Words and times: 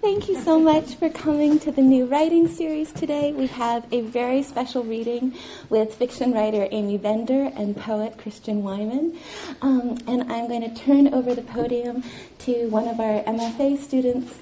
Thank 0.00 0.30
you 0.30 0.40
so 0.40 0.58
much 0.58 0.94
for 0.94 1.10
coming 1.10 1.58
to 1.58 1.70
the 1.70 1.82
new 1.82 2.06
writing 2.06 2.48
series 2.48 2.90
today. 2.90 3.34
We 3.34 3.48
have 3.48 3.84
a 3.92 4.00
very 4.00 4.42
special 4.42 4.82
reading 4.82 5.36
with 5.68 5.94
fiction 5.94 6.32
writer 6.32 6.66
Aimee 6.70 6.96
Bender 6.96 7.52
and 7.54 7.76
poet 7.76 8.16
Christian 8.16 8.62
Wiman. 8.62 9.18
Um, 9.60 9.98
and 10.06 10.32
I'm 10.32 10.48
going 10.48 10.62
to 10.62 10.74
turn 10.74 11.12
over 11.12 11.34
the 11.34 11.42
podium 11.42 12.02
to 12.38 12.68
one 12.68 12.88
of 12.88 12.98
our 12.98 13.22
MFA 13.24 13.76
students, 13.76 14.38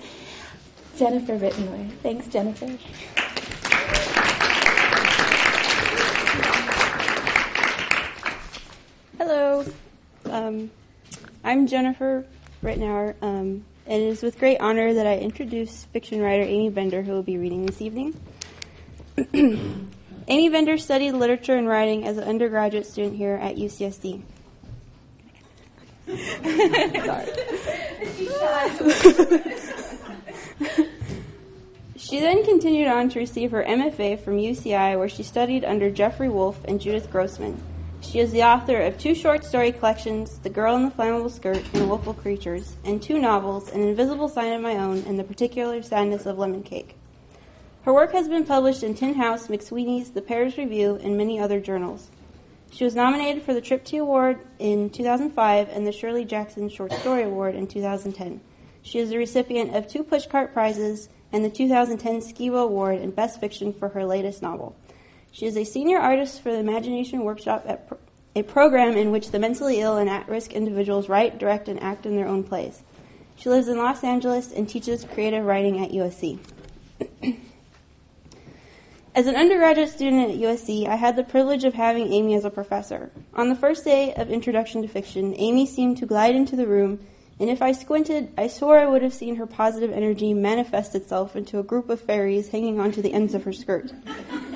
Jennifer 0.97 1.37
Rittenauer. 1.37 1.91
Thanks, 2.05 2.29
Jennifer. 2.29 2.79
Hello. 9.19 9.65
Um, 10.27 10.71
I'm 11.43 11.67
Jennifer 11.67 12.25
Rittenauer. 12.63 13.17
Um, 13.23 13.65
it 13.89 14.03
is 14.03 14.23
with 14.23 14.39
great 14.39 14.59
honor 14.59 14.93
that 14.93 15.07
I 15.07 15.17
introduce 15.17 15.87
fiction 15.87 16.21
writer 16.21 16.43
Aimee 16.43 16.69
Bender, 16.69 17.03
who 17.03 17.13
will 17.13 17.23
be 17.23 17.39
reading 17.39 17.65
this 17.65 17.81
evening. 17.81 18.15
Aimee 20.29 20.51
Bender 20.51 20.77
studied 20.77 21.13
literature 21.13 21.57
and 21.57 21.67
writing 21.67 22.05
as 22.05 22.19
an 22.19 22.25
undergraduate 22.25 22.87
student 22.87 23.17
here 23.17 23.37
at 23.37 23.57
UCSD. 23.57 24.21
she 31.97 32.21
then 32.21 32.45
continued 32.45 32.89
on 32.89 33.09
to 33.09 33.19
receive 33.19 33.53
her 33.53 33.65
MFA 33.65 34.21
from 34.21 34.37
UCI, 34.37 34.99
where 34.99 35.09
she 35.09 35.23
studied 35.23 35.65
under 35.65 35.91
Geoffrey 35.91 36.29
Wolff 36.29 36.63
and 36.65 36.79
Judith 36.81 37.11
Grossman. 37.11 37.59
She 38.11 38.21
is 38.21 38.33
the 38.33 38.43
author 38.43 38.81
of 38.81 38.97
two 38.97 39.15
short 39.15 39.45
story 39.45 39.71
collections, 39.71 40.39
The 40.39 40.49
Girl 40.49 40.75
in 40.77 40.85
the 40.87 40.91
Flammable 40.91 41.31
Skirt 41.31 41.63
and 41.75 41.91
Willful 41.91 42.15
Creatures, 42.15 42.75
and 42.83 43.03
two 43.03 43.19
novels, 43.19 43.71
An 43.71 43.83
Invisible 43.83 44.31
Sign 44.31 44.55
of 44.55 44.63
My 44.63 44.79
Own 44.79 45.05
and 45.07 45.19
The 45.19 45.25
Particular 45.25 45.83
Sadness 45.83 46.25
of 46.25 46.39
Lemon 46.39 46.63
Cake. 46.63 46.97
Her 47.83 47.93
work 47.93 48.13
has 48.13 48.27
been 48.27 48.47
published 48.47 48.83
in 48.83 48.95
Tin 48.95 49.13
House, 49.13 49.49
McSweeney's, 49.49 50.13
The 50.13 50.23
Paris 50.23 50.57
Review, 50.57 50.99
and 51.03 51.19
many 51.19 51.39
other 51.39 51.61
journals. 51.61 52.11
She 52.71 52.83
was 52.83 52.95
nominated 52.95 53.43
for 53.43 53.53
the 53.53 53.61
Triptych 53.61 54.01
Award 54.01 54.39
in 54.59 54.89
2005 54.89 55.69
and 55.69 55.87
the 55.87 55.93
Shirley 55.93 56.25
Jackson 56.25 56.71
Short 56.71 56.95
Story 56.95 57.25
Award 57.25 57.57
in 57.57 57.67
2010. 57.67 58.41
She 58.81 59.01
is 59.01 59.11
the 59.11 59.19
recipient 59.19 59.77
of 59.77 59.87
two 59.87 60.03
Pushcart 60.03 60.55
Prizes 60.55 61.11
and 61.31 61.45
the 61.45 61.51
2010 61.51 62.21
SCIBA 62.23 62.63
Award 62.63 63.01
in 63.01 63.11
Best 63.11 63.39
Fiction 63.39 63.71
for 63.71 63.91
her 63.91 64.07
latest 64.07 64.41
novel. 64.41 64.75
She 65.31 65.47
is 65.47 65.57
a 65.57 65.65
senior 65.65 65.99
artist 65.99 66.43
for 66.43 66.51
the 66.51 66.59
Imagination 66.59 67.25
Workshop 67.25 67.65
at 67.67 67.89
a 68.35 68.43
program 68.43 68.97
in 68.97 69.11
which 69.11 69.31
the 69.31 69.39
mentally 69.39 69.81
ill 69.81 69.97
and 69.97 70.09
at 70.09 70.29
risk 70.29 70.53
individuals 70.53 71.09
write, 71.09 71.39
direct, 71.39 71.69
and 71.69 71.83
act 71.83 72.07
in 72.07 72.17
their 72.17 72.29
own 72.29 72.45
plays. 72.45 72.83
She 73.37 73.49
lives 73.49 73.69
in 73.69 73.79
Los 73.79 74.03
Angeles 74.03 74.53
and 74.53 74.69
teaches 74.69 75.05
creative 75.05 75.45
writing 75.45 75.83
at 75.85 75.93
USC. 75.93 76.39
As 79.15 79.27
an 79.27 79.37
undergraduate 79.37 79.91
student 79.91 80.31
at 80.31 80.37
USC, 80.37 80.87
I 80.87 80.95
had 80.95 81.17
the 81.17 81.25
privilege 81.25 81.65
of 81.65 81.75
having 81.75 82.13
Aimee 82.13 82.37
as 82.37 82.45
a 82.45 82.51
professor. 82.51 83.11
On 83.35 83.49
the 83.49 83.57
first 83.57 83.85
day 83.85 84.15
of 84.15 84.31
Introduction 84.31 84.83
to 84.83 84.89
Fiction, 84.89 85.35
Aimee 85.35 85.67
seemed 85.67 85.97
to 85.97 86.07
glide 86.07 86.37
into 86.37 86.55
the 86.55 86.69
room, 86.69 87.01
and 87.41 87.51
if 87.51 87.61
I 87.61 87.73
squinted, 87.73 88.33
I 88.39 88.47
swore 88.47 88.79
I 88.79 88.87
would 88.87 89.03
have 89.03 89.15
seen 89.15 89.35
her 89.35 89.47
positive 89.47 89.91
energy 89.91 90.35
manifest 90.35 90.95
itself 90.95 91.35
into 91.35 91.59
a 91.59 91.65
group 91.65 91.89
of 91.89 92.01
fairies 92.01 92.51
hanging 92.51 92.79
onto 92.79 93.03
the 93.03 93.13
ends 93.13 93.35
of 93.35 93.43
her 93.43 93.53
skirt. 93.53 93.93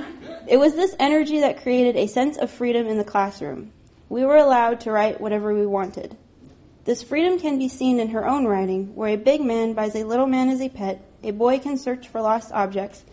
It 0.48 0.56
was 0.56 0.74
this 0.74 0.96
energy 0.98 1.40
that 1.40 1.62
created 1.62 1.96
a 1.96 2.08
sense 2.08 2.36
of 2.36 2.50
freedom 2.50 2.88
in 2.88 2.98
the 2.98 3.04
classroom. 3.04 3.72
We 4.08 4.24
were 4.24 4.36
allowed 4.36 4.80
to 4.80 4.90
write 4.90 5.20
whatever 5.20 5.54
we 5.54 5.66
wanted. 5.66 6.16
This 6.84 7.02
freedom 7.02 7.38
can 7.38 7.60
be 7.60 7.68
seen 7.68 8.00
in 8.00 8.08
her 8.08 8.26
own 8.26 8.46
writing, 8.46 8.96
where 8.96 9.10
a 9.10 9.16
big 9.16 9.40
man 9.40 9.72
buys 9.72 9.94
a 9.94 10.02
little 10.02 10.26
man 10.26 10.48
as 10.48 10.60
a 10.60 10.68
pet, 10.68 11.00
a 11.22 11.30
boy 11.30 11.60
can 11.60 11.78
search 11.78 12.08
for 12.08 12.20
lost 12.20 12.50
objects, 12.50 13.04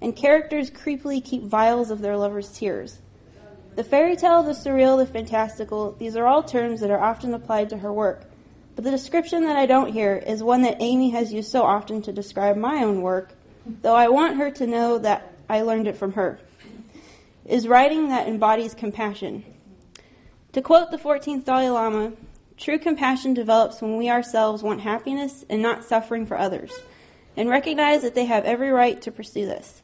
and 0.00 0.14
characters 0.14 0.70
creepily 0.70 1.22
keep 1.22 1.42
vials 1.42 1.90
of 1.90 2.00
their 2.00 2.16
lovers' 2.16 2.52
tears. 2.52 3.00
The 3.74 3.82
fairy 3.82 4.14
tale, 4.14 4.44
the 4.44 4.52
surreal, 4.52 4.98
the 4.98 5.06
fantastical, 5.06 5.96
these 5.98 6.14
are 6.14 6.28
all 6.28 6.44
terms 6.44 6.80
that 6.80 6.90
are 6.90 7.02
often 7.02 7.34
applied 7.34 7.70
to 7.70 7.78
her 7.78 7.92
work. 7.92 8.22
But 8.76 8.84
the 8.84 8.92
description 8.92 9.44
that 9.46 9.56
I 9.56 9.66
don't 9.66 9.92
hear 9.92 10.14
is 10.14 10.44
one 10.44 10.62
that 10.62 10.80
Aimee 10.80 11.10
has 11.10 11.32
used 11.32 11.50
so 11.50 11.64
often 11.64 12.02
to 12.02 12.12
describe 12.12 12.56
my 12.56 12.84
own 12.84 13.02
work, 13.02 13.32
though 13.82 13.96
I 13.96 14.08
want 14.08 14.36
her 14.36 14.52
to 14.52 14.66
know 14.66 14.98
that 14.98 15.32
I 15.48 15.62
learned 15.62 15.88
it 15.88 15.96
from 15.96 16.12
her 16.12 16.38
is 17.48 17.66
writing 17.66 18.10
that 18.10 18.28
embodies 18.28 18.74
compassion. 18.74 19.42
To 20.52 20.60
quote 20.60 20.90
the 20.90 20.98
14th 20.98 21.46
Dalai 21.46 21.70
Lama, 21.70 22.12
true 22.58 22.78
compassion 22.78 23.32
develops 23.32 23.80
when 23.80 23.96
we 23.96 24.10
ourselves 24.10 24.62
want 24.62 24.82
happiness 24.82 25.46
and 25.48 25.62
not 25.62 25.84
suffering 25.84 26.26
for 26.26 26.38
others, 26.38 26.70
and 27.38 27.48
recognize 27.48 28.02
that 28.02 28.14
they 28.14 28.26
have 28.26 28.44
every 28.44 28.70
right 28.70 29.00
to 29.00 29.10
pursue 29.10 29.46
this. 29.46 29.82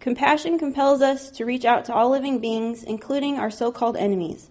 Compassion 0.00 0.58
compels 0.58 1.00
us 1.00 1.30
to 1.30 1.44
reach 1.44 1.64
out 1.64 1.84
to 1.84 1.94
all 1.94 2.10
living 2.10 2.40
beings, 2.40 2.82
including 2.82 3.38
our 3.38 3.50
so 3.50 3.70
called 3.70 3.96
enemies, 3.96 4.50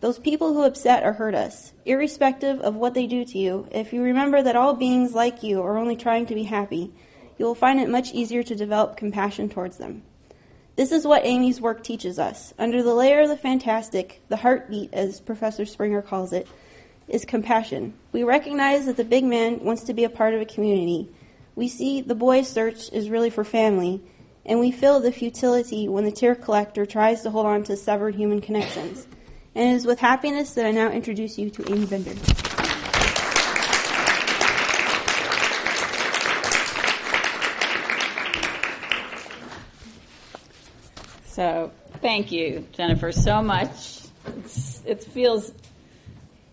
those 0.00 0.18
people 0.18 0.52
who 0.52 0.64
upset 0.64 1.04
or 1.04 1.14
hurt 1.14 1.34
us, 1.34 1.72
irrespective 1.86 2.60
of 2.60 2.76
what 2.76 2.92
they 2.92 3.06
do 3.06 3.24
to 3.24 3.38
you. 3.38 3.66
If 3.70 3.94
you 3.94 4.02
remember 4.02 4.42
that 4.42 4.56
all 4.56 4.74
beings 4.74 5.14
like 5.14 5.42
you 5.42 5.62
are 5.62 5.78
only 5.78 5.96
trying 5.96 6.26
to 6.26 6.34
be 6.34 6.44
happy, 6.44 6.92
you 7.38 7.46
will 7.46 7.54
find 7.54 7.80
it 7.80 7.88
much 7.88 8.12
easier 8.12 8.42
to 8.42 8.54
develop 8.54 8.96
compassion 8.96 9.48
towards 9.48 9.78
them. 9.78 10.02
This 10.78 10.92
is 10.92 11.04
what 11.04 11.24
Aimee's 11.24 11.60
work 11.60 11.82
teaches 11.82 12.20
us. 12.20 12.54
Under 12.56 12.84
the 12.84 12.94
layer 12.94 13.22
of 13.22 13.28
the 13.28 13.36
fantastic, 13.36 14.22
the 14.28 14.36
heartbeat, 14.36 14.94
as 14.94 15.18
Professor 15.18 15.66
Springer 15.66 16.02
calls 16.02 16.32
it, 16.32 16.46
is 17.08 17.24
compassion. 17.24 17.94
We 18.12 18.22
recognize 18.22 18.86
that 18.86 18.96
the 18.96 19.02
big 19.02 19.24
man 19.24 19.64
wants 19.64 19.82
to 19.84 19.92
be 19.92 20.04
a 20.04 20.08
part 20.08 20.34
of 20.34 20.40
a 20.40 20.44
community. 20.44 21.08
We 21.56 21.66
see 21.66 22.00
the 22.00 22.14
boy's 22.14 22.46
search 22.46 22.92
is 22.92 23.10
really 23.10 23.28
for 23.28 23.42
family, 23.42 24.00
and 24.46 24.60
we 24.60 24.70
feel 24.70 25.00
the 25.00 25.10
futility 25.10 25.88
when 25.88 26.04
the 26.04 26.12
tear 26.12 26.36
collector 26.36 26.86
tries 26.86 27.22
to 27.22 27.30
hold 27.30 27.46
on 27.46 27.64
to 27.64 27.76
severed 27.76 28.14
human 28.14 28.40
connections. 28.40 29.08
And 29.56 29.72
it 29.72 29.74
is 29.74 29.84
with 29.84 29.98
happiness 29.98 30.54
that 30.54 30.64
I 30.64 30.70
now 30.70 30.92
introduce 30.92 31.40
you 31.40 31.50
to 31.50 31.72
Aimee 31.72 31.86
Bender. 31.86 32.14
So 41.38 41.70
thank 42.00 42.32
you, 42.32 42.66
Jennifer, 42.72 43.12
so 43.12 43.40
much. 43.40 44.00
It's, 44.26 44.82
it 44.84 45.04
feels 45.04 45.52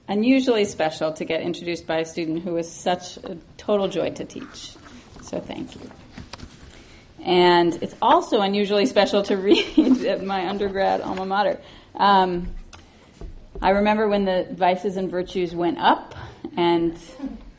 unusually 0.07 0.65
special 0.65 1.11
to 1.13 1.25
get 1.25 1.41
introduced 1.41 1.87
by 1.87 2.01
a 2.01 2.05
student 2.05 2.43
who 2.43 2.55
is 2.57 2.71
such 2.71 3.17
a 3.17 3.35
total 3.57 3.87
joy 3.87 4.11
to 4.11 4.25
teach. 4.25 4.75
So 5.23 5.39
thank 5.39 5.73
you. 5.73 5.89
And 7.23 7.81
it's 7.81 7.95
also 7.99 8.41
unusually 8.41 8.85
special 8.85 9.23
to 9.23 9.37
read 9.37 10.05
at 10.05 10.23
my 10.23 10.47
undergrad 10.47 11.01
alma 11.01 11.25
mater. 11.25 11.59
Um, 11.95 12.53
I 13.63 13.71
remember 13.71 14.07
when 14.07 14.25
the 14.25 14.45
Vices 14.51 14.97
and 14.97 15.09
Virtues 15.09 15.55
went 15.55 15.79
up, 15.79 16.13
and 16.55 16.95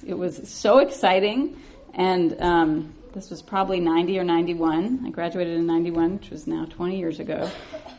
it 0.06 0.14
was 0.14 0.48
so 0.48 0.78
exciting. 0.78 1.60
And 1.92 2.40
um, 2.40 2.94
this 3.16 3.30
was 3.30 3.40
probably 3.40 3.80
90 3.80 4.18
or 4.18 4.24
91. 4.24 5.04
I 5.06 5.10
graduated 5.10 5.56
in 5.56 5.66
91, 5.66 6.18
which 6.18 6.28
was 6.28 6.46
now 6.46 6.66
20 6.66 6.98
years 6.98 7.18
ago. 7.18 7.50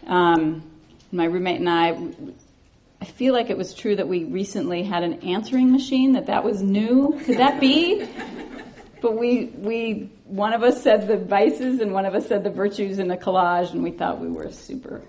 Um, 0.05 0.61
my 1.11 1.25
roommate 1.25 1.59
and 1.59 1.67
I, 1.67 1.97
I 3.01 3.05
feel 3.05 3.33
like 3.33 3.49
it 3.49 3.57
was 3.57 3.73
true 3.73 3.95
that 3.95 4.07
we 4.07 4.25
recently 4.25 4.83
had 4.83 5.01
an 5.01 5.21
answering 5.21 5.71
machine, 5.71 6.13
that 6.13 6.27
that 6.27 6.43
was 6.43 6.61
new. 6.61 7.19
Could 7.25 7.39
that 7.39 7.59
be? 7.59 8.07
but 9.01 9.17
we, 9.17 9.45
we, 9.45 10.11
one 10.25 10.53
of 10.53 10.61
us 10.61 10.83
said 10.83 11.07
the 11.07 11.17
vices 11.17 11.81
and 11.81 11.93
one 11.93 12.05
of 12.05 12.13
us 12.13 12.27
said 12.27 12.43
the 12.43 12.51
virtues 12.51 12.99
in 12.99 13.09
a 13.09 13.17
collage, 13.17 13.71
and 13.71 13.81
we 13.81 13.89
thought 13.89 14.19
we 14.19 14.29
were 14.29 14.51
super 14.51 15.01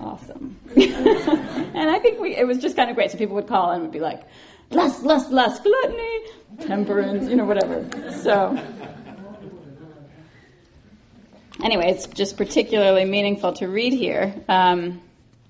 awesome. 0.00 0.58
and 0.76 1.90
I 1.90 2.00
think 2.00 2.18
we, 2.18 2.34
it 2.34 2.44
was 2.44 2.58
just 2.58 2.74
kind 2.74 2.90
of 2.90 2.96
great. 2.96 3.12
So 3.12 3.18
people 3.18 3.36
would 3.36 3.46
call 3.46 3.70
and 3.70 3.82
would 3.82 3.92
be 3.92 4.00
like, 4.00 4.22
lust, 4.70 5.04
lust, 5.04 5.30
lust, 5.30 5.62
gluttony, 5.62 6.20
temperance, 6.62 7.28
you 7.30 7.36
know, 7.36 7.44
whatever. 7.44 7.88
So 8.20 8.58
anyway, 11.64 11.90
it's 11.90 12.06
just 12.06 12.36
particularly 12.36 13.04
meaningful 13.04 13.54
to 13.54 13.66
read 13.66 13.94
here. 13.94 14.34
Um, 14.48 15.00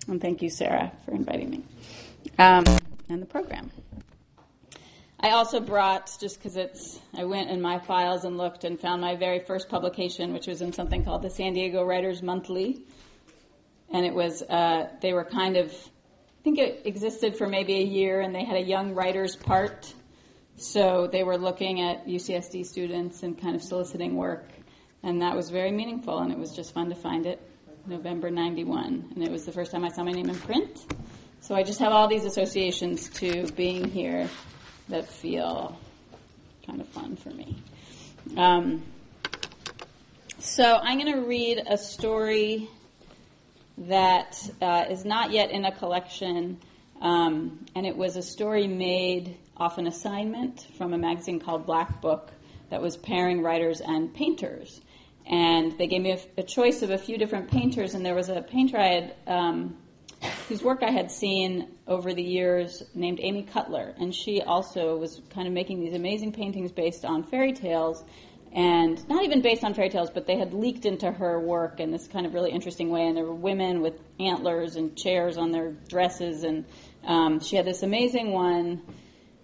and 0.08 0.20
thank 0.20 0.40
you, 0.40 0.48
Sarah, 0.48 0.92
for 1.04 1.10
inviting 1.10 1.50
me 1.50 1.64
um, 2.38 2.64
and 3.08 3.20
the 3.20 3.26
program. 3.26 3.70
I 5.20 5.30
also 5.30 5.58
brought, 5.58 6.10
just 6.20 6.38
because 6.38 6.56
it's, 6.56 7.00
I 7.14 7.24
went 7.24 7.50
in 7.50 7.60
my 7.60 7.78
files 7.78 8.24
and 8.24 8.36
looked 8.36 8.64
and 8.64 8.78
found 8.78 9.00
my 9.00 9.16
very 9.16 9.40
first 9.40 9.68
publication, 9.68 10.32
which 10.34 10.46
was 10.46 10.60
in 10.60 10.72
something 10.72 11.04
called 11.04 11.22
the 11.22 11.30
San 11.30 11.54
Diego 11.54 11.82
Writers 11.82 12.22
Monthly. 12.22 12.82
And 13.90 14.04
it 14.04 14.14
was, 14.14 14.42
uh, 14.42 14.88
they 15.00 15.14
were 15.14 15.24
kind 15.24 15.56
of, 15.56 15.70
I 15.70 16.42
think 16.42 16.58
it 16.58 16.82
existed 16.84 17.36
for 17.36 17.48
maybe 17.48 17.76
a 17.76 17.84
year, 17.84 18.20
and 18.20 18.34
they 18.34 18.44
had 18.44 18.56
a 18.56 18.62
young 18.62 18.94
writers 18.94 19.34
part. 19.34 19.92
So 20.56 21.06
they 21.06 21.24
were 21.24 21.38
looking 21.38 21.80
at 21.80 22.06
UCSD 22.06 22.66
students 22.66 23.22
and 23.22 23.40
kind 23.40 23.56
of 23.56 23.62
soliciting 23.62 24.16
work 24.16 24.44
and 25.04 25.20
that 25.20 25.36
was 25.36 25.50
very 25.50 25.70
meaningful, 25.70 26.18
and 26.18 26.32
it 26.32 26.38
was 26.38 26.56
just 26.56 26.72
fun 26.72 26.88
to 26.88 26.94
find 26.94 27.26
it. 27.26 27.40
November 27.86 28.30
91, 28.30 29.12
and 29.14 29.22
it 29.22 29.30
was 29.30 29.44
the 29.44 29.52
first 29.52 29.70
time 29.70 29.84
I 29.84 29.90
saw 29.90 30.02
my 30.02 30.12
name 30.12 30.30
in 30.30 30.36
print. 30.36 30.86
So 31.42 31.54
I 31.54 31.62
just 31.62 31.78
have 31.80 31.92
all 31.92 32.08
these 32.08 32.24
associations 32.24 33.10
to 33.10 33.46
being 33.48 33.84
here 33.84 34.30
that 34.88 35.06
feel 35.06 35.78
kind 36.66 36.80
of 36.80 36.88
fun 36.88 37.16
for 37.16 37.28
me. 37.28 37.54
Um, 38.38 38.82
so 40.38 40.64
I'm 40.64 40.98
going 40.98 41.12
to 41.12 41.26
read 41.26 41.62
a 41.66 41.76
story 41.76 42.70
that 43.76 44.38
uh, 44.62 44.86
is 44.88 45.04
not 45.04 45.30
yet 45.30 45.50
in 45.50 45.66
a 45.66 45.72
collection, 45.72 46.58
um, 47.02 47.66
and 47.74 47.84
it 47.84 47.94
was 47.94 48.16
a 48.16 48.22
story 48.22 48.66
made 48.66 49.36
off 49.58 49.76
an 49.76 49.86
assignment 49.86 50.66
from 50.78 50.94
a 50.94 50.98
magazine 50.98 51.40
called 51.40 51.66
Black 51.66 52.00
Book 52.00 52.30
that 52.70 52.80
was 52.80 52.96
pairing 52.96 53.42
writers 53.42 53.82
and 53.82 54.14
painters. 54.14 54.80
And 55.26 55.76
they 55.78 55.86
gave 55.86 56.02
me 56.02 56.12
a, 56.12 56.20
a 56.38 56.42
choice 56.42 56.82
of 56.82 56.90
a 56.90 56.98
few 56.98 57.16
different 57.18 57.50
painters, 57.50 57.94
and 57.94 58.04
there 58.04 58.14
was 58.14 58.28
a 58.28 58.42
painter 58.42 58.78
I 58.78 58.88
had. 58.88 59.14
Um, 59.26 59.76
whose 60.48 60.62
work 60.62 60.82
I 60.82 60.90
had 60.90 61.10
seen 61.10 61.68
over 61.86 62.14
the 62.14 62.22
years 62.22 62.82
named 62.94 63.18
Amy 63.22 63.42
Cutler, 63.42 63.94
and 63.98 64.14
she 64.14 64.40
also 64.40 64.96
was 64.96 65.20
kind 65.30 65.46
of 65.46 65.52
making 65.52 65.80
these 65.80 65.94
amazing 65.94 66.32
paintings 66.32 66.72
based 66.72 67.04
on 67.04 67.24
fairy 67.24 67.52
tales, 67.52 68.02
and 68.52 69.06
not 69.08 69.24
even 69.24 69.42
based 69.42 69.64
on 69.64 69.74
fairy 69.74 69.88
tales, 69.88 70.10
but 70.10 70.26
they 70.26 70.38
had 70.38 70.54
leaked 70.54 70.86
into 70.86 71.10
her 71.10 71.40
work 71.40 71.80
in 71.80 71.90
this 71.90 72.06
kind 72.06 72.24
of 72.24 72.34
really 72.34 72.52
interesting 72.52 72.88
way. 72.88 73.06
And 73.06 73.16
there 73.16 73.24
were 73.24 73.34
women 73.34 73.80
with 73.80 74.00
antlers 74.20 74.76
and 74.76 74.96
chairs 74.96 75.36
on 75.36 75.50
their 75.50 75.72
dresses, 75.88 76.44
and 76.44 76.64
um, 77.04 77.40
she 77.40 77.56
had 77.56 77.66
this 77.66 77.82
amazing 77.82 78.30
one 78.30 78.82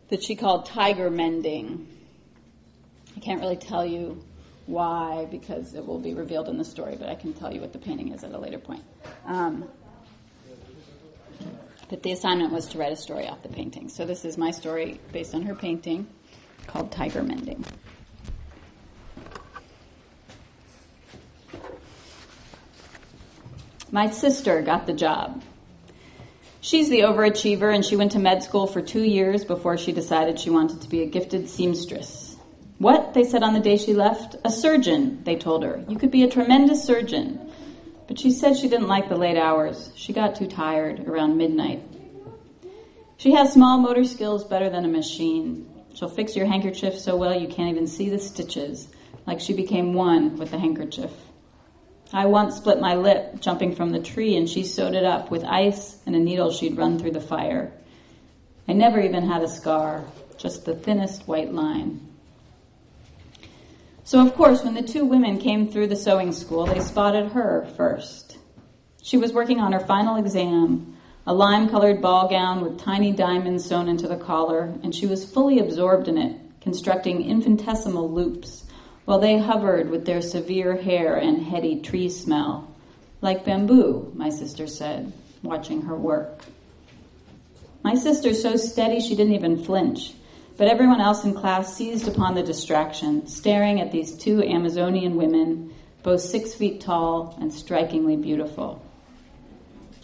that 0.09 0.23
she 0.23 0.37
called 0.37 0.67
Tiger 0.67 1.11
Mending. 1.11 1.88
I 3.17 3.21
can't 3.21 3.41
really 3.41 3.56
tell 3.56 3.85
you 3.85 4.23
why 4.70 5.26
because 5.31 5.75
it 5.75 5.84
will 5.84 5.99
be 5.99 6.14
revealed 6.14 6.49
in 6.49 6.56
the 6.56 6.64
story, 6.64 6.96
but 6.99 7.08
I 7.08 7.14
can 7.14 7.32
tell 7.34 7.52
you 7.52 7.61
what 7.61 7.72
the 7.72 7.78
painting 7.78 8.12
is 8.12 8.25
at 8.25 8.32
a 8.32 8.38
later 8.38 8.58
point. 8.58 8.84
Um, 9.26 9.69
but 11.88 12.02
the 12.05 12.12
assignment 12.12 12.52
was 12.52 12.69
to 12.69 12.78
write 12.78 12.93
a 12.93 12.96
story 12.96 13.26
off 13.26 13.43
the 13.43 13.49
painting. 13.49 13.88
So 13.88 14.06
this 14.06 14.25
is 14.25 14.38
my 14.38 14.52
story 14.52 15.00
based 15.12 15.34
on 15.34 15.43
her 15.43 15.55
painting 15.55 16.06
called 16.69 16.93
Tiger 16.93 17.22
Mending. 17.22 17.64
My 23.90 24.08
sister 24.08 24.62
got 24.62 24.87
the 24.87 24.93
job. 24.93 25.43
She's 26.61 26.88
the 26.90 27.00
overachiever, 27.00 27.75
and 27.75 27.84
she 27.84 27.96
went 27.96 28.12
to 28.12 28.20
med 28.20 28.44
school 28.44 28.69
for 28.69 28.81
two 28.81 29.02
years 29.02 29.44
before 29.44 29.76
she 29.76 29.90
decided 29.90 30.38
she 30.38 30.50
wanted 30.50 30.82
to 30.82 30.88
be 30.88 31.02
a 31.02 31.06
gifted 31.06 31.49
seamstress. 31.49 32.30
What? 32.81 33.12
They 33.12 33.25
said 33.25 33.43
on 33.43 33.53
the 33.53 33.61
day 33.61 33.77
she 33.77 33.93
left. 33.93 34.37
A 34.43 34.50
surgeon, 34.50 35.23
they 35.25 35.37
told 35.37 35.62
her. 35.65 35.85
You 35.87 35.99
could 35.99 36.11
be 36.11 36.23
a 36.23 36.31
tremendous 36.31 36.82
surgeon. 36.82 37.53
But 38.09 38.19
she 38.19 38.31
said 38.31 38.56
she 38.56 38.71
didn't 38.71 38.88
like 38.88 39.11
the 39.11 39.19
late 39.19 39.37
hours. 39.37 39.93
She 39.97 40.15
got 40.15 40.35
too 40.35 40.47
tired 40.47 41.06
around 41.06 41.37
midnight. 41.37 41.82
She 43.19 43.35
has 43.35 43.53
small 43.53 43.77
motor 43.77 44.05
skills 44.05 44.44
better 44.44 44.71
than 44.71 44.87
a 44.87 44.88
machine. 44.88 45.69
She'll 45.93 46.09
fix 46.09 46.35
your 46.35 46.47
handkerchief 46.47 46.99
so 46.99 47.17
well 47.17 47.38
you 47.38 47.49
can't 47.49 47.69
even 47.69 47.87
see 47.87 48.09
the 48.09 48.19
stitches, 48.19 48.88
like 49.27 49.41
she 49.41 49.53
became 49.53 49.93
one 49.93 50.38
with 50.38 50.50
the 50.50 50.59
handkerchief. 50.59 51.12
I 52.15 52.25
once 52.25 52.56
split 52.56 52.81
my 52.81 52.94
lip 52.94 53.41
jumping 53.41 53.75
from 53.75 53.91
the 53.91 54.00
tree, 54.00 54.37
and 54.37 54.49
she 54.49 54.65
sewed 54.65 54.94
it 54.94 55.05
up 55.05 55.31
with 55.31 55.44
ice 55.44 55.99
and 56.06 56.17
a 56.17 56.19
needle 56.19 56.50
she'd 56.50 56.79
run 56.79 56.99
through 56.99 57.12
the 57.12 57.21
fire. 57.21 57.75
I 58.67 58.73
never 58.73 58.99
even 59.03 59.29
had 59.29 59.43
a 59.43 59.49
scar, 59.49 60.06
just 60.38 60.65
the 60.65 60.75
thinnest 60.75 61.29
white 61.29 61.53
line. 61.53 62.09
So, 64.10 64.26
of 64.26 64.34
course, 64.34 64.64
when 64.64 64.74
the 64.74 64.82
two 64.82 65.04
women 65.04 65.38
came 65.38 65.68
through 65.68 65.86
the 65.86 65.94
sewing 65.94 66.32
school, 66.32 66.66
they 66.66 66.80
spotted 66.80 67.30
her 67.30 67.64
first. 67.76 68.38
She 69.00 69.16
was 69.16 69.32
working 69.32 69.60
on 69.60 69.70
her 69.70 69.78
final 69.78 70.16
exam, 70.16 70.96
a 71.28 71.32
lime 71.32 71.68
colored 71.68 72.02
ball 72.02 72.26
gown 72.28 72.60
with 72.60 72.80
tiny 72.80 73.12
diamonds 73.12 73.64
sewn 73.64 73.88
into 73.88 74.08
the 74.08 74.16
collar, 74.16 74.74
and 74.82 74.92
she 74.92 75.06
was 75.06 75.32
fully 75.32 75.60
absorbed 75.60 76.08
in 76.08 76.18
it, 76.18 76.36
constructing 76.60 77.24
infinitesimal 77.24 78.10
loops 78.10 78.64
while 79.04 79.20
they 79.20 79.38
hovered 79.38 79.90
with 79.90 80.06
their 80.06 80.22
severe 80.22 80.74
hair 80.74 81.14
and 81.14 81.46
heady 81.46 81.80
tree 81.80 82.08
smell. 82.08 82.68
Like 83.20 83.44
bamboo, 83.44 84.10
my 84.16 84.30
sister 84.30 84.66
said, 84.66 85.12
watching 85.44 85.82
her 85.82 85.94
work. 85.94 86.46
My 87.84 87.94
sister's 87.94 88.42
so 88.42 88.56
steady 88.56 88.98
she 88.98 89.14
didn't 89.14 89.34
even 89.34 89.62
flinch. 89.62 90.14
But 90.60 90.68
everyone 90.68 91.00
else 91.00 91.24
in 91.24 91.32
class 91.32 91.74
seized 91.74 92.06
upon 92.06 92.34
the 92.34 92.42
distraction, 92.42 93.26
staring 93.26 93.80
at 93.80 93.92
these 93.92 94.14
two 94.14 94.44
Amazonian 94.44 95.16
women, 95.16 95.72
both 96.02 96.20
six 96.20 96.52
feet 96.52 96.82
tall 96.82 97.34
and 97.40 97.50
strikingly 97.50 98.16
beautiful. 98.16 98.84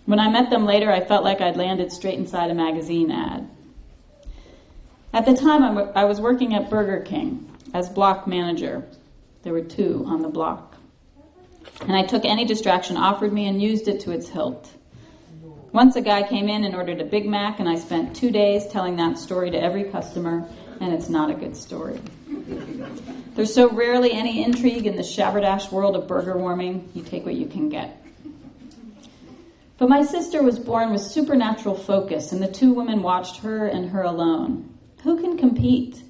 When 0.07 0.19
I 0.19 0.31
met 0.31 0.49
them 0.49 0.65
later, 0.65 0.91
I 0.91 1.05
felt 1.05 1.25
like 1.25 1.43
I'd 1.43 1.59
landed 1.59 1.93
straight 1.93 2.19
inside 2.19 2.51
a 2.51 2.55
magazine 2.55 3.11
ad. 3.11 3.51
At 5.13 5.27
the 5.27 5.37
time, 5.37 5.77
I 5.95 6.07
was 6.07 6.23
working 6.23 6.55
at 6.55 6.71
Burger 6.71 7.03
King 7.03 7.53
as 7.75 7.91
block 7.91 8.27
manager. 8.27 8.83
There 9.43 9.53
were 9.53 9.61
two 9.61 10.05
on 10.07 10.23
the 10.23 10.31
block. 10.31 10.79
And 11.83 11.95
I 11.95 12.03
took 12.03 12.25
any 12.25 12.47
distraction 12.47 12.97
offered 12.97 13.35
me 13.35 13.47
and 13.47 13.61
used 13.61 13.89
it 13.89 14.01
to 14.01 14.11
its 14.11 14.31
hilt. 14.31 14.71
Once 15.77 15.95
a 15.95 16.01
guy 16.01 16.23
came 16.23 16.49
in 16.49 16.65
and 16.65 16.75
ordered 16.75 17.03
a 17.03 17.05
Big 17.05 17.27
Mac, 17.27 17.61
and 17.61 17.69
I 17.69 17.75
spent 17.75 18.17
two 18.17 18.31
days 18.31 18.67
telling 18.69 18.97
that 18.97 19.19
story 19.19 19.51
to 19.51 19.63
every 19.63 19.85
customer, 19.85 20.49
and 20.81 20.91
it's 20.95 21.11
not 21.11 21.31
a 21.31 21.35
good 21.35 21.55
story. 21.55 22.01
There's 23.35 23.53
so 23.53 23.69
rarely 23.69 24.11
any 24.11 24.43
intrigue 24.43 24.87
in 24.87 24.97
the 24.97 25.03
shabberdash 25.03 25.71
world 25.71 25.95
of 25.95 26.09
burger 26.09 26.39
warming, 26.39 26.91
you 26.95 27.03
take 27.03 27.27
what 27.27 27.35
you 27.35 27.45
can 27.45 27.69
get. 27.69 28.03
But 29.77 29.91
my 29.91 30.03
sister 30.03 30.43
was 30.43 30.59
born 30.59 30.93
with 30.93 31.03
supernatural 31.03 31.75
focus, 31.75 32.33
and 32.33 32.43
the 32.43 32.51
two 32.51 32.73
women 32.73 33.03
watched 33.03 33.43
her 33.43 33.67
and 33.67 33.91
her 33.91 34.01
alone. 34.01 34.75
Who 35.03 35.21
can 35.21 35.37
compete? 35.37 36.03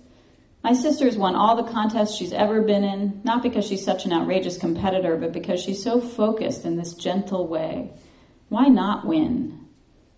My 0.63 0.75
sister's 0.75 1.17
won 1.17 1.35
all 1.35 1.57
the 1.57 1.73
contests 1.73 2.17
she's 2.17 2.33
ever 2.33 2.63
been 2.63 2.85
in, 2.85 3.21
not 3.25 3.43
because 3.43 3.67
she's 3.67 3.85
such 3.85 4.05
an 4.05 4.13
outrageous 4.13 4.59
competitor, 4.59 5.17
but 5.17 5.33
because 5.33 5.61
she's 5.61 5.83
so 5.83 6.01
focused 6.01 6.65
in 6.65 6.77
this 6.77 6.95
gentle 6.95 7.49
way. 7.49 7.91
Why 8.49 8.69
not 8.69 9.05
win? 9.05 9.56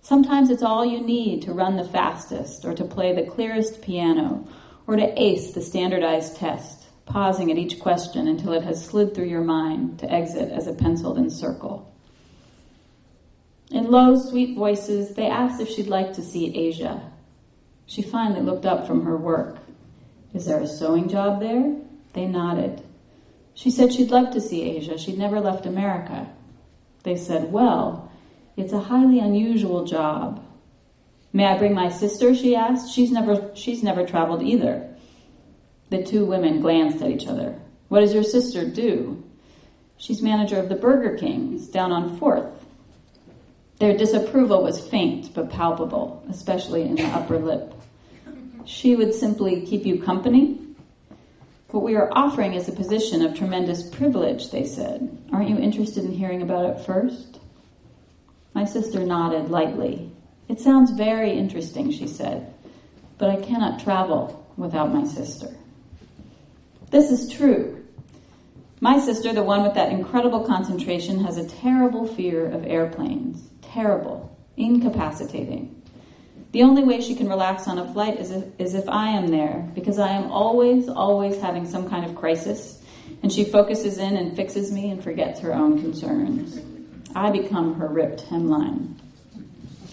Sometimes 0.08 0.49
it's 0.49 0.62
all 0.62 0.87
you 0.87 1.02
need 1.02 1.43
to 1.43 1.52
run 1.52 1.76
the 1.76 1.84
fastest, 1.84 2.64
or 2.64 2.72
to 2.72 2.82
play 2.82 3.14
the 3.14 3.31
clearest 3.31 3.82
piano, 3.82 4.49
or 4.87 4.96
to 4.96 5.22
ace 5.22 5.52
the 5.52 5.60
standardized 5.60 6.34
test, 6.38 6.87
pausing 7.05 7.52
at 7.52 7.58
each 7.58 7.78
question 7.78 8.26
until 8.26 8.55
it 8.55 8.62
has 8.62 8.82
slid 8.82 9.14
through 9.14 9.26
your 9.26 9.44
mind 9.44 9.99
to 9.99 10.10
exit 10.10 10.50
as 10.50 10.66
a 10.66 10.72
penciled 10.72 11.19
in 11.19 11.28
circle. 11.28 11.94
In 13.70 13.90
low, 13.90 14.19
sweet 14.19 14.56
voices, 14.56 15.14
they 15.14 15.26
asked 15.26 15.60
if 15.60 15.69
she'd 15.69 15.88
like 15.88 16.14
to 16.14 16.22
see 16.22 16.56
Asia. 16.56 17.02
She 17.84 18.00
finally 18.00 18.40
looked 18.40 18.64
up 18.64 18.87
from 18.87 19.04
her 19.04 19.19
work. 19.19 19.58
Is 20.32 20.46
there 20.46 20.62
a 20.62 20.66
sewing 20.66 21.11
job 21.11 21.38
there? 21.38 21.76
They 22.14 22.25
nodded. 22.25 22.83
She 23.52 23.71
said 23.71 23.92
she'd 23.92 24.11
love 24.11 24.33
to 24.33 24.40
see 24.40 24.62
Asia. 24.62 24.97
She'd 24.97 25.18
never 25.18 25.38
left 25.38 25.66
America. 25.66 26.30
They 27.02 27.16
said, 27.16 27.52
Well, 27.52 28.08
it's 28.59 28.73
a 28.73 28.81
highly 28.81 29.21
unusual 29.21 29.85
job. 29.85 30.45
May 31.33 31.47
I 31.47 31.57
bring 31.57 31.75
my 31.75 31.91
sister? 31.91 32.35
she 32.35 32.57
asked. 32.57 32.93
She's 32.93 33.12
never, 33.12 33.53
she's 33.55 33.85
never 33.85 34.05
traveled 34.05 34.43
either. 34.43 34.97
The 35.91 36.03
two 36.03 36.27
women 36.27 36.61
glanced 36.61 37.00
at 37.00 37.11
each 37.11 37.29
other. 37.29 37.57
What 37.87 38.00
does 38.00 38.12
your 38.12 38.25
sister 38.25 38.69
do? 38.69 39.23
She's 39.97 40.23
manager 40.23 40.59
of 40.59 40.69
the 40.69 40.75
Burger 40.75 41.17
Kings 41.17 41.69
down 41.69 41.93
on 41.93 42.19
4th. 42.19 42.53
Their 43.79 43.97
disapproval 43.97 44.65
was 44.65 44.85
faint 44.85 45.33
but 45.35 45.50
palpable, 45.50 46.25
especially 46.29 46.83
in 46.83 46.97
the 46.97 47.05
upper 47.05 47.38
lip. 47.38 47.73
She 48.65 48.97
would 48.97 49.15
simply 49.15 49.65
keep 49.67 49.87
you 49.87 50.03
company. 50.03 50.59
What 51.69 51.85
we 51.85 51.95
are 51.95 52.11
offering 52.11 52.55
is 52.55 52.69
a 52.69 52.73
position 52.73 53.23
of 53.23 53.37
tremendous 53.37 53.88
privilege, 53.88 54.50
they 54.50 54.65
said. 54.65 55.17
Aren't 55.33 55.49
you 55.49 55.59
interested 55.59 56.05
in 56.05 56.12
hearing 56.12 56.43
about 56.43 56.65
it 56.65 56.85
first? 56.85 57.38
My 58.59 58.65
sister 58.65 59.05
nodded 59.05 59.50
lightly. 59.50 60.11
It 60.49 60.59
sounds 60.59 60.91
very 60.91 61.31
interesting, 61.31 61.93
she 61.93 62.09
said, 62.09 62.53
but 63.17 63.31
I 63.31 63.37
cannot 63.37 63.79
travel 63.79 64.45
without 64.57 64.93
my 64.93 65.05
sister. 65.05 65.55
This 66.91 67.12
is 67.12 67.33
true. 67.33 67.87
My 68.81 68.99
sister, 68.99 69.33
the 69.33 69.45
one 69.45 69.62
with 69.62 69.75
that 69.75 69.93
incredible 69.93 70.45
concentration, 70.45 71.23
has 71.23 71.37
a 71.37 71.49
terrible 71.49 72.05
fear 72.05 72.47
of 72.50 72.67
airplanes. 72.67 73.49
Terrible. 73.62 74.37
Incapacitating. 74.57 75.81
The 76.50 76.65
only 76.65 76.83
way 76.83 77.00
she 77.00 77.15
can 77.15 77.29
relax 77.29 77.69
on 77.69 77.79
a 77.79 77.93
flight 77.93 78.19
is 78.19 78.33
if, 78.33 78.45
is 78.59 78.75
if 78.75 78.88
I 78.88 79.11
am 79.11 79.29
there, 79.29 79.71
because 79.77 80.00
I 80.00 80.09
am 80.09 80.33
always, 80.33 80.88
always 80.88 81.41
having 81.41 81.65
some 81.65 81.88
kind 81.88 82.05
of 82.05 82.17
crisis, 82.17 82.83
and 83.23 83.33
she 83.33 83.45
focuses 83.45 83.99
in 83.99 84.17
and 84.17 84.35
fixes 84.35 84.73
me 84.73 84.91
and 84.91 85.00
forgets 85.00 85.38
her 85.38 85.55
own 85.55 85.81
concerns. 85.81 86.61
I 87.15 87.31
become 87.31 87.75
her 87.75 87.88
ripped 87.88 88.27
hemline. 88.27 88.95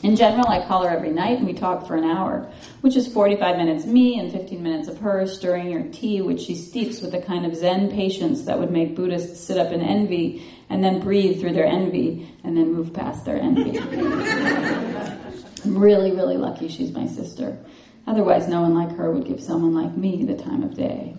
In 0.04 0.16
general, 0.16 0.48
I 0.48 0.64
call 0.68 0.84
her 0.84 0.90
every 0.90 1.10
night 1.10 1.40
and 1.40 1.48
we 1.48 1.54
talk 1.54 1.88
for 1.88 1.96
an 1.96 2.04
hour, 2.04 2.48
which 2.82 2.96
is 2.96 3.08
45 3.08 3.58
minutes 3.58 3.86
me 3.86 4.20
and 4.20 4.32
15 4.32 4.62
minutes 4.62 4.88
of 4.88 5.00
her 5.00 5.26
stirring 5.26 5.72
her 5.72 5.90
tea, 5.92 6.22
which 6.22 6.42
she 6.42 6.54
steeps 6.54 7.02
with 7.02 7.16
a 7.16 7.22
kind 7.22 7.46
of 7.46 7.56
Zen 7.56 7.90
patience 7.90 8.44
that 8.44 8.60
would 8.60 8.70
make 8.70 8.96
Buddhists 8.96 9.44
sit 9.44 9.58
up 9.58 9.72
in 9.72 9.82
envy 9.82 10.46
and 10.70 10.84
then 10.84 11.00
breathe 11.00 11.40
through 11.40 11.54
their 11.54 11.66
envy 11.66 12.32
and 12.44 12.56
then 12.56 12.72
move 12.72 12.94
past 12.94 13.26
their 13.26 13.38
envy. 13.38 13.80
I'm 13.80 15.78
really, 15.78 16.12
really 16.12 16.38
lucky 16.38 16.68
she's 16.68 16.92
my 16.92 17.08
sister. 17.08 17.58
Otherwise, 18.06 18.48
no 18.48 18.62
one 18.62 18.76
like 18.76 18.96
her 18.98 19.12
would 19.12 19.26
give 19.26 19.42
someone 19.42 19.74
like 19.74 19.98
me 19.98 20.24
the 20.24 20.38
time 20.38 20.62
of 20.62 20.76
day. 20.76 21.18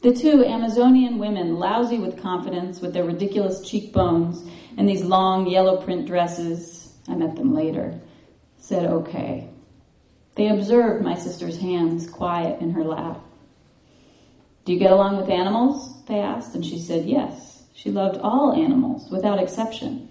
The 0.00 0.12
two 0.12 0.44
Amazonian 0.44 1.18
women, 1.18 1.56
lousy 1.56 1.98
with 1.98 2.22
confidence, 2.22 2.80
with 2.80 2.94
their 2.94 3.04
ridiculous 3.04 3.68
cheekbones 3.68 4.48
and 4.76 4.88
these 4.88 5.02
long 5.02 5.48
yellow 5.48 5.82
print 5.82 6.06
dresses, 6.06 6.94
I 7.08 7.16
met 7.16 7.34
them 7.34 7.52
later, 7.52 7.98
said 8.58 8.84
okay. 8.84 9.50
They 10.36 10.48
observed 10.50 11.02
my 11.02 11.16
sister's 11.16 11.58
hands 11.58 12.08
quiet 12.08 12.60
in 12.60 12.70
her 12.70 12.84
lap. 12.84 13.20
Do 14.64 14.72
you 14.72 14.78
get 14.78 14.92
along 14.92 15.16
with 15.16 15.30
animals? 15.30 16.04
They 16.04 16.20
asked, 16.20 16.54
and 16.54 16.64
she 16.64 16.78
said 16.78 17.06
yes. 17.06 17.64
She 17.72 17.90
loved 17.90 18.20
all 18.22 18.52
animals, 18.52 19.10
without 19.10 19.42
exception. 19.42 20.08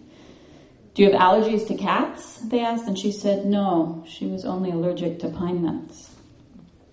Do 0.95 1.03
you 1.03 1.11
have 1.11 1.21
allergies 1.21 1.65
to 1.67 1.77
cats? 1.77 2.39
They 2.39 2.59
asked, 2.59 2.87
and 2.87 2.99
she 2.99 3.13
said 3.13 3.45
no. 3.45 4.03
She 4.05 4.25
was 4.25 4.43
only 4.43 4.71
allergic 4.71 5.19
to 5.19 5.29
pine 5.29 5.61
nuts. 5.61 6.11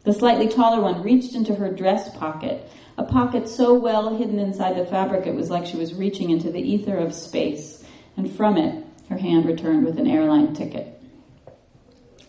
The 0.04 0.12
slightly 0.12 0.46
taller 0.46 0.80
one 0.80 1.02
reached 1.02 1.34
into 1.34 1.54
her 1.54 1.72
dress 1.72 2.14
pocket, 2.16 2.70
a 2.96 3.04
pocket 3.04 3.48
so 3.48 3.74
well 3.74 4.16
hidden 4.16 4.38
inside 4.38 4.76
the 4.76 4.86
fabric 4.86 5.26
it 5.26 5.34
was 5.34 5.50
like 5.50 5.66
she 5.66 5.76
was 5.76 5.94
reaching 5.94 6.30
into 6.30 6.50
the 6.50 6.60
ether 6.60 6.96
of 6.96 7.14
space, 7.14 7.84
and 8.16 8.30
from 8.30 8.56
it, 8.56 8.84
her 9.08 9.18
hand 9.18 9.46
returned 9.46 9.84
with 9.84 9.98
an 9.98 10.06
airline 10.06 10.54
ticket. 10.54 11.00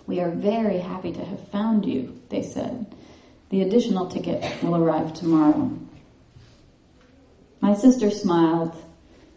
We 0.08 0.20
are 0.20 0.32
very 0.32 0.80
happy 0.80 1.12
to 1.14 1.26
have 1.26 1.48
found 1.50 1.86
you, 1.86 2.20
they 2.30 2.42
said. 2.42 2.94
The 3.50 3.62
additional 3.62 4.08
ticket 4.08 4.44
will 4.64 4.76
arrive 4.76 5.14
tomorrow. 5.14 5.72
My 7.62 7.74
sister 7.74 8.12
smiled. 8.12 8.76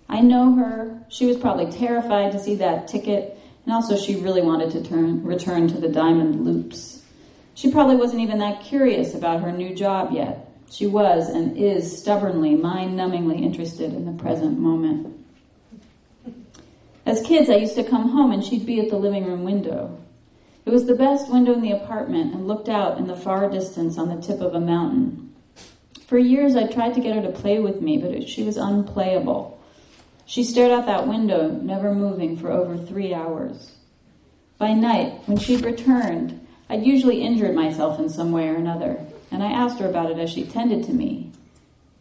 I 0.09 0.21
know 0.21 0.55
her. 0.55 1.03
She 1.09 1.27
was 1.27 1.37
probably 1.37 1.71
terrified 1.71 2.33
to 2.33 2.41
see 2.41 2.57
that 2.57 2.89
ticket, 2.89 3.39
and 3.65 3.75
also 3.75 3.97
she 3.97 4.17
really 4.17 4.43
wanted 4.43 4.71
to 4.73 4.83
turn, 4.83 5.23
return 5.25 5.69
to 5.69 5.79
the 5.79 5.89
diamond 5.89 6.45
loops. 6.45 7.03
She 7.55 7.71
probably 7.71 7.97
wasn't 7.97 8.23
even 8.23 8.39
that 8.39 8.63
curious 8.63 9.15
about 9.15 9.41
her 9.41 9.53
new 9.53 9.75
job 9.75 10.13
yet. 10.13 10.48
She 10.71 10.87
was 10.87 11.29
and 11.29 11.57
is 11.57 12.01
stubbornly, 12.01 12.55
mind 12.55 12.99
numbingly 12.99 13.43
interested 13.43 13.93
in 13.93 14.05
the 14.05 14.23
present 14.23 14.59
moment. 14.59 15.15
As 17.07 17.23
kids, 17.23 17.49
I 17.49 17.57
used 17.57 17.77
to 17.77 17.85
come 17.85 18.11
home 18.11 18.33
and 18.33 18.45
she'd 18.45 18.67
be 18.67 18.81
at 18.81 18.91
the 18.91 18.99
living 18.99 19.25
room 19.25 19.45
window. 19.45 19.99
It 20.67 20.71
was 20.71 20.85
the 20.85 20.95
best 20.95 21.33
window 21.33 21.55
in 21.55 21.63
the 21.63 21.73
apartment 21.73 22.35
and 22.35 22.47
looked 22.47 22.69
out 22.69 22.99
in 22.99 23.07
the 23.07 23.17
far 23.17 23.51
distance 23.51 23.97
on 23.97 24.09
the 24.09 24.21
tip 24.21 24.43
of 24.43 24.55
a 24.55 24.61
mountain. 24.61 25.33
For 26.07 26.19
years, 26.19 26.55
I 26.55 26.67
tried 26.67 26.93
to 26.95 27.01
get 27.01 27.17
her 27.17 27.23
to 27.23 27.31
play 27.31 27.59
with 27.59 27.81
me, 27.81 27.97
but 27.97 28.29
she 28.29 28.43
was 28.43 28.59
unplayable. 28.59 29.59
She 30.27 30.45
stared 30.45 30.71
out 30.71 30.85
that 30.85 31.09
window, 31.09 31.49
never 31.49 31.95
moving, 31.95 32.37
for 32.37 32.53
over 32.53 32.77
three 32.77 33.15
hours. 33.15 33.73
By 34.59 34.75
night, 34.75 35.23
when 35.25 35.39
she'd 35.39 35.65
returned, 35.65 36.47
I'd 36.69 36.85
usually 36.85 37.23
injured 37.23 37.55
myself 37.55 37.99
in 37.99 38.11
some 38.11 38.33
way 38.33 38.49
or 38.49 38.57
another, 38.57 39.03
and 39.31 39.43
I 39.43 39.53
asked 39.53 39.79
her 39.81 39.89
about 39.89 40.11
it 40.11 40.19
as 40.19 40.31
she 40.31 40.45
tended 40.45 40.85
to 40.85 40.93
me. 40.93 41.33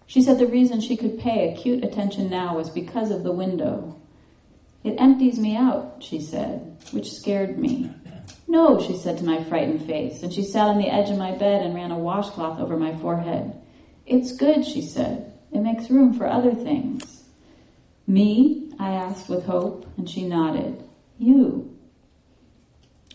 She 0.06 0.22
said 0.22 0.40
the 0.40 0.48
reason 0.48 0.80
she 0.80 0.96
could 0.96 1.20
pay 1.20 1.54
acute 1.54 1.84
attention 1.84 2.30
now 2.30 2.56
was 2.56 2.70
because 2.70 3.12
of 3.12 3.24
the 3.24 3.32
window. 3.32 4.00
It 4.84 4.96
empties 4.98 5.38
me 5.38 5.56
out, 5.56 5.98
she 6.00 6.22
said, 6.22 6.78
which 6.92 7.12
scared 7.12 7.58
me. 7.58 7.92
No, 8.48 8.82
she 8.82 8.96
said 8.96 9.18
to 9.18 9.26
my 9.26 9.44
frightened 9.44 9.86
face, 9.86 10.24
and 10.24 10.34
she 10.34 10.44
sat 10.44 10.68
on 10.68 10.78
the 10.78 10.90
edge 10.90 11.10
of 11.10 11.18
my 11.18 11.34
bed 11.34 11.62
and 11.62 11.76
ran 11.76 11.92
a 11.92 11.98
washcloth 11.98 12.60
over 12.60 12.78
my 12.78 12.96
forehead. 12.96 13.54
It's 14.06 14.38
good, 14.38 14.66
she 14.66 14.82
said. 14.82 15.34
It 15.52 15.60
makes 15.60 15.90
room 15.90 16.14
for 16.14 16.26
other 16.26 16.54
things. 16.54 17.26
Me? 18.06 18.72
I 18.80 18.94
asked 18.94 19.28
with 19.28 19.46
hope, 19.46 19.86
and 19.98 20.10
she 20.10 20.26
nodded. 20.26 20.82
You. 21.18 21.76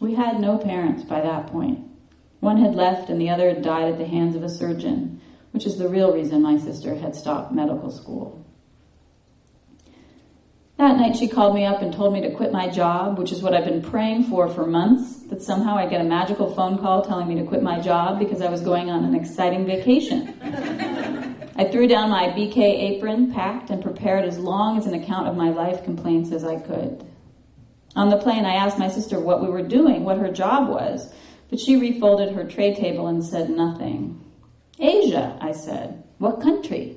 We 0.01 0.15
had 0.15 0.41
no 0.41 0.59
parents 0.59 1.05
by 1.05 1.21
that 1.23 1.47
point. 1.47 1.87
One 2.43 2.57
had 2.57 2.75
left 2.75 3.09
and 3.09 3.21
the 3.21 3.31
other 3.31 3.49
had 3.51 3.63
died 3.63 3.93
at 3.93 3.99
the 3.99 4.05
hands 4.05 4.35
of 4.35 4.43
a 4.43 4.49
surgeon, 4.49 5.21
which 5.53 5.65
is 5.65 5.79
the 5.79 5.89
real 5.89 6.13
reason 6.13 6.43
my 6.43 6.59
sister 6.59 6.97
had 6.97 7.15
stopped 7.15 7.53
medical 7.53 7.89
school. 7.89 8.45
That 10.77 10.97
night 10.97 11.15
she 11.15 11.29
called 11.29 11.55
me 11.55 11.65
up 11.65 11.83
and 11.83 11.95
told 11.95 12.13
me 12.13 12.21
to 12.23 12.35
quit 12.35 12.51
my 12.51 12.69
job, 12.69 13.17
which 13.17 13.31
is 13.31 13.43
what 13.43 13.55
I've 13.55 13.65
been 13.65 13.81
praying 13.81 14.25
for 14.25 14.49
for 14.49 14.67
months, 14.67 15.23
that 15.29 15.41
somehow 15.41 15.77
I'd 15.77 15.91
get 15.91 16.01
a 16.01 16.05
magical 16.05 16.53
phone 16.53 16.79
call 16.79 17.05
telling 17.05 17.29
me 17.29 17.37
to 17.37 17.45
quit 17.45 17.63
my 17.63 17.79
job 17.79 18.19
because 18.19 18.43
I 18.43 18.51
was 18.51 18.61
going 18.61 18.91
on 18.91 19.05
an 19.05 19.15
exciting 19.15 19.65
vacation. 19.65 20.35
I 21.55 21.71
threw 21.71 21.87
down 21.87 22.11
my 22.11 22.31
BK 22.31 22.59
apron, 22.59 23.33
packed, 23.33 23.71
and 23.71 23.81
prepared 23.81 24.25
as 24.25 24.37
long 24.37 24.77
as 24.79 24.87
an 24.87 24.95
account 24.95 25.29
of 25.29 25.37
my 25.37 25.51
life 25.51 25.85
complaints 25.85 26.33
as 26.33 26.43
I 26.43 26.59
could. 26.59 27.07
On 27.95 28.11
the 28.11 28.19
plane, 28.19 28.45
I 28.45 28.55
asked 28.55 28.81
my 28.81 28.89
sister 28.89 29.21
what 29.21 29.41
we 29.41 29.49
were 29.49 29.63
doing, 29.63 30.03
what 30.03 30.19
her 30.19 30.33
job 30.33 30.69
was, 30.69 31.13
but 31.53 31.61
she 31.61 31.77
refolded 31.77 32.33
her 32.33 32.45
tray 32.45 32.75
table 32.75 33.09
and 33.09 33.23
said 33.23 33.51
nothing. 33.51 34.19
Asia, 34.81 35.37
I 35.39 35.53
said. 35.53 36.03
What 36.17 36.41
country? 36.41 36.97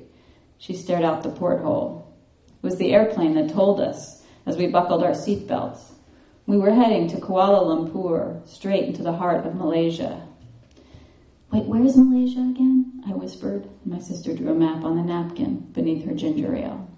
She 0.56 0.72
stared 0.72 1.04
out 1.04 1.22
the 1.22 1.28
porthole 1.28 2.10
It 2.48 2.62
was 2.62 2.78
the 2.78 2.94
airplane 2.94 3.34
that 3.34 3.50
told 3.50 3.82
us 3.82 4.24
as 4.46 4.56
we 4.56 4.68
buckled 4.68 5.02
our 5.02 5.10
seatbelts. 5.10 5.92
We 6.46 6.56
were 6.56 6.72
heading 6.72 7.06
to 7.08 7.18
Kuala 7.18 7.66
Lumpur, 7.66 8.48
straight 8.48 8.84
into 8.84 9.02
the 9.02 9.12
heart 9.12 9.44
of 9.44 9.56
Malaysia. 9.56 10.26
Wait, 11.52 11.66
where's 11.66 11.98
Malaysia 11.98 12.40
again? 12.40 13.02
I 13.06 13.10
whispered. 13.10 13.68
My 13.84 13.98
sister 13.98 14.34
drew 14.34 14.52
a 14.52 14.54
map 14.54 14.84
on 14.84 14.96
the 14.96 15.02
napkin 15.02 15.68
beneath 15.74 16.06
her 16.06 16.14
ginger 16.14 16.56
ale. 16.56 16.88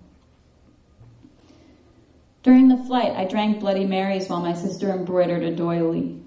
During 2.44 2.68
the 2.68 2.84
flight, 2.84 3.16
I 3.16 3.24
drank 3.24 3.58
Bloody 3.58 3.84
Marys 3.84 4.28
while 4.28 4.42
my 4.42 4.54
sister 4.54 4.90
embroidered 4.90 5.42
a 5.42 5.52
doily. 5.56 6.17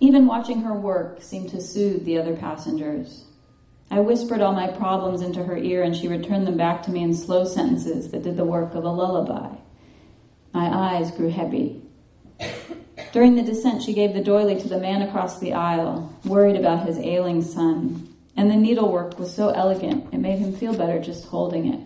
Even 0.00 0.26
watching 0.26 0.62
her 0.62 0.74
work 0.74 1.22
seemed 1.22 1.50
to 1.50 1.60
soothe 1.60 2.04
the 2.04 2.18
other 2.18 2.36
passengers. 2.36 3.24
I 3.90 4.00
whispered 4.00 4.40
all 4.40 4.52
my 4.52 4.68
problems 4.68 5.22
into 5.22 5.44
her 5.44 5.56
ear, 5.56 5.82
and 5.82 5.96
she 5.96 6.08
returned 6.08 6.46
them 6.46 6.56
back 6.56 6.82
to 6.84 6.90
me 6.90 7.02
in 7.02 7.14
slow 7.14 7.44
sentences 7.44 8.10
that 8.10 8.22
did 8.22 8.36
the 8.36 8.44
work 8.44 8.74
of 8.74 8.84
a 8.84 8.90
lullaby. 8.90 9.54
My 10.52 10.96
eyes 10.96 11.10
grew 11.10 11.30
heavy. 11.30 11.82
During 13.12 13.34
the 13.34 13.42
descent, 13.42 13.82
she 13.82 13.94
gave 13.94 14.12
the 14.12 14.22
doily 14.22 14.60
to 14.60 14.68
the 14.68 14.78
man 14.78 15.02
across 15.02 15.38
the 15.38 15.54
aisle, 15.54 16.14
worried 16.24 16.56
about 16.56 16.86
his 16.86 16.98
ailing 16.98 17.42
son, 17.42 18.14
and 18.36 18.50
the 18.50 18.56
needlework 18.56 19.18
was 19.18 19.34
so 19.34 19.48
elegant 19.48 20.12
it 20.12 20.18
made 20.18 20.38
him 20.38 20.52
feel 20.52 20.76
better 20.76 21.00
just 21.00 21.26
holding 21.26 21.72
it. 21.72 21.80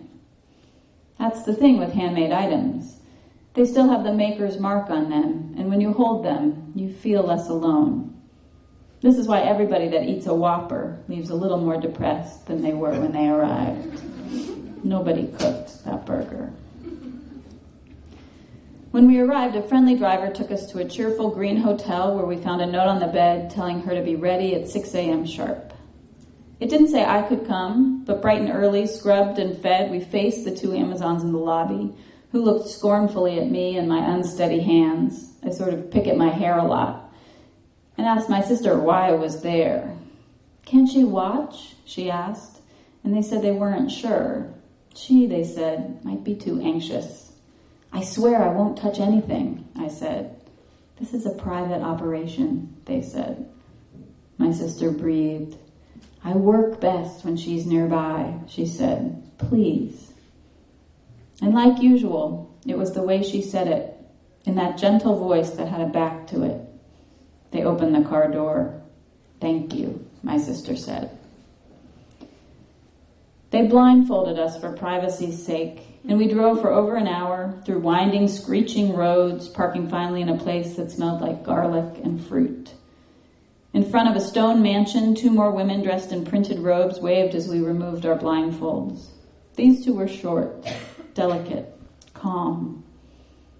That's 1.17 1.43
the 1.43 1.55
thing 1.55 1.79
with 1.79 1.93
handmade 1.93 2.31
items. 2.31 2.92
They 3.53 3.65
still 3.65 3.87
have 3.89 4.03
the 4.03 4.13
maker's 4.13 4.59
mark 4.59 4.89
on 4.89 5.09
them, 5.09 5.53
and 5.57 5.69
when 5.69 5.79
you 5.79 5.93
hold 5.93 6.25
them, 6.25 6.73
you 6.75 6.91
feel 6.91 7.23
less 7.23 7.49
alone. 7.49 8.19
This 9.01 9.17
is 9.17 9.27
why 9.27 9.41
everybody 9.41 9.89
that 9.89 10.07
eats 10.07 10.25
a 10.25 10.33
Whopper 10.33 10.97
leaves 11.07 11.29
a 11.29 11.35
little 11.35 11.59
more 11.59 11.79
depressed 11.79 12.47
than 12.47 12.61
they 12.61 12.73
were 12.73 12.91
when 12.91 13.11
they 13.11 13.27
arrived. 13.27 14.01
Nobody 14.83 15.27
cooked 15.27 15.83
that 15.85 16.05
burger. 16.05 16.51
When 18.91 19.07
we 19.07 19.19
arrived, 19.19 19.55
a 19.55 19.61
friendly 19.61 19.95
driver 19.95 20.31
took 20.31 20.51
us 20.51 20.71
to 20.71 20.79
a 20.79 20.85
cheerful 20.85 21.29
green 21.31 21.57
hotel 21.57 22.15
where 22.15 22.25
we 22.25 22.37
found 22.37 22.61
a 22.61 22.65
note 22.65 22.87
on 22.87 22.99
the 22.99 23.07
bed 23.07 23.49
telling 23.49 23.81
her 23.81 23.93
to 23.93 24.01
be 24.01 24.15
ready 24.15 24.55
at 24.55 24.69
6 24.69 24.93
a.m. 24.95 25.25
sharp. 25.25 25.73
It 26.59 26.69
didn't 26.69 26.89
say 26.89 27.03
I 27.03 27.23
could 27.23 27.45
come, 27.45 28.03
but 28.05 28.21
bright 28.21 28.39
and 28.39 28.51
early, 28.51 28.87
scrubbed 28.87 29.37
and 29.37 29.57
fed, 29.57 29.91
we 29.91 29.99
faced 29.99 30.45
the 30.45 30.55
two 30.55 30.73
Amazons 30.73 31.23
in 31.23 31.31
the 31.31 31.39
lobby, 31.39 31.93
who 32.33 32.41
looked 32.41 32.67
scornfully 32.67 33.39
at 33.39 33.49
me 33.49 33.77
and 33.77 33.87
my 33.87 34.03
unsteady 34.11 34.59
hands. 34.59 35.33
I 35.45 35.51
sort 35.51 35.71
of 35.71 35.91
pick 35.91 36.07
at 36.07 36.17
my 36.17 36.29
hair 36.29 36.57
a 36.57 36.65
lot 36.65 37.13
and 37.95 38.07
asked 38.07 38.27
my 38.27 38.41
sister 38.41 38.77
why 38.77 39.09
I 39.09 39.13
was 39.13 39.43
there. 39.43 39.95
Can't 40.65 40.89
she 40.89 41.03
watch? 41.03 41.75
she 41.85 42.09
asked, 42.09 42.61
and 43.03 43.15
they 43.15 43.21
said 43.21 43.43
they 43.43 43.51
weren't 43.51 43.91
sure. 43.91 44.51
She, 44.95 45.27
they 45.27 45.43
said, 45.43 46.03
might 46.03 46.23
be 46.23 46.33
too 46.33 46.59
anxious. 46.59 47.33
I 47.91 48.03
swear 48.03 48.41
I 48.41 48.51
won't 48.53 48.79
touch 48.79 48.99
anything, 48.99 49.67
I 49.77 49.87
said. 49.87 50.35
This 50.99 51.13
is 51.13 51.27
a 51.27 51.35
private 51.35 51.83
operation, 51.83 52.75
they 52.85 53.03
said. 53.03 53.47
My 54.39 54.51
sister 54.51 54.89
breathed. 54.89 55.55
I 56.23 56.33
work 56.33 56.79
best 56.79 57.25
when 57.25 57.37
she's 57.37 57.67
nearby, 57.67 58.39
she 58.47 58.65
said. 58.65 59.21
Please. 59.37 60.12
And 61.41 61.53
like 61.53 61.81
usual, 61.81 62.55
it 62.65 62.77
was 62.77 62.93
the 62.93 63.03
way 63.03 63.23
she 63.23 63.41
said 63.41 63.67
it, 63.67 63.95
in 64.45 64.55
that 64.55 64.77
gentle 64.77 65.17
voice 65.17 65.51
that 65.51 65.67
had 65.67 65.81
a 65.81 65.87
back 65.87 66.27
to 66.27 66.43
it. 66.43 66.61
They 67.51 67.63
opened 67.63 67.95
the 67.95 68.07
car 68.07 68.31
door. 68.31 68.81
Thank 69.39 69.73
you, 69.73 70.05
my 70.21 70.37
sister 70.37 70.75
said. 70.75 71.17
They 73.51 73.67
blindfolded 73.67 74.39
us 74.39 74.59
for 74.59 74.75
privacy's 74.75 75.45
sake, 75.45 75.81
and 76.07 76.17
we 76.17 76.27
drove 76.27 76.59
for 76.61 76.71
over 76.71 76.95
an 76.95 77.07
hour 77.07 77.61
through 77.65 77.81
winding, 77.81 78.27
screeching 78.27 78.95
roads, 78.95 79.47
parking 79.47 79.87
finally 79.87 80.21
in 80.21 80.29
a 80.29 80.37
place 80.37 80.75
that 80.75 80.91
smelled 80.91 81.21
like 81.21 81.43
garlic 81.43 82.03
and 82.03 82.25
fruit. 82.25 82.71
In 83.73 83.83
front 83.89 84.09
of 84.09 84.15
a 84.15 84.25
stone 84.25 84.63
mansion, 84.63 85.13
two 85.13 85.29
more 85.29 85.51
women 85.51 85.83
dressed 85.83 86.11
in 86.11 86.25
printed 86.25 86.59
robes 86.59 86.99
waved 86.99 87.35
as 87.35 87.47
we 87.47 87.59
removed 87.59 88.05
our 88.05 88.17
blindfolds. 88.17 89.05
These 89.55 89.85
two 89.85 89.93
were 89.93 90.07
short, 90.07 90.65
delicate, 91.13 91.73
calm. 92.13 92.83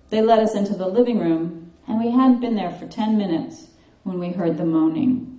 They 0.10 0.22
led 0.22 0.40
us 0.40 0.56
into 0.56 0.76
the 0.76 0.88
living 0.88 1.20
room, 1.20 1.72
and 1.88 2.00
we 2.00 2.12
hadn't 2.12 2.42
been 2.42 2.56
there 2.56 2.72
for 2.72 2.88
ten 2.88 3.18
minutes 3.18 3.68
when 4.04 4.20
we 4.20 4.30
heard 4.32 4.58
the 4.58 4.66
moaning. 4.66 5.30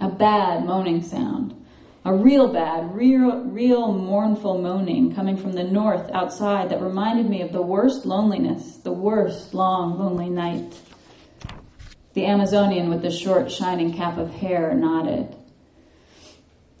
A 0.00 0.08
bad 0.08 0.64
moaning 0.64 1.02
sound, 1.02 1.54
A 2.02 2.14
real 2.14 2.50
bad, 2.50 2.94
real, 2.94 3.42
real 3.44 3.92
mournful 3.92 4.58
moaning 4.62 5.14
coming 5.14 5.36
from 5.36 5.52
the 5.52 5.64
north 5.64 6.10
outside 6.12 6.70
that 6.70 6.80
reminded 6.80 7.28
me 7.28 7.42
of 7.42 7.52
the 7.52 7.60
worst 7.60 8.06
loneliness, 8.06 8.78
the 8.78 8.92
worst 8.92 9.52
long, 9.52 9.98
lonely 9.98 10.30
night. 10.30 10.78
The 12.14 12.24
Amazonian 12.24 12.88
with 12.88 13.02
the 13.02 13.10
short, 13.10 13.52
shining 13.52 13.92
cap 13.92 14.16
of 14.16 14.30
hair 14.30 14.74
nodded. 14.74 15.36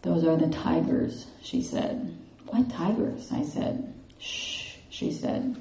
Those 0.00 0.24
are 0.24 0.36
the 0.36 0.48
tigers, 0.48 1.26
she 1.42 1.62
said. 1.62 2.16
What 2.46 2.70
tigers? 2.70 3.30
I 3.30 3.44
said. 3.44 3.92
Shh, 4.20 4.76
she 4.90 5.10
said. 5.10 5.56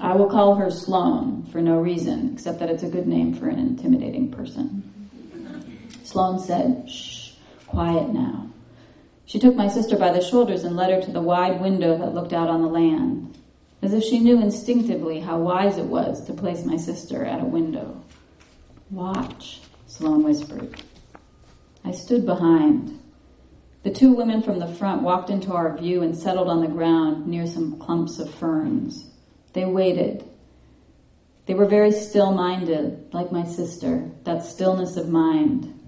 I 0.00 0.16
will 0.16 0.28
call 0.28 0.56
her 0.56 0.70
Sloan 0.70 1.44
for 1.52 1.60
no 1.60 1.78
reason, 1.78 2.32
except 2.32 2.58
that 2.58 2.70
it's 2.70 2.82
a 2.82 2.88
good 2.88 3.06
name 3.06 3.34
for 3.34 3.48
an 3.48 3.58
intimidating 3.58 4.30
person. 4.30 4.90
Sloan 6.02 6.38
said, 6.40 6.90
Shh, 6.90 7.34
quiet 7.66 8.08
now. 8.08 8.48
She 9.26 9.38
took 9.38 9.54
my 9.54 9.68
sister 9.68 9.96
by 9.96 10.12
the 10.12 10.22
shoulders 10.22 10.64
and 10.64 10.76
led 10.76 10.90
her 10.90 11.00
to 11.02 11.12
the 11.12 11.20
wide 11.20 11.60
window 11.60 11.96
that 11.98 12.14
looked 12.14 12.32
out 12.32 12.48
on 12.48 12.62
the 12.62 12.68
land, 12.68 13.38
as 13.82 13.92
if 13.92 14.02
she 14.02 14.18
knew 14.18 14.40
instinctively 14.40 15.20
how 15.20 15.38
wise 15.38 15.78
it 15.78 15.86
was 15.86 16.24
to 16.26 16.32
place 16.32 16.64
my 16.64 16.76
sister 16.76 17.24
at 17.24 17.40
a 17.40 17.46
window. 17.46 18.02
Watch, 18.90 19.60
Sloan 19.86 20.24
whispered. 20.24 20.82
I 21.84 21.92
stood 21.92 22.26
behind. 22.26 23.00
The 23.84 23.90
two 23.90 24.14
women 24.14 24.40
from 24.40 24.60
the 24.60 24.66
front 24.66 25.02
walked 25.02 25.28
into 25.28 25.52
our 25.52 25.76
view 25.76 26.02
and 26.02 26.16
settled 26.16 26.48
on 26.48 26.62
the 26.62 26.68
ground 26.68 27.26
near 27.26 27.46
some 27.46 27.78
clumps 27.78 28.18
of 28.18 28.32
ferns. 28.32 29.10
They 29.52 29.66
waited. 29.66 30.24
They 31.44 31.52
were 31.52 31.66
very 31.66 31.92
still 31.92 32.32
minded, 32.32 33.12
like 33.12 33.30
my 33.30 33.44
sister, 33.44 34.10
that 34.24 34.42
stillness 34.42 34.96
of 34.96 35.10
mind, 35.10 35.78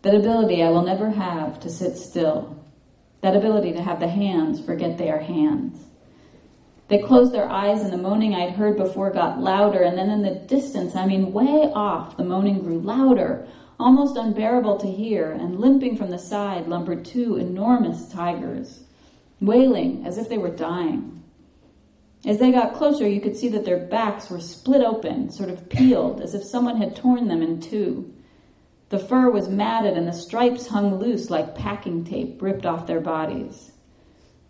that 0.00 0.14
ability 0.14 0.62
I 0.62 0.70
will 0.70 0.86
never 0.86 1.10
have 1.10 1.60
to 1.60 1.68
sit 1.68 1.98
still, 1.98 2.64
that 3.20 3.36
ability 3.36 3.74
to 3.74 3.82
have 3.82 4.00
the 4.00 4.08
hands 4.08 4.64
forget 4.64 4.96
they 4.96 5.10
are 5.10 5.18
hands. 5.18 5.84
They 6.88 6.98
closed 6.98 7.34
their 7.34 7.50
eyes, 7.50 7.82
and 7.82 7.92
the 7.92 7.98
moaning 7.98 8.34
I'd 8.34 8.54
heard 8.54 8.78
before 8.78 9.10
got 9.10 9.38
louder, 9.38 9.82
and 9.82 9.98
then 9.98 10.08
in 10.08 10.22
the 10.22 10.34
distance, 10.34 10.96
I 10.96 11.04
mean 11.04 11.34
way 11.34 11.70
off, 11.74 12.16
the 12.16 12.24
moaning 12.24 12.60
grew 12.60 12.78
louder, 12.78 13.46
almost 13.78 14.16
unbearable 14.16 14.78
to 14.78 14.90
hear, 14.90 15.30
and 15.30 15.58
limping 15.58 15.96
from 15.96 16.10
the 16.10 16.18
side 16.18 16.68
lumbered 16.68 17.04
two 17.04 17.36
enormous 17.36 18.08
tigers, 18.08 18.84
wailing 19.40 20.04
as 20.06 20.18
if 20.18 20.28
they 20.28 20.38
were 20.38 20.50
dying. 20.50 21.22
As 22.26 22.38
they 22.38 22.52
got 22.52 22.74
closer, 22.74 23.06
you 23.06 23.20
could 23.20 23.36
see 23.36 23.48
that 23.48 23.66
their 23.66 23.78
backs 23.78 24.30
were 24.30 24.40
split 24.40 24.80
open, 24.80 25.30
sort 25.30 25.50
of 25.50 25.68
peeled, 25.68 26.22
as 26.22 26.34
if 26.34 26.42
someone 26.42 26.78
had 26.78 26.96
torn 26.96 27.28
them 27.28 27.42
in 27.42 27.60
two. 27.60 28.14
The 28.88 28.98
fur 28.98 29.30
was 29.30 29.48
matted 29.48 29.96
and 29.96 30.08
the 30.08 30.12
stripes 30.12 30.68
hung 30.68 30.98
loose 30.98 31.28
like 31.28 31.54
packing 31.54 32.04
tape 32.04 32.40
ripped 32.40 32.64
off 32.64 32.86
their 32.86 33.00
bodies. 33.00 33.72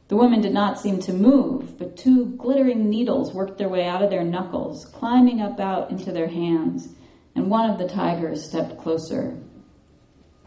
The 0.08 0.16
women 0.16 0.40
did 0.40 0.52
not 0.52 0.78
seem 0.78 1.00
to 1.00 1.12
move, 1.12 1.78
but 1.78 1.96
two 1.96 2.26
glittering 2.26 2.90
needles 2.90 3.32
worked 3.32 3.58
their 3.58 3.70
way 3.70 3.86
out 3.86 4.02
of 4.02 4.10
their 4.10 4.22
knuckles, 4.22 4.84
climbing 4.84 5.40
up 5.40 5.58
out 5.58 5.90
into 5.90 6.12
their 6.12 6.28
hands, 6.28 6.90
and 7.34 7.50
one 7.50 7.70
of 7.70 7.78
the 7.78 7.88
tigers 7.88 8.44
stepped 8.44 8.78
closer. 8.78 9.36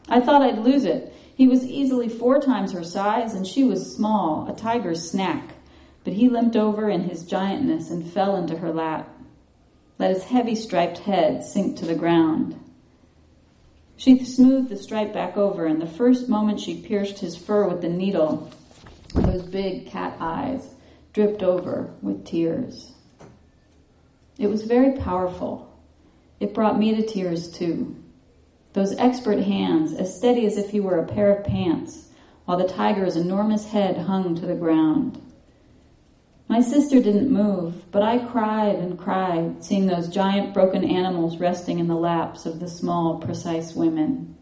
I 0.09 0.19
thought 0.19 0.41
I'd 0.41 0.59
lose 0.59 0.85
it. 0.85 1.13
He 1.35 1.47
was 1.47 1.65
easily 1.65 2.09
four 2.09 2.39
times 2.39 2.71
her 2.71 2.83
size, 2.83 3.33
and 3.33 3.45
she 3.45 3.63
was 3.63 3.95
small, 3.95 4.47
a 4.49 4.55
tiger's 4.55 5.09
snack 5.09 5.53
but 6.07 6.13
he 6.13 6.29
limped 6.29 6.55
over 6.55 6.89
in 6.89 7.01
his 7.01 7.25
giantness 7.25 7.91
and 7.91 8.09
fell 8.09 8.37
into 8.37 8.59
her 8.59 8.71
lap, 8.71 9.13
let 9.99 10.13
his 10.13 10.23
heavy 10.23 10.55
striped 10.55 10.99
head 10.99 11.43
sink 11.43 11.75
to 11.75 11.85
the 11.85 11.95
ground. 11.95 12.57
She 13.97 14.23
smoothed 14.23 14.69
the 14.69 14.77
stripe 14.77 15.11
back 15.11 15.35
over, 15.35 15.65
and 15.65 15.81
the 15.81 15.85
first 15.85 16.29
moment 16.29 16.61
she 16.61 16.81
pierced 16.81 17.19
his 17.19 17.35
fur 17.35 17.67
with 17.67 17.81
the 17.81 17.89
needle, 17.89 18.49
those 19.13 19.41
big 19.41 19.87
cat 19.87 20.15
eyes 20.21 20.69
dripped 21.11 21.43
over 21.43 21.93
with 22.01 22.25
tears. 22.25 22.93
It 24.39 24.47
was 24.47 24.63
very 24.63 24.97
powerful. 24.97 25.66
It 26.39 26.53
brought 26.53 26.77
me 26.77 26.93
to 26.95 27.05
tears 27.05 27.49
too. 27.49 27.95
Those 28.73 28.95
expert 28.97 29.39
hands, 29.39 29.93
as 29.93 30.15
steady 30.15 30.45
as 30.45 30.57
if 30.57 30.69
he 30.69 30.79
were 30.79 30.99
a 30.99 31.05
pair 31.05 31.35
of 31.35 31.45
pants, 31.45 32.09
while 32.45 32.57
the 32.57 32.67
tiger's 32.67 33.15
enormous 33.15 33.65
head 33.65 33.97
hung 33.97 34.35
to 34.35 34.45
the 34.45 34.55
ground. 34.55 35.19
My 36.47 36.61
sister 36.61 37.01
didn't 37.01 37.31
move, 37.31 37.91
but 37.91 38.03
I 38.03 38.19
cried 38.19 38.75
and 38.75 38.97
cried, 38.97 39.63
seeing 39.63 39.87
those 39.87 40.07
giant 40.07 40.53
broken 40.53 40.83
animals 40.83 41.39
resting 41.39 41.79
in 41.79 41.87
the 41.87 41.95
laps 41.95 42.45
of 42.45 42.59
the 42.59 42.69
small, 42.69 43.17
precise 43.17 43.73
women. 43.73 44.35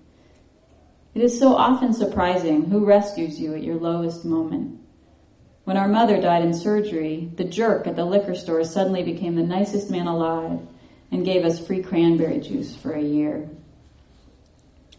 It 1.16 1.22
is 1.22 1.40
so 1.40 1.56
often 1.56 1.94
surprising 1.94 2.66
who 2.66 2.86
rescues 2.86 3.40
you 3.40 3.56
at 3.56 3.64
your 3.64 3.78
lowest 3.78 4.26
moment. 4.26 4.80
When 5.64 5.78
our 5.78 5.88
mother 5.88 6.22
died 6.22 6.44
in 6.44 6.54
surgery, 6.54 7.32
the 7.38 7.46
jerk 7.46 7.88
at 7.88 7.96
the 7.96 8.06
liquor 8.06 8.36
store 8.36 8.64
suddenly 8.66 9.02
became 9.02 9.36
the 9.36 9.44
nicest 9.44 9.90
man 9.90 10.06
alive 10.06 10.60
and 11.12 11.26
gave 11.26 11.46
us 11.46 11.66
free 11.66 11.82
cranberry 11.82 12.40
juice 12.40 12.76
for 12.76 12.94
a 12.94 13.02
year. 13.02 13.50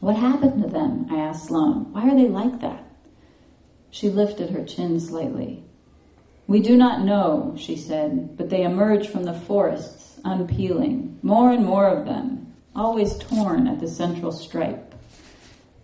What 0.01 0.17
happened 0.17 0.63
to 0.63 0.69
them? 0.69 1.07
I 1.11 1.17
asked 1.17 1.47
Sloan. 1.47 1.93
Why 1.93 2.09
are 2.09 2.15
they 2.15 2.29
like 2.29 2.61
that? 2.61 2.85
She 3.91 4.11
lifted 4.11 4.51
her 4.51 4.65
chin 4.65 5.01
slightly. 5.01 5.65
We 6.47 6.61
do 6.61 6.77
not 6.77 7.05
know, 7.05 7.57
she 7.59 7.77
said, 7.77 8.37
but 8.37 8.51
they 8.51 8.63
emerge 8.63 9.09
from 9.09 9.25
the 9.25 9.35
forests, 9.35 10.21
unpeeling, 10.25 11.19
more 11.23 11.51
and 11.51 11.65
more 11.65 11.89
of 11.89 12.05
them, 12.05 12.55
always 12.75 13.17
torn 13.19 13.67
at 13.67 13.81
the 13.81 13.89
central 13.89 14.31
stripe. 14.31 14.95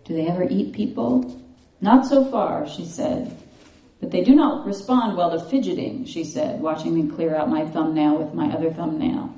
Do 0.05 0.13
they 0.13 0.27
ever 0.27 0.47
eat 0.49 0.73
people? 0.73 1.41
Not 1.81 2.05
so 2.05 2.23
far, 2.23 2.67
she 2.67 2.85
said. 2.85 3.35
But 3.99 4.11
they 4.11 4.23
do 4.23 4.35
not 4.35 4.65
respond 4.65 5.17
well 5.17 5.31
to 5.31 5.39
fidgeting, 5.49 6.05
she 6.05 6.23
said, 6.23 6.61
watching 6.61 6.93
me 6.93 7.13
clear 7.13 7.35
out 7.35 7.49
my 7.49 7.65
thumbnail 7.65 8.17
with 8.17 8.33
my 8.33 8.53
other 8.53 8.71
thumbnail. 8.71 9.33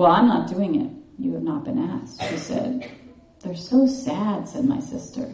Well, 0.00 0.12
I'm 0.12 0.28
not 0.28 0.48
doing 0.48 0.80
it. 0.80 0.90
You 1.18 1.34
have 1.34 1.42
not 1.42 1.62
been 1.62 1.78
asked, 1.78 2.22
she 2.22 2.38
said. 2.38 2.90
They're 3.40 3.54
so 3.54 3.86
sad, 3.86 4.48
said 4.48 4.64
my 4.64 4.80
sister. 4.80 5.30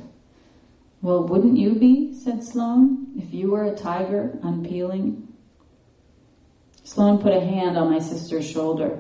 Well, 1.00 1.22
wouldn't 1.22 1.57
you 1.57 1.76
be, 1.76 2.12
said 2.12 2.42
Sloan, 2.42 3.12
if 3.16 3.33
you 3.33 3.52
were 3.52 3.62
a 3.62 3.76
tiger 3.76 4.37
unpeeling? 4.42 5.29
Sloan 6.83 7.18
put 7.18 7.33
a 7.33 7.38
hand 7.38 7.79
on 7.79 7.92
my 7.92 8.00
sister's 8.00 8.44
shoulder. 8.44 8.98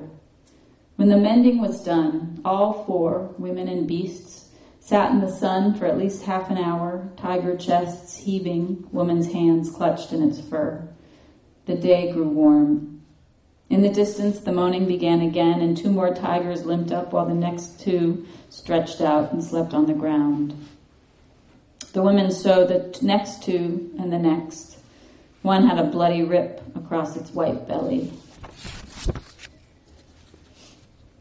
When 0.94 1.08
the 1.08 1.16
mending 1.16 1.60
was 1.60 1.82
done, 1.82 2.40
all 2.44 2.84
four, 2.84 3.34
women 3.36 3.66
and 3.66 3.88
beasts, 3.88 4.50
sat 4.78 5.10
in 5.10 5.20
the 5.20 5.32
sun 5.32 5.74
for 5.74 5.86
at 5.86 5.98
least 5.98 6.22
half 6.22 6.48
an 6.48 6.58
hour, 6.58 7.10
tiger 7.16 7.56
chests 7.56 8.18
heaving, 8.18 8.86
woman's 8.92 9.32
hands 9.32 9.68
clutched 9.68 10.12
in 10.12 10.22
its 10.22 10.40
fur. 10.40 10.88
The 11.64 11.74
day 11.74 12.12
grew 12.12 12.28
warm. 12.28 12.95
In 13.68 13.82
the 13.82 13.88
distance, 13.88 14.40
the 14.40 14.52
moaning 14.52 14.86
began 14.86 15.20
again, 15.20 15.60
and 15.60 15.76
two 15.76 15.90
more 15.90 16.14
tigers 16.14 16.64
limped 16.64 16.92
up 16.92 17.12
while 17.12 17.26
the 17.26 17.34
next 17.34 17.80
two 17.80 18.24
stretched 18.48 19.00
out 19.00 19.32
and 19.32 19.42
slept 19.42 19.74
on 19.74 19.86
the 19.86 19.94
ground. 19.94 20.54
The 21.92 22.02
women 22.02 22.30
sewed 22.30 22.68
the 22.68 22.98
next 23.02 23.42
two 23.42 23.90
and 23.98 24.12
the 24.12 24.18
next. 24.18 24.78
One 25.42 25.66
had 25.66 25.78
a 25.78 25.84
bloody 25.84 26.22
rip 26.22 26.62
across 26.76 27.16
its 27.16 27.30
white 27.30 27.66
belly. 27.66 28.12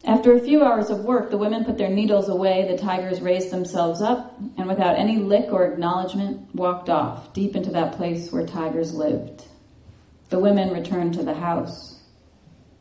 After 0.04 0.34
a 0.34 0.40
few 0.40 0.64
hours 0.64 0.92
of 0.92 1.04
work, 1.04 1.32
the 1.32 1.38
women 1.38 1.66
put 1.66 1.80
their 1.80 1.90
needles 1.90 2.30
away, 2.30 2.68
the 2.70 2.78
tigers 2.78 3.22
raised 3.22 3.50
themselves 3.50 4.02
up, 4.02 4.36
and 4.56 4.68
without 4.68 4.98
any 4.98 5.18
lick 5.18 5.52
or 5.52 5.66
acknowledgement, 5.66 6.54
walked 6.54 6.90
off 6.90 7.34
deep 7.34 7.56
into 7.56 7.72
that 7.72 7.98
place 7.98 8.32
where 8.32 8.46
tigers 8.46 8.94
lived. 8.94 9.46
The 10.30 10.40
women 10.40 10.72
returned 10.72 11.16
to 11.16 11.24
the 11.24 11.34
house. 11.34 11.95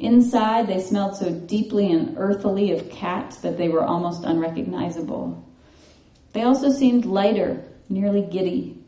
Inside, 0.04 0.66
they 0.66 0.82
smelled 0.82 1.16
so 1.16 1.30
deeply 1.32 1.90
and 1.90 2.14
earthily 2.18 2.72
of 2.72 2.90
cat 2.90 3.38
that 3.40 3.56
they 3.56 3.70
were 3.70 3.82
almost 3.82 4.24
unrecognizable. 4.24 5.42
They 6.34 6.42
also 6.42 6.70
seemed 6.70 7.06
lighter 7.06 7.64
nearly 7.88 8.20
giddy. 8.20 8.84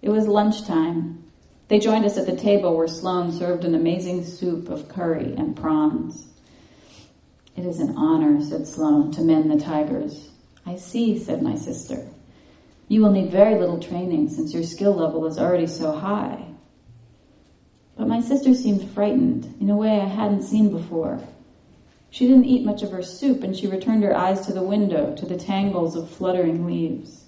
It 0.00 0.10
was 0.10 0.28
lunchtime. 0.28 1.24
They 1.66 1.80
joined 1.80 2.04
us 2.04 2.16
at 2.16 2.26
the 2.26 2.36
table 2.36 2.76
where 2.76 2.86
Sloan 2.86 3.32
served 3.32 3.64
an 3.64 3.74
amazing 3.74 4.24
soup 4.24 4.68
of 4.68 4.88
curry 4.88 5.34
and 5.36 5.56
prawns. 5.56 6.28
It 7.56 7.66
is 7.66 7.80
an 7.80 7.96
honor, 7.96 8.40
said 8.40 8.68
Sloan, 8.68 9.10
to 9.14 9.22
mend 9.22 9.50
the 9.50 9.58
tigers. 9.58 10.30
I 10.64 10.76
see, 10.76 11.18
said 11.18 11.42
my 11.42 11.56
sister. 11.56 12.06
You 12.86 13.02
will 13.02 13.10
need 13.10 13.32
very 13.32 13.58
little 13.58 13.80
training 13.80 14.28
since 14.28 14.54
your 14.54 14.62
skill 14.62 14.94
level 14.94 15.26
is 15.26 15.36
already 15.36 15.66
so 15.66 15.90
high. 15.90 16.49
But 18.00 18.08
my 18.08 18.22
sister 18.22 18.54
seemed 18.54 18.90
frightened 18.92 19.56
in 19.60 19.68
a 19.68 19.76
way 19.76 20.00
I 20.00 20.06
hadn't 20.06 20.44
seen 20.44 20.70
before. 20.70 21.20
She 22.08 22.26
didn't 22.26 22.46
eat 22.46 22.64
much 22.64 22.82
of 22.82 22.92
her 22.92 23.02
soup 23.02 23.42
and 23.42 23.54
she 23.54 23.66
returned 23.66 24.02
her 24.04 24.16
eyes 24.16 24.46
to 24.46 24.54
the 24.54 24.62
window, 24.62 25.14
to 25.16 25.26
the 25.26 25.36
tangles 25.36 25.94
of 25.94 26.08
fluttering 26.08 26.64
leaves. 26.64 27.26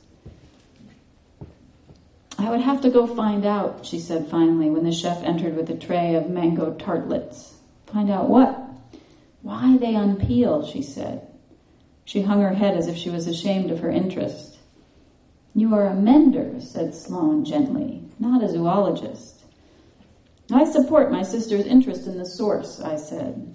I 2.38 2.48
would 2.48 2.62
have 2.62 2.80
to 2.80 2.90
go 2.90 3.06
find 3.06 3.44
out, 3.44 3.84
she 3.84 3.98
said 3.98 4.30
finally 4.30 4.70
when 4.70 4.84
the 4.84 4.92
chef 4.92 5.22
entered 5.22 5.56
with 5.56 5.68
a 5.68 5.76
tray 5.76 6.14
of 6.14 6.30
mango 6.30 6.72
tartlets. 6.72 7.52
Find 7.84 8.10
out 8.10 8.30
what? 8.30 8.58
Why 9.42 9.76
they 9.76 9.92
unpeel, 9.92 10.72
she 10.72 10.80
said. 10.80 11.28
She 12.06 12.22
hung 12.22 12.40
her 12.40 12.54
head 12.54 12.78
as 12.78 12.86
if 12.86 12.96
she 12.96 13.10
was 13.10 13.26
ashamed 13.26 13.70
of 13.70 13.80
her 13.80 13.90
interest. 13.90 14.56
You 15.54 15.74
are 15.74 15.86
a 15.86 15.94
mender, 15.94 16.62
said 16.62 16.94
Sloane 16.94 17.44
gently, 17.44 18.04
not 18.18 18.42
a 18.42 18.48
zoologist. 18.48 19.41
I 20.50 20.64
support 20.64 21.12
my 21.12 21.22
sister's 21.22 21.66
interest 21.66 22.06
in 22.06 22.18
the 22.18 22.24
source, 22.24 22.80
I 22.80 22.96
said. 22.96 23.54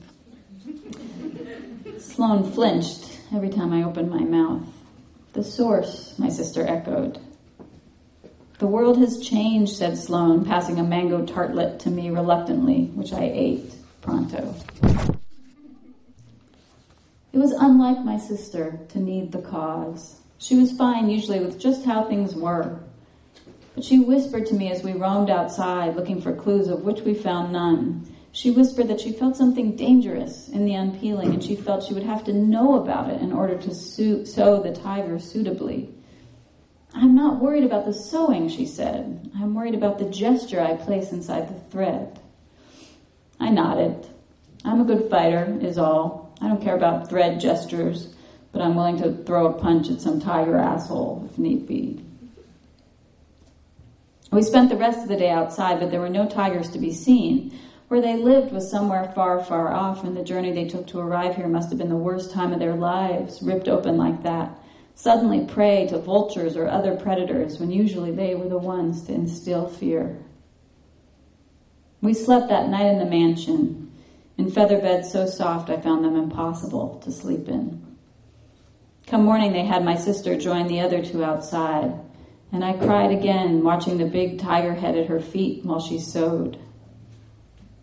Sloane 1.99 2.49
flinched 2.51 3.19
every 3.33 3.49
time 3.49 3.73
I 3.73 3.83
opened 3.83 4.09
my 4.09 4.23
mouth. 4.23 4.63
The 5.33 5.43
source, 5.43 6.17
my 6.17 6.29
sister 6.29 6.65
echoed. 6.65 7.19
The 8.59 8.67
world 8.67 8.97
has 8.97 9.19
changed, 9.19 9.75
said 9.75 9.97
Sloane, 9.97 10.45
passing 10.45 10.79
a 10.79 10.83
mango 10.83 11.25
tartlet 11.25 11.79
to 11.81 11.91
me 11.91 12.09
reluctantly, 12.09 12.85
which 12.95 13.13
I 13.13 13.29
ate 13.31 13.71
pronto. 14.01 14.55
It 17.33 17.37
was 17.37 17.51
unlike 17.51 18.03
my 18.03 18.17
sister 18.17 18.79
to 18.89 18.99
need 18.99 19.31
the 19.31 19.41
cause. 19.41 20.15
She 20.39 20.55
was 20.55 20.71
fine 20.71 21.09
usually 21.09 21.39
with 21.39 21.59
just 21.59 21.85
how 21.85 22.05
things 22.05 22.33
were. 22.33 22.79
But 23.77 23.85
she 23.85 23.99
whispered 23.99 24.47
to 24.47 24.55
me 24.55 24.71
as 24.71 24.81
we 24.81 24.93
roamed 24.93 25.29
outside 25.29 25.95
looking 25.95 26.19
for 26.19 26.33
clues 26.33 26.67
of 26.67 26.81
which 26.81 27.01
we 27.01 27.13
found 27.13 27.53
none. 27.53 28.11
She 28.31 28.49
whispered 28.49 28.87
that 28.87 28.99
she 28.99 29.11
felt 29.11 29.37
something 29.37 29.75
dangerous 29.75 30.49
in 30.49 30.65
the 30.65 30.73
unpeeling 30.73 31.31
and 31.31 31.43
she 31.43 31.55
felt 31.55 31.83
she 31.83 31.93
would 31.93 32.01
have 32.01 32.23
to 32.23 32.33
know 32.33 32.81
about 32.81 33.11
it 33.11 33.21
in 33.21 33.31
order 33.31 33.55
to 33.55 33.75
sew 33.75 34.63
the 34.63 34.73
tiger 34.73 35.19
suitably. 35.19 35.93
I'm 36.95 37.13
not 37.13 37.39
worried 37.39 37.65
about 37.65 37.85
the 37.85 37.93
sewing, 37.93 38.49
she 38.49 38.65
said. 38.65 39.29
I'm 39.37 39.53
worried 39.53 39.75
about 39.75 39.99
the 39.99 40.09
gesture 40.09 40.59
I 40.59 40.73
place 40.73 41.11
inside 41.11 41.47
the 41.47 41.69
thread. 41.69 42.19
I 43.39 43.51
nodded. 43.51 44.07
I'm 44.65 44.81
a 44.81 44.85
good 44.85 45.07
fighter, 45.07 45.55
is 45.61 45.77
all. 45.77 46.35
I 46.41 46.47
don't 46.47 46.63
care 46.63 46.75
about 46.75 47.11
thread 47.11 47.39
gestures, 47.39 48.15
but 48.51 48.63
I'm 48.63 48.73
willing 48.73 48.97
to 49.03 49.23
throw 49.23 49.45
a 49.45 49.53
punch 49.53 49.91
at 49.91 50.01
some 50.01 50.19
tiger 50.19 50.57
asshole 50.57 51.29
if 51.29 51.37
need 51.37 51.67
be. 51.67 52.06
We 54.31 54.41
spent 54.41 54.69
the 54.69 54.77
rest 54.77 54.99
of 54.99 55.07
the 55.07 55.15
day 55.15 55.29
outside, 55.29 55.79
but 55.79 55.89
there 55.89 56.01
were 56.01 56.09
no 56.09 56.27
tigers 56.27 56.69
to 56.71 56.79
be 56.79 56.93
seen. 56.93 57.57
Where 57.87 58.01
they 58.01 58.17
lived 58.17 58.51
was 58.51 58.69
somewhere 58.69 59.11
far, 59.15 59.41
far 59.41 59.73
off, 59.73 60.03
and 60.03 60.15
the 60.15 60.23
journey 60.23 60.51
they 60.51 60.67
took 60.67 60.87
to 60.87 60.99
arrive 60.99 61.37
here 61.37 61.47
must 61.47 61.69
have 61.69 61.77
been 61.77 61.89
the 61.89 61.95
worst 61.95 62.31
time 62.31 62.51
of 62.51 62.59
their 62.59 62.75
lives, 62.75 63.41
ripped 63.41 63.69
open 63.69 63.95
like 63.97 64.23
that, 64.23 64.59
suddenly 64.95 65.45
prey 65.45 65.87
to 65.87 65.97
vultures 65.97 66.57
or 66.57 66.67
other 66.67 66.95
predators 66.97 67.59
when 67.59 67.71
usually 67.71 68.11
they 68.11 68.35
were 68.35 68.49
the 68.49 68.57
ones 68.57 69.03
to 69.03 69.13
instill 69.13 69.69
fear. 69.69 70.17
We 72.01 72.13
slept 72.13 72.49
that 72.49 72.67
night 72.67 72.87
in 72.87 72.99
the 72.99 73.05
mansion, 73.05 73.91
in 74.37 74.51
feather 74.51 74.79
beds 74.79 75.11
so 75.11 75.25
soft 75.25 75.69
I 75.69 75.77
found 75.77 76.03
them 76.03 76.15
impossible 76.17 76.99
to 77.05 77.11
sleep 77.11 77.47
in. 77.47 77.85
Come 79.07 79.23
morning, 79.23 79.53
they 79.53 79.63
had 79.63 79.85
my 79.85 79.95
sister 79.95 80.37
join 80.37 80.67
the 80.67 80.81
other 80.81 81.01
two 81.03 81.23
outside, 81.23 81.93
and 82.51 82.63
I 82.63 82.73
cried 82.73 83.11
again, 83.11 83.63
watching 83.63 83.97
the 83.97 84.05
big 84.05 84.39
tiger 84.39 84.73
head 84.73 84.97
at 84.97 85.07
her 85.07 85.19
feet 85.19 85.65
while 85.65 85.79
she 85.79 85.99
sewed. 85.99 86.57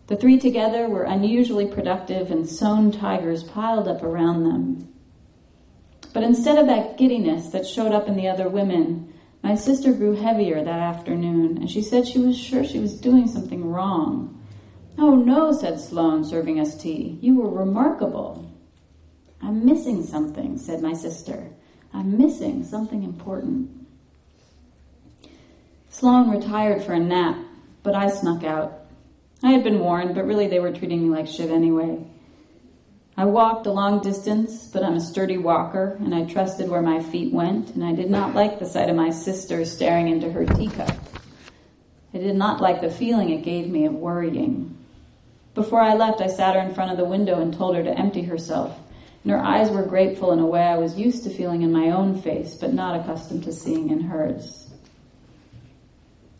The 0.07 0.15
three 0.15 0.39
together 0.39 0.87
were 0.87 1.03
unusually 1.03 1.65
productive, 1.65 2.31
and 2.31 2.47
sewn 2.47 2.91
tigers 2.91 3.43
piled 3.43 3.87
up 3.87 4.03
around 4.03 4.43
them. 4.43 4.87
But 6.13 6.23
instead 6.23 6.57
of 6.57 6.67
that 6.67 6.97
giddiness 6.97 7.49
that 7.49 7.67
showed 7.67 7.91
up 7.91 8.07
in 8.07 8.15
the 8.15 8.27
other 8.27 8.47
women, 8.47 9.13
my 9.43 9.55
sister 9.55 9.93
grew 9.93 10.15
heavier 10.15 10.63
that 10.63 10.79
afternoon, 10.79 11.57
and 11.57 11.69
she 11.69 11.81
said 11.81 12.07
she 12.07 12.19
was 12.19 12.37
sure 12.37 12.63
she 12.63 12.79
was 12.79 12.99
doing 12.99 13.27
something 13.27 13.69
wrong. 13.69 14.31
Oh, 14.97 15.15
no, 15.15 15.51
said 15.51 15.79
Sloane, 15.79 16.23
serving 16.23 16.59
us 16.59 16.81
tea. 16.81 17.19
You 17.21 17.35
were 17.35 17.49
remarkable. 17.49 18.49
I'm 19.41 19.65
missing 19.65 20.03
something, 20.03 20.57
said 20.57 20.81
my 20.81 20.93
sister. 20.93 21.51
I'm 21.93 22.17
missing 22.17 22.63
something 22.63 23.03
important. 23.03 23.84
Sloane 25.97 26.29
retired 26.29 26.83
for 26.83 26.91
a 26.91 26.99
nap, 26.99 27.37
but 27.81 27.95
I 27.95 28.09
snuck 28.09 28.43
out. 28.43 28.81
I 29.41 29.51
had 29.51 29.63
been 29.63 29.79
warned, 29.79 30.13
but 30.13 30.25
really 30.25 30.47
they 30.47 30.59
were 30.59 30.73
treating 30.73 31.01
me 31.01 31.15
like 31.15 31.25
shit 31.25 31.49
anyway. 31.49 32.05
I 33.15 33.23
walked 33.23 33.65
a 33.65 33.71
long 33.71 34.01
distance, 34.01 34.67
but 34.67 34.83
I'm 34.83 34.95
a 34.95 34.99
sturdy 34.99 35.37
walker, 35.37 35.95
and 36.01 36.13
I 36.13 36.25
trusted 36.25 36.67
where 36.67 36.81
my 36.81 37.01
feet 37.01 37.31
went, 37.31 37.75
and 37.75 37.83
I 37.85 37.93
did 37.93 38.09
not 38.09 38.35
like 38.35 38.59
the 38.59 38.65
sight 38.65 38.89
of 38.89 38.97
my 38.97 39.09
sister 39.09 39.63
staring 39.63 40.09
into 40.09 40.29
her 40.29 40.45
teacup. 40.45 40.91
I 42.13 42.17
did 42.17 42.35
not 42.35 42.59
like 42.59 42.81
the 42.81 42.91
feeling 42.91 43.29
it 43.29 43.45
gave 43.45 43.69
me 43.69 43.85
of 43.85 43.93
worrying. 43.93 44.77
Before 45.53 45.79
I 45.79 45.93
left, 45.93 46.19
I 46.19 46.27
sat 46.27 46.55
her 46.55 46.61
in 46.61 46.73
front 46.73 46.91
of 46.91 46.97
the 46.97 47.05
window 47.05 47.39
and 47.39 47.53
told 47.53 47.73
her 47.77 47.83
to 47.83 47.97
empty 47.97 48.23
herself, 48.23 48.77
and 49.23 49.31
her 49.31 49.39
eyes 49.39 49.71
were 49.71 49.83
grateful 49.83 50.33
in 50.33 50.39
a 50.39 50.45
way 50.45 50.61
I 50.61 50.77
was 50.77 50.99
used 50.99 51.23
to 51.23 51.29
feeling 51.29 51.61
in 51.61 51.71
my 51.71 51.91
own 51.91 52.21
face, 52.21 52.53
but 52.53 52.73
not 52.73 52.99
accustomed 52.99 53.45
to 53.45 53.53
seeing 53.53 53.91
in 53.91 54.01
hers. 54.01 54.64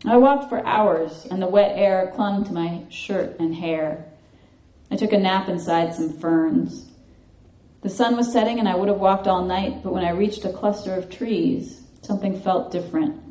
I 0.04 0.16
walked 0.16 0.48
for 0.48 0.64
hours, 0.66 1.26
and 1.30 1.40
the 1.40 1.48
wet 1.48 1.72
air 1.74 2.12
clung 2.14 2.44
to 2.44 2.52
my 2.52 2.82
shirt 2.90 3.38
and 3.40 3.54
hair. 3.54 4.04
I 4.90 4.96
took 4.96 5.12
a 5.12 5.18
nap 5.18 5.48
inside 5.48 5.94
some 5.94 6.18
ferns. 6.18 6.90
The 7.82 7.88
sun 7.88 8.16
was 8.16 8.32
setting 8.32 8.58
and 8.58 8.68
I 8.68 8.74
would 8.74 8.88
have 8.88 8.98
walked 8.98 9.26
all 9.26 9.44
night, 9.44 9.82
but 9.82 9.92
when 9.92 10.04
I 10.04 10.10
reached 10.10 10.44
a 10.44 10.52
cluster 10.52 10.94
of 10.94 11.10
trees, 11.10 11.82
something 12.02 12.40
felt 12.40 12.72
different. 12.72 13.22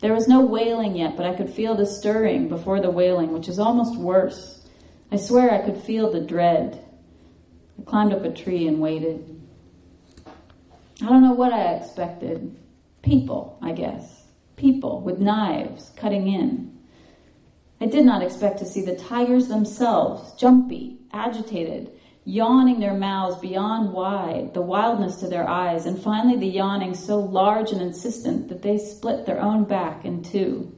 There 0.00 0.12
was 0.12 0.26
no 0.26 0.40
wailing 0.40 0.96
yet, 0.96 1.16
but 1.16 1.26
I 1.26 1.34
could 1.34 1.48
feel 1.48 1.76
the 1.76 1.86
stirring 1.86 2.48
before 2.48 2.80
the 2.80 2.90
wailing, 2.90 3.32
which 3.32 3.48
is 3.48 3.58
almost 3.58 3.96
worse. 3.96 4.66
I 5.12 5.16
swear 5.16 5.52
I 5.52 5.64
could 5.64 5.76
feel 5.76 6.10
the 6.10 6.20
dread. 6.20 6.84
I 7.78 7.82
climbed 7.84 8.12
up 8.12 8.24
a 8.24 8.32
tree 8.32 8.66
and 8.66 8.80
waited. 8.80 9.40
I 11.00 11.06
don't 11.06 11.22
know 11.22 11.34
what 11.34 11.52
I 11.52 11.74
expected. 11.74 12.56
People, 13.02 13.58
I 13.62 13.72
guess. 13.72 14.21
People 14.62 15.00
with 15.00 15.18
knives 15.18 15.90
cutting 15.96 16.28
in. 16.28 16.78
I 17.80 17.86
did 17.86 18.04
not 18.04 18.22
expect 18.22 18.60
to 18.60 18.64
see 18.64 18.80
the 18.80 18.94
tigers 18.94 19.48
themselves, 19.48 20.34
jumpy, 20.34 20.98
agitated, 21.12 21.90
yawning 22.24 22.78
their 22.78 22.94
mouths 22.94 23.40
beyond 23.40 23.92
wide, 23.92 24.54
the 24.54 24.62
wildness 24.62 25.16
to 25.16 25.26
their 25.26 25.48
eyes, 25.48 25.84
and 25.84 26.00
finally 26.00 26.36
the 26.36 26.46
yawning 26.46 26.94
so 26.94 27.18
large 27.18 27.72
and 27.72 27.82
insistent 27.82 28.48
that 28.50 28.62
they 28.62 28.78
split 28.78 29.26
their 29.26 29.40
own 29.40 29.64
back 29.64 30.04
in 30.04 30.22
two. 30.22 30.72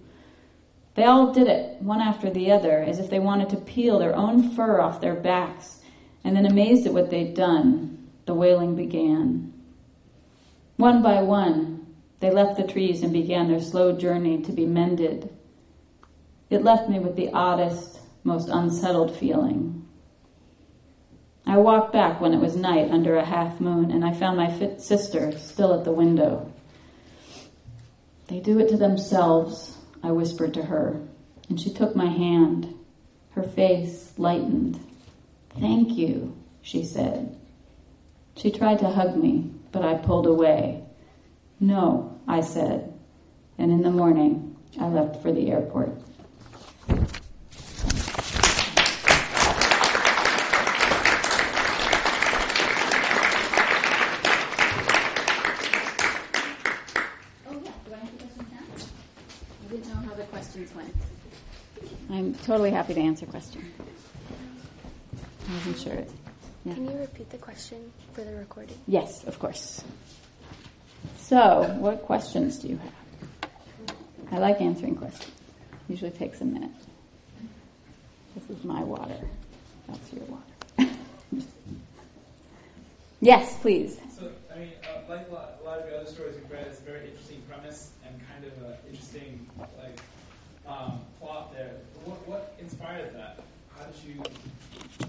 They 0.95 1.05
all 1.05 1.35
did 1.35 1.47
it, 1.47 1.83
one 1.83 2.01
after 2.01 2.31
the 2.31 2.53
other, 2.53 2.83
as 2.83 2.99
if 2.99 3.11
they 3.11 3.19
wanted 3.19 3.51
to 3.51 3.57
peel 3.59 3.99
their 3.99 4.17
own 4.17 4.49
fur 4.53 4.81
off 4.81 5.03
their 5.03 5.15
backs, 5.15 5.81
and 6.25 6.35
then 6.35 6.47
amazed 6.47 6.87
at 6.87 6.95
what 6.95 7.11
they'd 7.11 7.35
done, 7.35 8.09
the 8.25 8.33
wailing 8.33 8.77
began. 8.77 9.53
One 10.79 11.03
by 11.03 11.21
one, 11.21 11.84
they 12.25 12.31
left 12.31 12.57
the 12.57 12.67
trees 12.67 13.03
and 13.03 13.13
began 13.13 13.49
their 13.49 13.61
slow 13.61 13.93
journey 13.97 14.43
to 14.43 14.51
be 14.51 14.65
mended 14.67 15.31
it 16.55 16.63
left 16.63 16.89
me 16.89 17.01
with 17.01 17.17
the 17.17 17.31
oddest, 17.33 17.99
most 18.23 18.49
unsettled 18.49 19.17
feeling. 19.17 19.87
I 21.47 21.59
walked 21.59 21.93
back 21.93 22.21
when 22.21 22.33
it 22.33 22.41
was 22.41 22.55
night 22.55 22.91
under 22.91 23.17
a 23.17 23.25
half 23.25 23.61
moon, 23.61 23.91
and 23.91 24.05
I 24.05 24.13
found 24.13 24.37
my 24.37 24.79
sister 24.79 25.37
still 25.37 25.75
at 25.75 25.85
the 25.85 25.93
window. 25.93 26.53
They 28.29 28.41
do 28.41 28.59
it 28.61 28.69
to 28.69 28.77
themselves, 28.77 29.77
I 30.03 30.13
whispered 30.13 30.55
to 30.55 30.63
her, 30.63 31.01
and 31.49 31.61
she 31.61 31.73
took 31.73 31.97
my 31.97 32.07
hand. 32.07 32.73
Her 33.31 33.43
face 33.43 34.13
lightened. 34.17 34.79
Thank 35.59 35.97
you, 35.99 36.37
she 36.63 36.85
said. 36.85 37.37
She 38.37 38.53
tried 38.53 38.79
to 38.79 38.91
hug 38.91 39.17
me, 39.17 39.51
but 39.73 39.83
I 39.83 39.95
pulled 39.95 40.29
away. 40.29 40.85
No, 41.59 42.14
I 42.27 42.41
said, 42.41 42.93
and 43.59 43.71
in 43.71 43.83
the 43.83 43.91
morning 43.91 44.57
I 44.81 44.89
left 44.89 45.23
for 45.23 45.33
the 45.33 45.51
airport. 45.51 45.91
Oh 57.47 57.63
yeah, 57.63 57.73
do 60.53 60.67
I'm 62.11 62.35
totally 62.35 62.71
happy 62.71 62.95
to 62.95 63.01
answer 63.01 63.27
questions. 63.27 63.65
I 65.49 65.55
wasn't 65.55 65.79
sure. 65.79 66.05
Yeah. 66.65 66.75
Can 66.75 66.91
you 66.91 66.97
repeat 66.97 67.29
the 67.31 67.39
question 67.39 67.93
for 68.15 68.23
the 68.23 68.35
recording? 68.37 68.79
Yes, 68.87 69.25
of 69.25 69.39
course. 69.39 69.85
So, 71.25 71.75
what 71.79 72.03
questions 72.03 72.59
do 72.59 72.69
you 72.69 72.77
have? 72.77 73.51
I 74.31 74.39
like 74.39 74.61
answering 74.61 74.95
questions. 74.95 75.33
Usually 75.89 76.11
takes 76.11 76.43
a 76.43 76.45
minute. 76.45 76.71
This 78.35 78.51
is 78.55 78.63
my 78.63 78.83
water. 78.83 79.17
That's 79.89 80.13
your 80.13 80.25
water. 80.25 80.93
yes, 83.23 83.57
please. 83.63 83.99
So, 84.15 84.31
I 84.55 84.59
mean, 84.59 84.73
uh, 84.85 85.09
like 85.09 85.27
a 85.31 85.33
lot, 85.33 85.55
a 85.63 85.65
lot, 85.65 85.79
of 85.79 85.87
the 85.87 85.97
other 85.97 86.11
stories 86.11 86.35
you've 86.37 86.51
read, 86.51 86.67
it's 86.67 86.81
a 86.81 86.83
very 86.83 87.09
interesting 87.09 87.41
premise 87.49 87.93
and 88.07 88.15
kind 88.29 88.45
of 88.45 88.63
an 88.63 88.77
interesting 88.91 89.49
like 89.79 89.99
um, 90.67 91.01
plot 91.21 91.55
there. 91.55 91.77
What, 92.05 92.29
what 92.29 92.55
inspired 92.61 93.15
that? 93.15 93.39
how 93.79 93.85
did 93.87 93.99
you? 94.05 94.23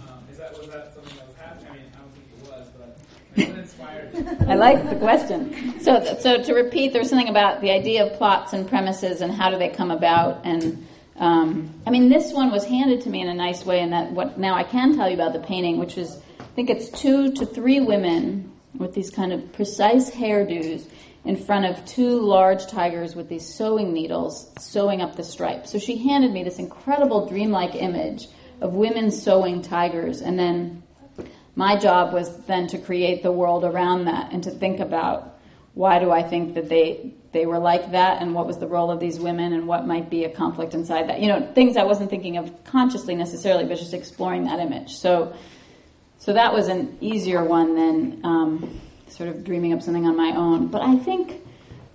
Um, 0.07 0.23
is 0.31 0.37
that 0.37 0.57
was 0.57 0.67
that 0.69 0.93
something 0.93 1.15
that 1.17 1.27
was 1.27 1.37
happening? 1.37 1.69
I 1.69 1.73
mean, 1.73 1.85
I 1.93 1.99
don't 1.99 2.13
think 2.13 2.27
it 2.33 2.49
was, 2.49 2.67
but 2.77 2.87
like, 2.87 2.97
what 2.97 2.97
inspired? 2.97 3.24
I 3.37 4.55
like 4.55 4.89
the 4.89 4.95
question. 4.95 5.79
So, 5.81 6.17
so 6.19 6.41
to 6.41 6.53
repeat, 6.53 6.93
there's 6.93 7.09
something 7.09 7.29
about 7.29 7.61
the 7.61 7.71
idea 7.71 8.05
of 8.05 8.17
plots 8.17 8.53
and 8.53 8.67
premises 8.67 9.21
and 9.21 9.31
how 9.31 9.49
do 9.49 9.57
they 9.57 9.69
come 9.69 9.91
about. 9.91 10.45
And 10.45 10.87
um, 11.17 11.73
I 11.85 11.89
mean, 11.89 12.09
this 12.09 12.31
one 12.33 12.51
was 12.51 12.65
handed 12.65 13.01
to 13.01 13.09
me 13.09 13.21
in 13.21 13.27
a 13.27 13.33
nice 13.33 13.65
way, 13.65 13.79
and 13.81 13.93
that 13.93 14.11
what 14.11 14.37
now 14.37 14.55
I 14.55 14.63
can 14.63 14.95
tell 14.95 15.09
you 15.09 15.15
about 15.15 15.33
the 15.33 15.39
painting, 15.39 15.77
which 15.77 15.97
is 15.97 16.17
I 16.39 16.43
think 16.55 16.69
it's 16.69 16.89
two 16.89 17.31
to 17.33 17.45
three 17.45 17.79
women 17.79 18.51
with 18.77 18.93
these 18.93 19.09
kind 19.09 19.33
of 19.33 19.51
precise 19.53 20.09
hairdos 20.09 20.87
in 21.23 21.35
front 21.35 21.65
of 21.65 21.83
two 21.85 22.19
large 22.19 22.67
tigers 22.67 23.15
with 23.15 23.27
these 23.29 23.45
sewing 23.45 23.93
needles 23.93 24.51
sewing 24.59 25.01
up 25.01 25.15
the 25.15 25.23
stripes. 25.23 25.71
So 25.71 25.79
she 25.79 25.97
handed 25.97 26.31
me 26.31 26.43
this 26.43 26.59
incredible 26.59 27.27
dreamlike 27.27 27.75
image 27.75 28.27
of 28.61 28.73
women 28.73 29.11
sewing 29.11 29.61
tigers, 29.61 30.21
and 30.21 30.37
then 30.37 30.83
my 31.55 31.77
job 31.77 32.13
was 32.13 32.35
then 32.45 32.67
to 32.67 32.77
create 32.77 33.23
the 33.23 33.31
world 33.31 33.63
around 33.63 34.05
that 34.05 34.31
and 34.33 34.43
to 34.43 34.51
think 34.51 34.79
about 34.79 35.37
why 35.73 35.99
do 35.99 36.11
I 36.11 36.23
think 36.23 36.55
that 36.55 36.69
they 36.69 37.13
they 37.31 37.45
were 37.45 37.59
like 37.59 37.91
that 37.91 38.21
and 38.21 38.33
what 38.33 38.47
was 38.47 38.59
the 38.59 38.67
role 38.67 38.89
of 38.89 39.01
these 39.01 39.19
women 39.19 39.51
and 39.51 39.67
what 39.67 39.85
might 39.85 40.09
be 40.09 40.23
a 40.23 40.29
conflict 40.29 40.73
inside 40.73 41.09
that. 41.09 41.19
You 41.19 41.27
know, 41.27 41.51
things 41.53 41.75
I 41.75 41.83
wasn't 41.83 42.09
thinking 42.09 42.37
of 42.37 42.63
consciously 42.63 43.13
necessarily, 43.13 43.65
but 43.65 43.77
just 43.77 43.93
exploring 43.93 44.45
that 44.45 44.59
image. 44.59 44.95
So 44.95 45.35
so 46.17 46.33
that 46.33 46.53
was 46.53 46.69
an 46.69 46.97
easier 47.01 47.43
one 47.43 47.75
than 47.75 48.21
um, 48.23 48.81
sort 49.07 49.29
of 49.29 49.43
dreaming 49.43 49.73
up 49.73 49.81
something 49.81 50.07
on 50.07 50.15
my 50.15 50.35
own. 50.35 50.67
But 50.67 50.81
I 50.81 50.97
think 50.97 51.41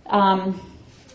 um, 0.06 0.60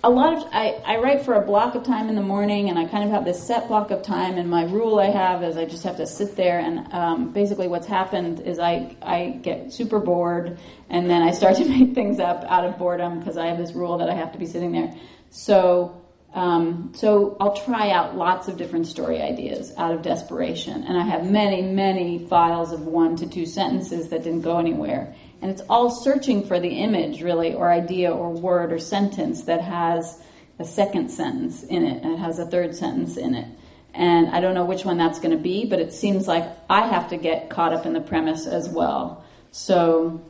a 0.05 0.09
lot 0.09 0.37
of 0.37 0.47
I, 0.51 0.79
I 0.85 0.97
write 0.97 1.25
for 1.25 1.33
a 1.33 1.41
block 1.41 1.73
of 1.73 1.83
time 1.83 2.09
in 2.09 2.15
the 2.15 2.21
morning, 2.21 2.69
and 2.69 2.77
I 2.77 2.85
kind 2.85 3.03
of 3.03 3.09
have 3.09 3.25
this 3.25 3.41
set 3.41 3.67
block 3.67 3.89
of 3.89 4.03
time. 4.03 4.37
And 4.37 4.47
my 4.47 4.63
rule 4.65 4.99
I 4.99 5.07
have 5.07 5.43
is 5.43 5.57
I 5.57 5.65
just 5.65 5.83
have 5.83 5.97
to 5.97 6.05
sit 6.05 6.35
there. 6.35 6.59
And 6.59 6.93
um, 6.93 7.33
basically, 7.33 7.67
what's 7.67 7.87
happened 7.87 8.39
is 8.39 8.59
I 8.59 8.95
I 9.01 9.39
get 9.41 9.73
super 9.73 9.99
bored, 9.99 10.59
and 10.91 11.09
then 11.09 11.23
I 11.23 11.31
start 11.31 11.55
to 11.61 11.67
make 11.67 11.95
things 11.95 12.19
up 12.19 12.43
out 12.47 12.65
of 12.65 12.77
boredom 12.77 13.17
because 13.19 13.35
I 13.35 13.47
have 13.47 13.57
this 13.57 13.73
rule 13.73 13.97
that 13.97 14.09
I 14.09 14.13
have 14.13 14.31
to 14.33 14.37
be 14.37 14.45
sitting 14.45 14.71
there. 14.71 14.93
So. 15.31 16.01
Um, 16.35 16.91
so 16.93 17.37
I'll 17.39 17.55
try 17.55 17.91
out 17.91 18.17
lots 18.17 18.49
of 18.49 18.57
different 18.57 18.87
story 18.87 19.21
ideas 19.21 19.73
out 19.77 19.93
of 19.93 20.01
desperation, 20.01 20.83
and 20.83 20.97
I 20.97 21.03
have 21.03 21.31
many, 21.31 21.61
many 21.61 22.27
files 22.27 22.73
of 22.73 22.81
one 22.81 23.15
to 23.17 23.27
two 23.27 23.45
sentences 23.45 24.09
that 24.09 24.23
didn't 24.23 24.41
go 24.41 24.59
anywhere. 24.59 25.15
And 25.41 25.49
it's 25.49 25.61
all 25.69 25.89
searching 25.89 26.45
for 26.45 26.59
the 26.59 26.67
image, 26.67 27.21
really, 27.21 27.53
or 27.53 27.71
idea, 27.71 28.11
or 28.11 28.31
word, 28.31 28.73
or 28.73 28.79
sentence 28.79 29.43
that 29.43 29.61
has 29.61 30.21
a 30.59 30.65
second 30.65 31.09
sentence 31.09 31.63
in 31.63 31.85
it, 31.85 32.03
and 32.03 32.13
it 32.13 32.19
has 32.19 32.37
a 32.37 32.45
third 32.45 32.75
sentence 32.75 33.15
in 33.15 33.33
it. 33.33 33.47
And 33.93 34.27
I 34.27 34.41
don't 34.41 34.55
know 34.55 34.65
which 34.65 34.83
one 34.83 34.97
that's 34.97 35.19
going 35.19 35.31
to 35.31 35.41
be, 35.41 35.65
but 35.65 35.79
it 35.79 35.93
seems 35.93 36.27
like 36.27 36.45
I 36.69 36.87
have 36.87 37.11
to 37.11 37.17
get 37.17 37.49
caught 37.49 37.71
up 37.71 37.85
in 37.85 37.93
the 37.93 38.01
premise 38.01 38.45
as 38.45 38.67
well. 38.67 39.23
So 39.51 40.21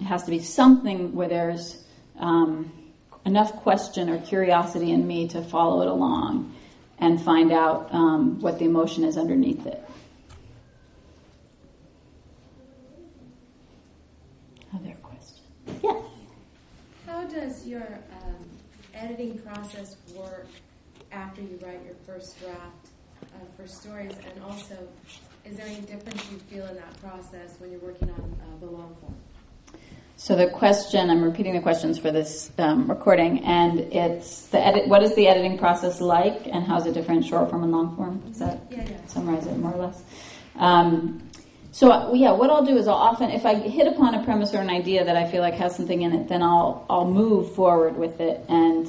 it 0.00 0.04
has 0.04 0.24
to 0.24 0.30
be 0.30 0.40
something 0.40 1.14
where 1.14 1.28
there's 1.28 1.84
um, 2.18 2.72
enough 3.24 3.52
question 3.56 4.08
or 4.08 4.18
curiosity 4.18 4.92
in 4.92 5.06
me 5.06 5.28
to 5.28 5.42
follow 5.42 5.82
it 5.82 5.88
along 5.88 6.54
and 6.98 7.20
find 7.20 7.52
out 7.52 7.92
um, 7.92 8.40
what 8.40 8.58
the 8.58 8.64
emotion 8.64 9.04
is 9.04 9.16
underneath 9.16 9.66
it. 9.66 9.82
Other 14.74 14.94
questions? 15.02 15.40
Yes. 15.82 16.02
How 17.06 17.24
does 17.24 17.66
your 17.66 17.98
um, 18.22 18.36
editing 18.94 19.38
process 19.38 19.96
work 20.14 20.46
after 21.12 21.40
you 21.40 21.58
write 21.62 21.84
your 21.84 21.94
first 22.06 22.38
draft 22.40 22.88
uh, 23.22 23.38
for 23.56 23.66
stories? 23.66 24.12
And 24.32 24.42
also, 24.44 24.76
is 25.44 25.56
there 25.56 25.66
any 25.66 25.80
difference 25.80 26.30
you 26.30 26.38
feel 26.38 26.66
in 26.66 26.76
that 26.76 27.00
process 27.00 27.58
when 27.58 27.70
you're 27.70 27.80
working 27.80 28.10
on 28.10 28.40
uh, 28.40 28.60
the 28.60 28.66
long 28.66 28.94
form? 29.00 29.16
So 30.20 30.36
the 30.36 30.48
question, 30.48 31.08
I'm 31.08 31.24
repeating 31.24 31.54
the 31.54 31.62
questions 31.62 31.98
for 31.98 32.10
this 32.10 32.50
um, 32.58 32.90
recording, 32.90 33.42
and 33.42 33.80
it's 33.80 34.48
the 34.48 34.58
edit. 34.60 34.86
What 34.86 35.02
is 35.02 35.14
the 35.14 35.26
editing 35.26 35.56
process 35.56 35.98
like, 35.98 36.46
and 36.46 36.62
how 36.62 36.76
is 36.76 36.84
it 36.84 36.92
different, 36.92 37.24
short 37.24 37.48
form 37.48 37.62
and 37.62 37.72
long 37.72 37.96
form? 37.96 38.18
Does 38.28 38.40
that 38.40 38.60
yeah, 38.70 38.86
yeah. 38.86 39.06
summarize 39.06 39.46
it 39.46 39.56
more 39.56 39.72
or 39.72 39.86
less? 39.86 40.02
Um, 40.56 41.26
so 41.72 42.12
yeah, 42.12 42.32
what 42.32 42.50
I'll 42.50 42.66
do 42.66 42.76
is 42.76 42.86
I'll 42.86 42.96
often, 42.96 43.30
if 43.30 43.46
I 43.46 43.54
hit 43.54 43.86
upon 43.86 44.14
a 44.14 44.22
premise 44.22 44.52
or 44.52 44.58
an 44.58 44.68
idea 44.68 45.06
that 45.06 45.16
I 45.16 45.26
feel 45.26 45.40
like 45.40 45.54
has 45.54 45.74
something 45.74 46.02
in 46.02 46.12
it, 46.12 46.28
then 46.28 46.42
I'll 46.42 46.84
I'll 46.90 47.10
move 47.10 47.54
forward 47.54 47.96
with 47.96 48.20
it, 48.20 48.44
and 48.46 48.86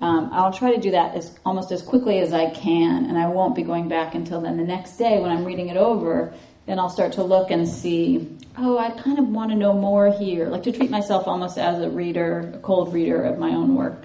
um, 0.00 0.30
I'll 0.32 0.50
try 0.50 0.74
to 0.74 0.80
do 0.80 0.92
that 0.92 1.14
as 1.14 1.38
almost 1.44 1.72
as 1.72 1.82
quickly 1.82 2.20
as 2.20 2.32
I 2.32 2.48
can, 2.48 3.04
and 3.04 3.18
I 3.18 3.28
won't 3.28 3.54
be 3.54 3.64
going 3.64 3.90
back 3.90 4.14
until 4.14 4.40
then. 4.40 4.56
The 4.56 4.64
next 4.64 4.96
day 4.96 5.20
when 5.20 5.30
I'm 5.30 5.44
reading 5.44 5.68
it 5.68 5.76
over, 5.76 6.32
then 6.70 6.78
I'll 6.78 6.88
start 6.88 7.14
to 7.14 7.24
look 7.24 7.50
and 7.50 7.68
see. 7.68 8.38
Oh, 8.56 8.78
I 8.78 8.90
kind 8.90 9.18
of 9.18 9.26
want 9.28 9.50
to 9.50 9.56
know 9.56 9.72
more 9.72 10.12
here, 10.12 10.48
like 10.48 10.62
to 10.64 10.72
treat 10.72 10.90
myself 10.90 11.26
almost 11.26 11.58
as 11.58 11.82
a 11.82 11.90
reader, 11.90 12.52
a 12.54 12.58
cold 12.58 12.94
reader 12.94 13.24
of 13.24 13.38
my 13.38 13.50
own 13.50 13.74
work, 13.74 14.04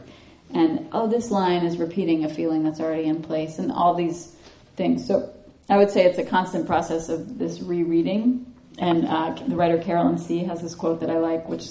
and 0.51 0.87
oh, 0.91 1.07
this 1.07 1.29
line 1.29 1.65
is 1.65 1.77
repeating 1.77 2.25
a 2.25 2.29
feeling 2.29 2.63
that's 2.63 2.79
already 2.79 3.03
in 3.03 3.21
place, 3.21 3.59
and 3.59 3.71
all 3.71 3.93
these 3.93 4.35
things. 4.75 5.05
So 5.05 5.31
I 5.69 5.77
would 5.77 5.91
say 5.91 6.05
it's 6.05 6.17
a 6.17 6.23
constant 6.23 6.65
process 6.65 7.09
of 7.09 7.37
this 7.37 7.59
rereading. 7.61 8.51
And 8.77 9.07
uh, 9.07 9.35
the 9.47 9.55
writer 9.55 9.77
Carolyn 9.77 10.17
See 10.17 10.39
has 10.39 10.61
this 10.61 10.75
quote 10.75 10.99
that 10.99 11.09
I 11.09 11.17
like, 11.17 11.47
which 11.47 11.67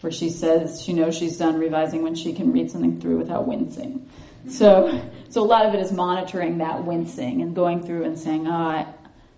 where 0.00 0.10
she 0.10 0.30
says 0.30 0.82
she 0.82 0.92
knows 0.92 1.16
she's 1.16 1.36
done 1.36 1.58
revising 1.58 2.02
when 2.02 2.14
she 2.14 2.32
can 2.32 2.52
read 2.52 2.70
something 2.70 2.98
through 3.00 3.18
without 3.18 3.46
wincing. 3.46 4.08
So, 4.48 5.02
so 5.28 5.42
a 5.42 5.44
lot 5.44 5.66
of 5.66 5.74
it 5.74 5.80
is 5.80 5.92
monitoring 5.92 6.58
that 6.58 6.84
wincing 6.84 7.42
and 7.42 7.54
going 7.54 7.84
through 7.84 8.04
and 8.04 8.18
saying, 8.18 8.48
"Oh, 8.48 8.52
I, 8.52 8.86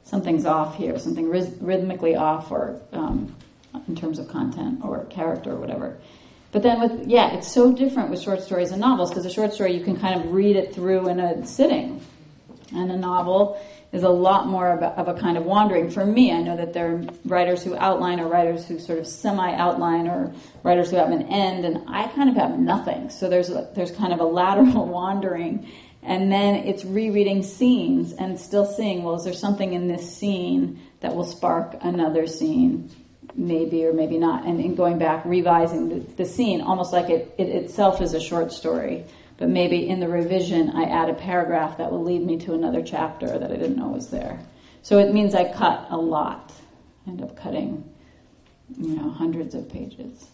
something's 0.04 0.44
off 0.44 0.76
here, 0.76 0.98
something 0.98 1.28
rhythmically 1.28 2.16
off, 2.16 2.50
or 2.50 2.80
um, 2.92 3.34
in 3.88 3.96
terms 3.96 4.18
of 4.18 4.28
content 4.28 4.80
or 4.84 5.04
character 5.06 5.52
or 5.52 5.56
whatever." 5.56 5.96
But 6.52 6.62
then 6.62 6.80
with 6.80 7.06
yeah, 7.08 7.34
it's 7.34 7.50
so 7.50 7.72
different 7.72 8.10
with 8.10 8.20
short 8.20 8.42
stories 8.42 8.72
and 8.72 8.80
novels 8.80 9.10
because 9.10 9.24
a 9.24 9.30
short 9.30 9.54
story 9.54 9.74
you 9.74 9.84
can 9.84 9.98
kind 9.98 10.20
of 10.20 10.32
read 10.32 10.56
it 10.56 10.74
through 10.74 11.08
in 11.08 11.18
a 11.18 11.46
sitting, 11.46 12.00
and 12.74 12.90
a 12.90 12.96
novel 12.96 13.58
is 13.92 14.02
a 14.02 14.08
lot 14.08 14.46
more 14.46 14.70
of 14.70 15.08
a, 15.08 15.14
kind 15.20 15.36
of 15.36 15.44
wandering. 15.44 15.90
For 15.90 16.04
me, 16.04 16.32
I 16.32 16.40
know 16.40 16.56
that 16.56 16.72
there 16.72 16.94
are 16.94 17.04
writers 17.26 17.62
who 17.62 17.76
outline 17.76 18.20
or 18.20 18.26
writers 18.26 18.66
who 18.66 18.78
sort 18.78 18.98
of 18.98 19.06
semi-outline 19.06 20.08
or 20.08 20.32
writers 20.62 20.90
who 20.90 20.96
have 20.96 21.10
an 21.10 21.22
end, 21.28 21.66
and 21.66 21.84
I 21.88 22.08
kind 22.08 22.30
of 22.30 22.36
have 22.36 22.58
nothing. 22.58 23.10
So 23.10 23.28
there's 23.28 23.50
a, 23.50 23.70
there's 23.74 23.90
kind 23.90 24.14
of 24.14 24.20
a 24.20 24.24
lateral 24.24 24.86
wandering, 24.88 25.70
and 26.02 26.32
then 26.32 26.54
it's 26.54 26.84
rereading 26.84 27.42
scenes 27.42 28.12
and 28.12 28.38
still 28.38 28.66
seeing, 28.66 29.02
well, 29.02 29.14
is 29.14 29.24
there 29.24 29.32
something 29.32 29.72
in 29.72 29.88
this 29.88 30.16
scene 30.16 30.80
that 31.00 31.14
will 31.14 31.24
spark 31.24 31.76
another 31.80 32.26
scene? 32.26 32.90
Maybe 33.34 33.86
or 33.86 33.94
maybe 33.94 34.18
not, 34.18 34.44
and 34.44 34.60
in 34.60 34.74
going 34.74 34.98
back, 34.98 35.24
revising 35.24 35.88
the, 35.88 36.00
the 36.16 36.24
scene, 36.26 36.60
almost 36.60 36.92
like 36.92 37.08
it, 37.08 37.34
it 37.38 37.48
itself 37.48 38.02
is 38.02 38.12
a 38.12 38.20
short 38.20 38.52
story 38.52 39.06
but 39.42 39.48
maybe 39.48 39.88
in 39.88 39.98
the 39.98 40.06
revision 40.06 40.70
I 40.70 40.84
add 40.84 41.10
a 41.10 41.14
paragraph 41.14 41.78
that 41.78 41.90
will 41.90 42.04
lead 42.04 42.24
me 42.24 42.38
to 42.38 42.54
another 42.54 42.80
chapter 42.80 43.26
that 43.26 43.50
I 43.50 43.56
didn't 43.56 43.76
know 43.76 43.88
was 43.88 44.08
there. 44.08 44.38
So 44.82 44.98
it 44.98 45.12
means 45.12 45.34
I 45.34 45.52
cut 45.52 45.88
a 45.90 45.96
lot. 45.96 46.52
I 47.04 47.10
end 47.10 47.22
up 47.22 47.36
cutting, 47.36 47.82
you 48.78 48.94
know, 48.94 49.10
hundreds 49.10 49.56
of 49.56 49.68
pages. 49.68 50.28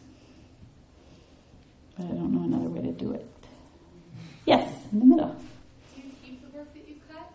But 1.97 2.05
I 2.05 2.09
don't 2.11 2.35
know 2.35 2.45
another 2.45 2.69
way 2.69 2.83
to 2.83 2.93
do 2.93 3.13
it. 3.13 3.27
Yes, 4.45 4.71
in 4.93 4.99
the 5.01 5.07
middle. 5.07 5.37
Do 5.95 6.03
you 6.03 6.11
keep 6.23 6.43
the 6.43 6.59
work 6.59 6.73
that 6.75 6.87
you 6.87 6.97
cut? 7.11 7.33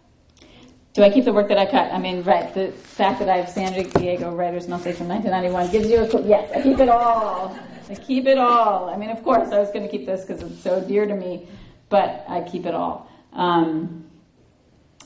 Do 0.93 1.03
I 1.03 1.09
keep 1.09 1.25
the 1.25 1.33
work 1.33 1.47
that 1.47 1.57
I 1.57 1.65
cut? 1.65 1.91
I 1.91 1.97
mean, 1.97 2.21
right, 2.23 2.53
the 2.53 2.71
fact 2.71 3.19
that 3.19 3.27
I 3.27 3.37
have 3.37 3.49
San 3.49 3.73
Diego 3.73 4.31
Writers 4.33 4.67
Monthly 4.67 4.93
from 4.93 5.07
1991 5.07 5.71
gives 5.71 5.89
you 5.89 6.03
a, 6.03 6.07
clue. 6.07 6.27
yes, 6.27 6.51
I 6.55 6.61
keep 6.61 6.79
it 6.79 6.89
all. 6.89 7.57
I 7.89 7.95
keep 7.95 8.27
it 8.27 8.37
all. 8.37 8.89
I 8.89 8.97
mean, 8.97 9.09
of 9.09 9.23
course, 9.23 9.51
I 9.51 9.59
was 9.59 9.69
going 9.69 9.83
to 9.83 9.89
keep 9.89 10.05
this 10.05 10.23
because 10.23 10.41
it's 10.43 10.61
so 10.61 10.81
dear 10.81 11.05
to 11.05 11.15
me 11.15 11.47
but 11.93 12.25
I 12.27 12.41
keep 12.41 12.65
it 12.65 12.73
all. 12.73 13.07
Um, 13.33 14.09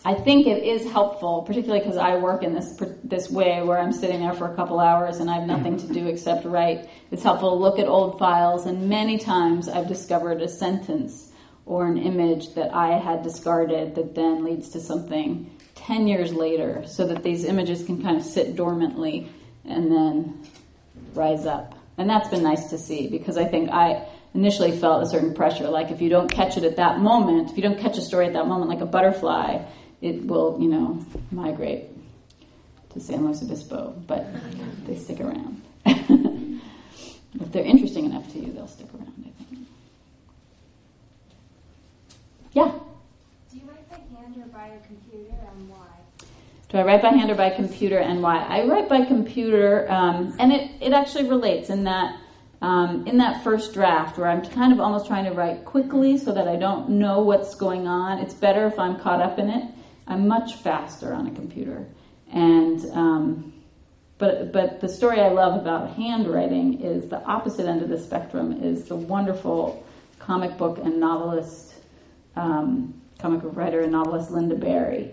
I 0.06 0.14
think 0.14 0.48
it 0.48 0.64
is 0.64 0.90
helpful, 0.90 1.42
particularly 1.42 1.82
because 1.82 1.98
I 1.98 2.16
work 2.16 2.42
in 2.42 2.54
this 2.54 2.82
this 3.04 3.30
way 3.30 3.62
where 3.62 3.78
I'm 3.78 3.92
sitting 3.92 4.22
there 4.22 4.32
for 4.32 4.50
a 4.50 4.56
couple 4.56 4.80
hours 4.80 5.18
and 5.18 5.30
I 5.30 5.34
have 5.34 5.48
nothing 5.48 5.76
to 5.80 5.88
do 5.88 6.08
except 6.08 6.46
write. 6.46 6.88
It's 7.12 7.24
helpful 7.24 7.50
to 7.50 7.56
look 7.58 7.78
at 7.78 7.88
old 7.88 8.18
files, 8.18 8.66
and 8.66 8.88
many 8.88 9.18
times 9.18 9.68
I've 9.68 9.90
discovered 9.90 10.42
a 10.42 10.48
sentence 10.48 11.34
or 11.66 11.88
an 11.88 11.98
image 11.98 12.54
that 12.54 12.74
I 12.74 12.98
had 12.98 13.22
discarded 13.22 13.96
that 13.96 14.16
then 14.16 14.46
leads 14.46 14.70
to 14.70 14.80
something 14.80 15.52
10 15.88 16.06
years 16.06 16.34
later, 16.34 16.84
so 16.86 17.08
that 17.08 17.24
these 17.24 17.46
images 17.46 17.84
can 17.86 18.04
kind 18.04 18.18
of 18.18 18.24
sit 18.24 18.58
dormantly 18.58 19.30
and 19.64 19.90
then 19.90 20.46
rise 21.14 21.46
up. 21.46 21.76
And 21.98 22.10
that's 22.10 22.28
been 22.28 22.44
nice 22.44 22.70
to 22.72 22.78
see 22.78 23.08
because 23.08 23.38
I 23.38 23.46
think 23.46 23.70
I 23.70 24.06
initially 24.34 24.78
felt 24.78 25.02
a 25.02 25.08
certain 25.08 25.34
pressure. 25.34 25.70
Like 25.70 25.90
if 25.90 26.02
you 26.02 26.10
don't 26.10 26.30
catch 26.30 26.58
it 26.58 26.66
at 26.66 26.76
that 26.76 27.00
moment, 27.00 27.52
if 27.52 27.56
you 27.56 27.64
don't 27.64 27.80
catch 27.80 27.98
a 27.98 28.02
story 28.02 28.28
at 28.28 28.34
that 28.34 28.48
moment, 28.48 28.70
like 28.70 28.82
a 28.82 28.86
butterfly, 28.86 29.64
it 30.02 30.26
will, 30.26 30.58
you 30.60 30.68
know, 30.68 31.06
migrate 31.32 31.86
to 32.92 33.00
San 33.00 33.26
Luis 33.26 33.42
Obispo. 33.42 33.96
But 34.06 34.28
they 34.86 34.98
stick 34.98 35.22
around. 35.22 35.62
if 35.86 37.52
they're 37.54 37.64
interesting 37.64 38.06
enough 38.06 38.30
to 38.34 38.40
you, 38.40 38.52
they'll 38.52 38.68
stick 38.68 38.88
around. 38.94 39.14
I 39.26 39.44
think. 39.46 39.68
Yeah. 42.52 42.72
Do 43.52 43.58
you 43.58 43.64
write 43.66 43.90
by 43.90 43.98
hand 44.28 44.44
or 44.44 44.48
by 44.48 44.72
computer, 44.86 45.36
and 45.56 45.70
why? 45.70 45.88
do 46.70 46.78
I 46.78 46.84
write 46.84 47.02
by 47.02 47.10
hand 47.10 47.32
or 47.32 47.36
by 47.36 47.50
computer 47.50 48.00
and 48.00 48.22
why? 48.22 48.40
I 48.40 48.66
write 48.66 48.90
by 48.90 49.06
computer, 49.06 49.90
um, 49.90 50.36
and 50.40 50.52
it, 50.52 50.72
it 50.82 50.92
actually 50.94 51.30
relates 51.30 51.70
in 51.70 51.86
that 51.86 52.20
um, 52.60 53.06
in 53.06 53.18
that 53.18 53.44
first 53.44 53.74
draft 53.74 54.18
where 54.18 54.28
I'm 54.28 54.44
kind 54.44 54.74
of 54.74 54.80
almost 54.80 55.06
trying 55.06 55.26
to 55.26 55.32
write 55.32 55.64
quickly 55.64 56.18
so 56.18 56.34
that 56.34 56.48
I 56.48 56.56
don't 56.56 56.90
know 56.90 57.22
what's 57.22 57.54
going 57.54 57.88
on. 57.88 58.18
It's 58.18 58.34
better 58.34 58.66
if 58.66 58.80
I'm 58.80 59.00
caught 59.00 59.22
up 59.22 59.38
in 59.38 59.48
it. 59.50 59.64
I'm 60.08 60.28
much 60.28 60.56
faster 60.56 61.14
on 61.14 61.28
a 61.28 61.32
computer, 61.32 61.86
and 62.32 62.84
um, 62.92 63.54
but 64.18 64.52
but 64.52 64.82
the 64.82 64.90
story 64.90 65.22
I 65.22 65.30
love 65.30 65.60
about 65.62 65.96
handwriting 65.96 66.82
is 66.82 67.08
the 67.08 67.24
opposite 67.24 67.68
end 67.68 67.82
of 67.82 67.90
the 67.90 68.00
spectrum 68.00 68.64
is 68.64 68.86
the 68.86 68.96
wonderful 68.96 69.86
comic 70.20 70.58
book 70.58 70.80
and 70.80 71.00
novelist, 71.00 71.74
um, 72.36 73.00
comic 73.20 73.42
book 73.42 73.56
writer 73.56 73.82
and 73.82 73.92
novelist 73.92 74.30
Lynda 74.32 74.60
Barry, 74.60 75.12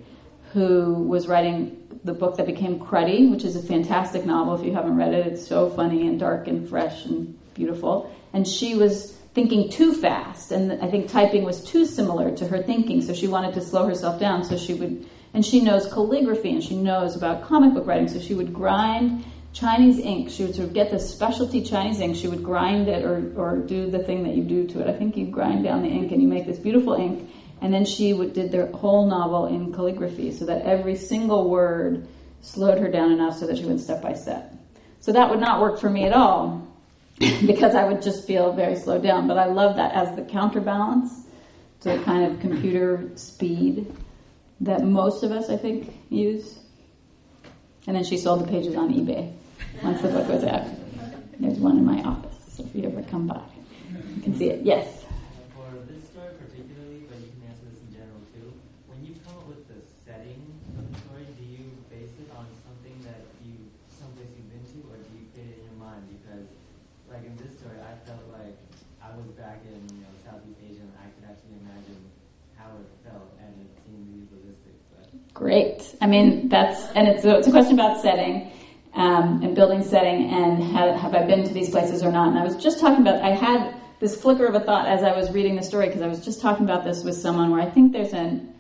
who 0.53 0.95
was 0.95 1.27
writing 1.27 1.81
the 2.05 2.13
book 2.13 2.37
that 2.37 2.47
became 2.47 2.79
Cruddy, 2.79 3.31
which 3.31 3.45
is 3.45 3.57
a 3.57 3.63
fantastic 3.63 4.25
novel. 4.27 4.55
If 4.55 4.65
you 4.65 4.73
haven't 4.73 4.97
read 4.97 5.15
it, 5.15 5.27
it's 5.27 5.47
so 5.47 5.71
funny 5.71 6.07
and 6.07 6.21
dark 6.21 6.47
and 6.47 6.69
fresh 6.69 7.07
and 7.07 7.39
beautiful. 7.55 8.15
And 8.33 8.47
she 8.47 8.75
was 8.75 9.13
thinking 9.35 9.71
too 9.71 9.95
fast, 9.95 10.53
and 10.53 10.73
I 10.83 10.91
think 10.91 11.09
typing 11.09 11.45
was 11.45 11.65
too 11.65 11.85
similar 11.87 12.37
to 12.37 12.47
her 12.47 12.63
thinking, 12.63 13.03
so 13.03 13.15
she 13.15 13.27
wanted 13.27 13.55
to 13.55 13.61
slow 13.61 13.87
herself 13.87 14.21
down. 14.21 14.45
So 14.45 14.57
she 14.57 14.75
would 14.75 15.07
and 15.35 15.45
she 15.45 15.61
knows 15.61 15.93
calligraphy 15.93 16.51
and 16.51 16.63
she 16.63 16.77
knows 16.77 17.17
about 17.17 17.43
comic 17.43 17.75
book 17.75 17.87
writing. 17.87 18.09
So 18.09 18.21
she 18.21 18.35
would 18.35 18.55
grind 18.55 19.25
Chinese 19.53 19.99
ink. 19.99 20.31
She 20.31 20.45
would 20.45 20.55
sort 20.55 20.69
of 20.69 20.75
get 20.75 20.93
this 20.93 21.11
specialty 21.11 21.61
Chinese 21.61 21.99
ink. 21.99 22.17
She 22.17 22.29
would 22.29 22.43
grind 22.43 22.89
it 22.89 23.05
or, 23.05 23.33
or 23.37 23.59
do 23.59 23.91
the 23.91 23.99
thing 23.99 24.23
that 24.23 24.37
you 24.37 24.45
do 24.45 24.67
to 24.69 24.81
it. 24.81 24.89
I 24.89 24.97
think 24.97 25.17
you 25.17 25.27
grind 25.27 25.65
down 25.65 25.83
the 25.83 25.89
ink 25.89 26.13
and 26.13 26.23
you 26.23 26.29
make 26.29 26.47
this 26.47 26.59
beautiful 26.59 26.95
ink. 26.95 27.29
And 27.65 27.73
then 27.73 27.85
she 27.85 28.13
did 28.13 28.53
the 28.53 28.67
whole 28.77 29.07
novel 29.07 29.47
in 29.47 29.73
calligraphy 29.73 30.31
so 30.31 30.45
that 30.45 30.63
every 30.63 30.97
single 30.97 31.49
word 31.49 32.07
slowed 32.43 32.79
her 32.79 32.89
down 32.89 33.11
enough 33.11 33.39
so 33.39 33.47
that 33.47 33.57
she 33.57 33.65
went 33.65 33.81
step 33.81 34.03
by 34.03 34.13
step. 34.13 34.55
So 35.01 35.13
that 35.13 35.31
would 35.31 35.41
not 35.41 35.61
work 35.61 35.81
for 35.81 35.91
me 35.91 36.05
at 36.05 36.13
all 36.13 36.69
because 37.19 37.75
I 37.75 37.85
would 37.85 38.03
just 38.03 38.27
feel 38.27 38.53
very 38.53 38.77
slowed 38.77 39.03
down. 39.03 39.27
But 39.27 39.39
I 39.39 39.47
love 39.47 39.77
that 39.77 39.95
as 39.95 40.15
the 40.15 40.23
counterbalance 40.23 41.25
to 41.81 41.97
the 41.97 42.05
kind 42.05 42.31
of 42.31 42.41
computer 42.41 43.11
speed 43.17 43.93
that 44.61 44.83
most 44.85 45.23
of 45.23 45.33
us, 45.33 45.51
I 45.51 45.57
think, 45.57 45.93
use. 46.11 46.59
And 47.87 47.97
then 47.97 48.05
she 48.05 48.17
sold 48.17 48.41
the 48.41 48.47
pages 48.47 48.77
on 48.77 48.93
eBay 48.93 49.33
once 49.83 50.01
the 50.01 50.09
book 50.09 50.29
was 50.29 50.45
out. 50.45 50.67
There's 51.39 51.59
one 51.59 51.77
in 51.77 51.85
my 51.85 52.01
office, 52.03 52.37
so 52.57 52.65
if 52.65 52.75
you 52.75 52.85
ever 52.89 53.03
come 53.03 53.27
by, 53.27 53.43
you 54.17 54.23
can 54.23 54.35
see 54.37 54.49
it. 54.49 54.65
Yes. 54.65 55.05
For 55.53 55.69
this 55.91 56.09
story 56.09 56.33
particularly, 56.41 57.05
but 57.11 57.19
you 57.21 57.29
can 57.37 57.51
answer 57.51 57.67
this 57.69 57.83
in 57.85 57.91
general 57.93 58.23
too. 58.33 58.49
When 58.87 59.05
you 59.05 59.19
come 59.27 59.37
up 59.37 59.49
with 59.51 59.67
the 59.69 59.83
setting 60.07 60.41
of 60.79 60.89
the 60.89 60.97
story, 61.05 61.27
do 61.37 61.45
you 61.45 61.69
base 61.91 62.15
it 62.17 62.31
on 62.33 62.47
something 62.65 62.97
that 63.05 63.21
you, 63.45 63.59
someplace 63.93 64.31
you've 64.39 64.49
been 64.49 64.65
to, 64.65 64.79
or 64.89 64.97
do 64.97 65.11
you 65.13 65.27
create 65.35 65.53
it 65.53 65.61
in 65.61 65.67
your 65.69 65.79
mind? 65.83 66.07
Because, 66.09 66.47
like 67.11 67.27
in 67.27 67.37
this 67.37 67.59
story, 67.59 67.77
I 67.83 67.93
felt 68.07 68.25
like 68.33 68.57
I 69.15 69.17
was 69.17 69.27
back 69.37 69.61
in 69.65 69.97
you 69.97 70.03
know 70.03 70.09
Southeast 70.25 70.59
Asia, 70.69 70.81
and 70.83 70.93
I 70.99 71.07
could 71.15 71.31
actually 71.31 71.55
imagine 71.63 72.03
how 72.57 72.67
it 72.75 73.09
felt, 73.09 73.31
and 73.39 73.55
it 73.61 73.71
seemed 73.87 74.27
realistic. 74.33 74.75
But 74.91 75.35
Great. 75.35 75.95
I 76.01 76.09
mean, 76.09 76.49
that's, 76.49 76.91
and 76.97 77.07
it's 77.07 77.25
a, 77.25 77.39
it's 77.39 77.47
a 77.47 77.53
question 77.53 77.75
about 77.75 78.01
setting 78.03 78.51
um, 78.95 79.41
and 79.45 79.55
building 79.55 79.85
setting 79.85 80.31
and 80.31 80.61
have, 80.65 80.97
have 80.97 81.15
I 81.15 81.25
been 81.27 81.47
to 81.47 81.55
these 81.55 81.71
places 81.71 82.03
or 82.03 82.11
not. 82.11 82.31
And 82.31 82.39
I 82.39 82.43
was 82.43 82.57
just 82.57 82.81
talking 82.81 83.03
about, 83.03 83.23
I 83.23 83.31
had 83.31 83.77
this 84.01 84.21
flicker 84.21 84.47
of 84.47 84.57
a 84.57 84.61
thought 84.61 84.89
as 84.89 85.05
I 85.05 85.17
was 85.17 85.31
reading 85.31 85.55
the 85.55 85.63
story 85.63 85.87
because 85.87 86.03
I 86.03 86.09
was 86.09 86.25
just 86.25 86.41
talking 86.41 86.65
about 86.65 86.83
this 86.83 87.05
with 87.05 87.15
someone 87.15 87.53
where 87.53 87.61
I 87.61 87.71
think 87.71 87.93
there's 87.93 88.13
an, 88.15 88.53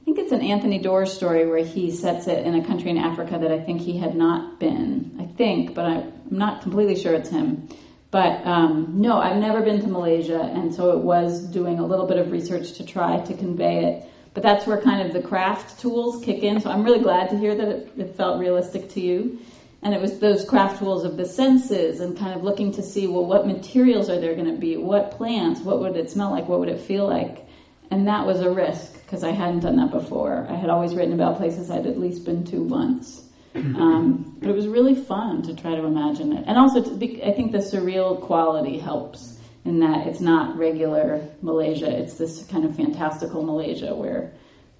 I 0.00 0.04
think 0.04 0.20
it's 0.20 0.30
an 0.30 0.40
Anthony 0.40 0.78
Doerr 0.78 1.06
story 1.06 1.46
where 1.46 1.64
he 1.64 1.90
sets 1.90 2.28
it 2.28 2.46
in 2.46 2.54
a 2.54 2.64
country 2.64 2.90
in 2.90 2.98
Africa 2.98 3.38
that 3.40 3.50
I 3.50 3.58
think 3.58 3.80
he 3.80 3.98
had 3.98 4.14
not 4.14 4.60
been. 4.60 5.16
I 5.18 5.26
think, 5.36 5.74
but 5.74 5.84
I, 5.84 5.94
I'm 5.96 6.12
not 6.30 6.62
completely 6.62 6.94
sure 6.94 7.12
it's 7.12 7.30
him. 7.30 7.68
But 8.10 8.46
um, 8.46 8.92
no, 8.94 9.18
I've 9.18 9.36
never 9.36 9.60
been 9.62 9.80
to 9.80 9.88
Malaysia, 9.88 10.40
and 10.40 10.74
so 10.74 10.90
it 10.90 10.98
was 10.98 11.44
doing 11.46 11.78
a 11.78 11.86
little 11.86 12.06
bit 12.06 12.18
of 12.18 12.30
research 12.30 12.74
to 12.74 12.84
try 12.84 13.20
to 13.20 13.34
convey 13.34 13.84
it. 13.84 14.08
But 14.32 14.42
that's 14.42 14.66
where 14.66 14.80
kind 14.80 15.06
of 15.06 15.12
the 15.12 15.26
craft 15.26 15.80
tools 15.80 16.24
kick 16.24 16.42
in. 16.42 16.60
So 16.60 16.70
I'm 16.70 16.84
really 16.84 17.00
glad 17.00 17.30
to 17.30 17.38
hear 17.38 17.54
that 17.54 17.68
it, 17.68 17.92
it 17.96 18.16
felt 18.16 18.38
realistic 18.38 18.90
to 18.90 19.00
you. 19.00 19.38
And 19.82 19.94
it 19.94 20.00
was 20.00 20.18
those 20.18 20.44
craft 20.44 20.78
tools 20.78 21.04
of 21.04 21.16
the 21.16 21.24
senses 21.24 22.00
and 22.00 22.18
kind 22.18 22.34
of 22.34 22.42
looking 22.42 22.72
to 22.72 22.82
see, 22.82 23.06
well, 23.06 23.24
what 23.24 23.46
materials 23.46 24.10
are 24.10 24.20
there 24.20 24.34
going 24.34 24.52
to 24.52 24.58
be? 24.58 24.76
What 24.76 25.12
plants? 25.12 25.60
What 25.60 25.80
would 25.80 25.96
it 25.96 26.10
smell 26.10 26.30
like? 26.30 26.48
What 26.48 26.60
would 26.60 26.68
it 26.68 26.80
feel 26.80 27.06
like? 27.06 27.46
And 27.90 28.08
that 28.08 28.26
was 28.26 28.40
a 28.40 28.50
risk 28.50 28.94
because 29.04 29.22
I 29.22 29.30
hadn't 29.30 29.60
done 29.60 29.76
that 29.76 29.90
before. 29.90 30.46
I 30.50 30.56
had 30.56 30.70
always 30.70 30.94
written 30.94 31.14
about 31.14 31.36
places 31.36 31.70
I'd 31.70 31.86
at 31.86 32.00
least 32.00 32.24
been 32.24 32.44
to 32.46 32.62
once. 32.62 33.25
Um, 33.56 34.36
but 34.40 34.48
it 34.48 34.54
was 34.54 34.68
really 34.68 34.94
fun 34.94 35.42
to 35.42 35.54
try 35.54 35.74
to 35.74 35.84
imagine 35.84 36.32
it. 36.32 36.44
And 36.46 36.58
also, 36.58 36.82
to 36.82 36.90
be, 36.96 37.22
I 37.22 37.32
think 37.32 37.52
the 37.52 37.58
surreal 37.58 38.20
quality 38.20 38.78
helps 38.78 39.38
in 39.64 39.80
that 39.80 40.06
it's 40.06 40.20
not 40.20 40.56
regular 40.56 41.26
Malaysia, 41.42 41.90
it's 41.90 42.14
this 42.14 42.46
kind 42.46 42.64
of 42.64 42.76
fantastical 42.76 43.42
Malaysia 43.42 43.94
where 43.94 44.32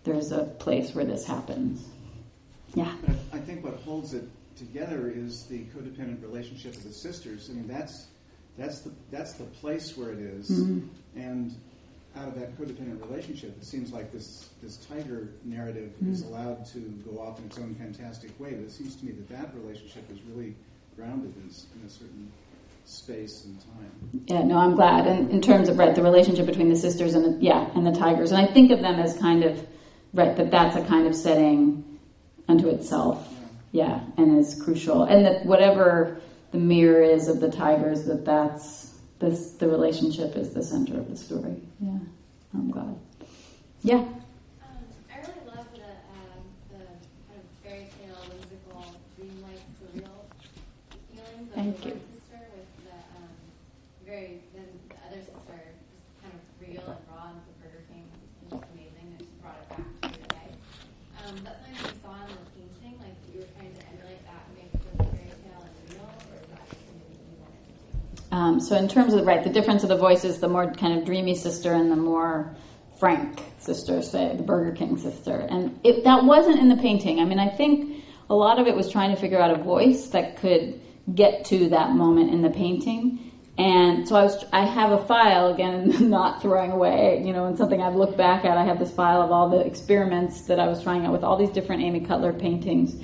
there's 0.04 0.30
a 0.30 0.44
place 0.44 0.94
where 0.94 1.04
this 1.04 1.26
happens. 1.26 1.84
Yeah. 2.74 2.92
But 3.04 3.16
I 3.32 3.38
think 3.38 3.64
what 3.64 3.74
holds 3.80 4.14
it 4.14 4.24
together 4.56 5.12
is 5.14 5.44
the 5.46 5.64
codependent 5.64 6.22
relationship 6.22 6.74
of 6.74 6.84
the 6.84 6.92
sisters. 6.92 7.50
I 7.50 7.54
mean, 7.54 7.66
that's 7.66 8.06
that's 8.56 8.80
the 8.80 8.92
that's 9.10 9.32
the 9.34 9.44
place 9.44 9.96
where 9.96 10.12
it 10.12 10.20
is. 10.20 10.50
Mhm. 10.50 10.88
and 11.16 11.54
out 12.16 12.28
of 12.28 12.34
that 12.38 12.56
codependent 12.58 13.00
relationship, 13.08 13.56
it 13.56 13.64
seems 13.64 13.92
like 13.92 14.12
this 14.12 14.48
this 14.62 14.76
tiger 14.76 15.28
narrative 15.44 15.92
hmm. 15.98 16.12
is 16.12 16.22
allowed 16.22 16.66
to 16.66 16.78
go 16.78 17.20
off 17.20 17.38
in 17.38 17.46
its 17.46 17.58
own 17.58 17.74
fantastic 17.74 18.38
way. 18.40 18.50
But 18.50 18.64
it 18.64 18.72
seems 18.72 18.96
to 18.96 19.04
me 19.04 19.12
that 19.12 19.28
that 19.28 19.54
relationship 19.54 20.10
is 20.10 20.18
really 20.22 20.54
grounded 20.96 21.34
in, 21.36 21.50
in 21.80 21.86
a 21.86 21.90
certain 21.90 22.32
space 22.84 23.44
and 23.44 23.60
time. 23.60 24.22
Yeah, 24.26 24.44
no, 24.44 24.56
I'm 24.58 24.74
glad. 24.74 25.06
And 25.06 25.30
in 25.30 25.42
terms 25.42 25.68
of 25.68 25.78
right, 25.78 25.94
the 25.94 26.02
relationship 26.02 26.46
between 26.46 26.68
the 26.68 26.76
sisters 26.76 27.14
and 27.14 27.24
the 27.24 27.44
yeah, 27.44 27.68
and 27.74 27.86
the 27.86 27.92
tigers, 27.92 28.32
and 28.32 28.40
I 28.40 28.52
think 28.52 28.70
of 28.70 28.80
them 28.80 28.98
as 28.98 29.16
kind 29.18 29.44
of 29.44 29.66
right 30.14 30.36
that 30.36 30.50
that's 30.50 30.76
a 30.76 30.84
kind 30.84 31.06
of 31.06 31.14
setting 31.14 31.98
unto 32.48 32.68
itself. 32.68 33.32
Yeah, 33.72 34.00
and 34.16 34.38
is 34.38 34.60
crucial, 34.62 35.04
and 35.04 35.26
that 35.26 35.44
whatever 35.44 36.20
the 36.52 36.58
mirror 36.58 37.02
is 37.02 37.28
of 37.28 37.40
the 37.40 37.50
tigers, 37.50 38.04
that 38.04 38.24
that's 38.24 38.85
this 39.18 39.52
the 39.52 39.68
relationship 39.68 40.36
is 40.36 40.50
the 40.50 40.62
center 40.62 40.98
of 40.98 41.08
the 41.10 41.16
story. 41.16 41.56
Yeah, 41.80 41.98
I'm 42.54 42.70
glad. 42.70 42.96
Yeah, 43.82 43.96
Um, 43.98 44.10
I 45.12 45.18
really 45.20 45.46
love 45.46 45.66
the, 45.72 45.86
um, 46.16 46.42
the 46.72 46.82
kind 47.28 47.38
of 47.38 47.46
fairy 47.62 47.86
tale, 48.00 48.18
whimsical, 48.28 48.82
dreamlike, 49.16 49.62
surreal 49.78 50.18
feelings 51.12 51.48
Thank 51.54 51.84
you. 51.84 51.92
one 51.92 52.00
sister 52.10 52.40
with 52.56 52.70
the 52.84 52.96
um, 53.16 53.30
very, 54.04 54.40
then 54.54 54.66
the 54.90 54.96
other 55.06 55.22
sister 55.22 55.54
just 55.54 56.18
kind 56.20 56.34
of 56.34 56.42
real 56.58 56.82
and 56.82 57.00
raw 57.08 57.30
and 57.30 57.38
the 57.46 57.54
Burger 57.62 57.84
King 57.88 58.04
and 58.10 58.50
just 58.50 58.64
amazing 58.74 59.06
that 59.16 59.22
she 59.22 59.34
brought 59.38 59.60
it 59.62 59.68
back 59.70 59.86
to 60.02 60.18
today. 60.26 60.48
Um, 61.22 61.36
is 61.36 61.42
that 61.46 61.62
something 61.62 61.78
that 61.78 61.94
you 61.94 62.00
saw 62.02 62.14
in 62.26 62.34
the 62.34 62.42
painting, 62.58 62.94
like 62.98 63.14
that 63.14 63.30
you 63.32 63.38
were 63.46 63.52
trying 63.54 63.70
to 63.70 63.82
emulate 63.86 64.22
that 64.26 64.42
mix 64.58 64.68
of 64.74 64.92
fairy 64.98 65.30
tale 65.46 65.62
and 65.62 65.74
real, 65.94 66.10
or 66.10 66.34
is 66.42 66.48
that 66.50 66.64
just 66.74 66.82
something 66.90 67.06
that 67.06 67.22
you 67.22 67.38
wanted 67.38 67.62
to 67.70 67.74
do? 67.78 68.25
Um, 68.36 68.60
so 68.60 68.76
in 68.76 68.86
terms 68.86 69.14
of 69.14 69.24
right, 69.24 69.42
the 69.42 69.48
difference 69.48 69.82
of 69.82 69.88
the 69.88 69.96
voices, 69.96 70.40
the 70.40 70.48
more 70.48 70.70
kind 70.70 70.98
of 70.98 71.06
dreamy 71.06 71.34
sister 71.34 71.72
and 71.72 71.90
the 71.90 71.96
more 71.96 72.54
frank 73.00 73.42
sister, 73.58 74.02
say 74.02 74.36
the 74.36 74.42
Burger 74.42 74.72
King 74.72 74.98
sister, 74.98 75.46
and 75.48 75.80
it, 75.82 76.04
that 76.04 76.22
wasn't 76.22 76.58
in 76.58 76.68
the 76.68 76.76
painting. 76.76 77.18
I 77.18 77.24
mean, 77.24 77.38
I 77.38 77.48
think 77.48 78.04
a 78.28 78.34
lot 78.34 78.58
of 78.58 78.66
it 78.66 78.76
was 78.76 78.92
trying 78.92 79.14
to 79.14 79.18
figure 79.18 79.40
out 79.40 79.58
a 79.58 79.62
voice 79.62 80.08
that 80.08 80.36
could 80.36 80.78
get 81.14 81.46
to 81.46 81.70
that 81.70 81.92
moment 81.92 82.30
in 82.30 82.42
the 82.42 82.50
painting. 82.50 83.32
And 83.56 84.06
so 84.06 84.16
I 84.16 84.24
was, 84.24 84.44
I 84.52 84.66
have 84.66 84.92
a 84.92 85.02
file 85.06 85.54
again, 85.54 86.10
not 86.10 86.42
throwing 86.42 86.72
away, 86.72 87.22
you 87.24 87.32
know, 87.32 87.46
and 87.46 87.56
something 87.56 87.80
I've 87.80 87.96
looked 87.96 88.18
back 88.18 88.44
at. 88.44 88.58
I 88.58 88.66
have 88.66 88.78
this 88.78 88.92
file 88.92 89.22
of 89.22 89.32
all 89.32 89.48
the 89.48 89.60
experiments 89.60 90.42
that 90.42 90.60
I 90.60 90.66
was 90.66 90.82
trying 90.82 91.06
out 91.06 91.12
with 91.12 91.24
all 91.24 91.38
these 91.38 91.48
different 91.48 91.84
Amy 91.84 92.00
Cutler 92.00 92.34
paintings, 92.34 92.96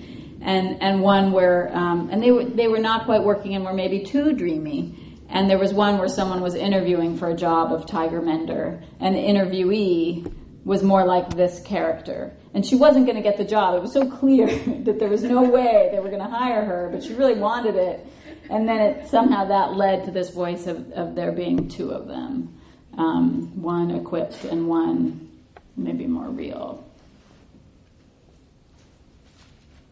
and 0.42 0.82
and 0.82 1.00
one 1.00 1.32
where, 1.32 1.74
um, 1.74 2.10
and 2.12 2.22
they 2.22 2.32
were 2.32 2.44
they 2.44 2.68
were 2.68 2.80
not 2.80 3.06
quite 3.06 3.22
working 3.22 3.54
and 3.54 3.64
were 3.64 3.72
maybe 3.72 4.04
too 4.04 4.34
dreamy. 4.34 4.98
And 5.32 5.50
there 5.50 5.58
was 5.58 5.72
one 5.72 5.98
where 5.98 6.08
someone 6.08 6.42
was 6.42 6.54
interviewing 6.54 7.16
for 7.16 7.30
a 7.30 7.34
job 7.34 7.72
of 7.72 7.86
Tiger 7.86 8.20
Mender, 8.20 8.82
and 9.00 9.14
the 9.14 9.20
interviewee 9.20 10.32
was 10.64 10.82
more 10.82 11.04
like 11.04 11.34
this 11.34 11.60
character. 11.62 12.32
And 12.54 12.64
she 12.64 12.76
wasn't 12.76 13.06
going 13.06 13.16
to 13.16 13.22
get 13.22 13.38
the 13.38 13.44
job. 13.44 13.74
It 13.74 13.82
was 13.82 13.92
so 13.92 14.08
clear 14.08 14.46
that 14.84 14.98
there 15.00 15.08
was 15.08 15.24
no 15.24 15.42
way 15.42 15.88
they 15.90 15.98
were 15.98 16.10
going 16.10 16.22
to 16.22 16.28
hire 16.28 16.64
her, 16.64 16.88
but 16.92 17.02
she 17.02 17.14
really 17.14 17.34
wanted 17.34 17.74
it. 17.74 18.06
And 18.50 18.68
then 18.68 18.80
it 18.80 19.08
somehow 19.08 19.46
that 19.46 19.74
led 19.74 20.04
to 20.04 20.10
this 20.10 20.30
voice 20.30 20.66
of, 20.66 20.92
of 20.92 21.14
there 21.14 21.32
being 21.32 21.68
two 21.68 21.90
of 21.90 22.06
them 22.06 22.60
um, 22.98 23.62
one 23.62 23.90
equipped 23.90 24.44
and 24.44 24.68
one 24.68 25.30
maybe 25.76 26.06
more 26.06 26.28
real. 26.28 26.84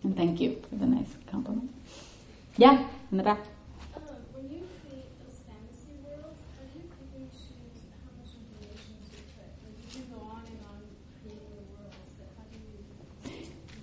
And 0.03 0.17
thank 0.17 0.41
you 0.41 0.63
for 0.69 0.77
the 0.77 0.87
nice 0.87 1.09
compliment. 1.31 1.71
Yeah, 2.57 2.87
in 3.11 3.19
the 3.19 3.23
back. 3.23 3.41
Um, 3.97 4.03
when 4.33 4.45
you 4.45 4.67
create 4.89 5.13
those 5.25 5.41
fantasy 5.45 5.97
worlds, 6.05 6.41
how 6.57 6.65
do 6.73 6.79
you 6.79 6.85
pick 6.89 7.11
and 7.17 7.31
choose 7.31 7.85
how 7.93 8.13
much 8.17 8.33
information 8.33 8.97
to 9.13 9.21
put? 9.37 9.49
Like 9.61 9.77
you 9.77 9.89
can 9.93 10.05
go 10.09 10.25
on 10.25 10.41
and 10.45 10.61
on 10.69 10.81
creating 11.21 11.53
the 11.53 11.65
worlds, 11.73 12.11
but 12.17 12.29
how 12.37 12.45
do 12.49 12.57
you? 12.57 12.81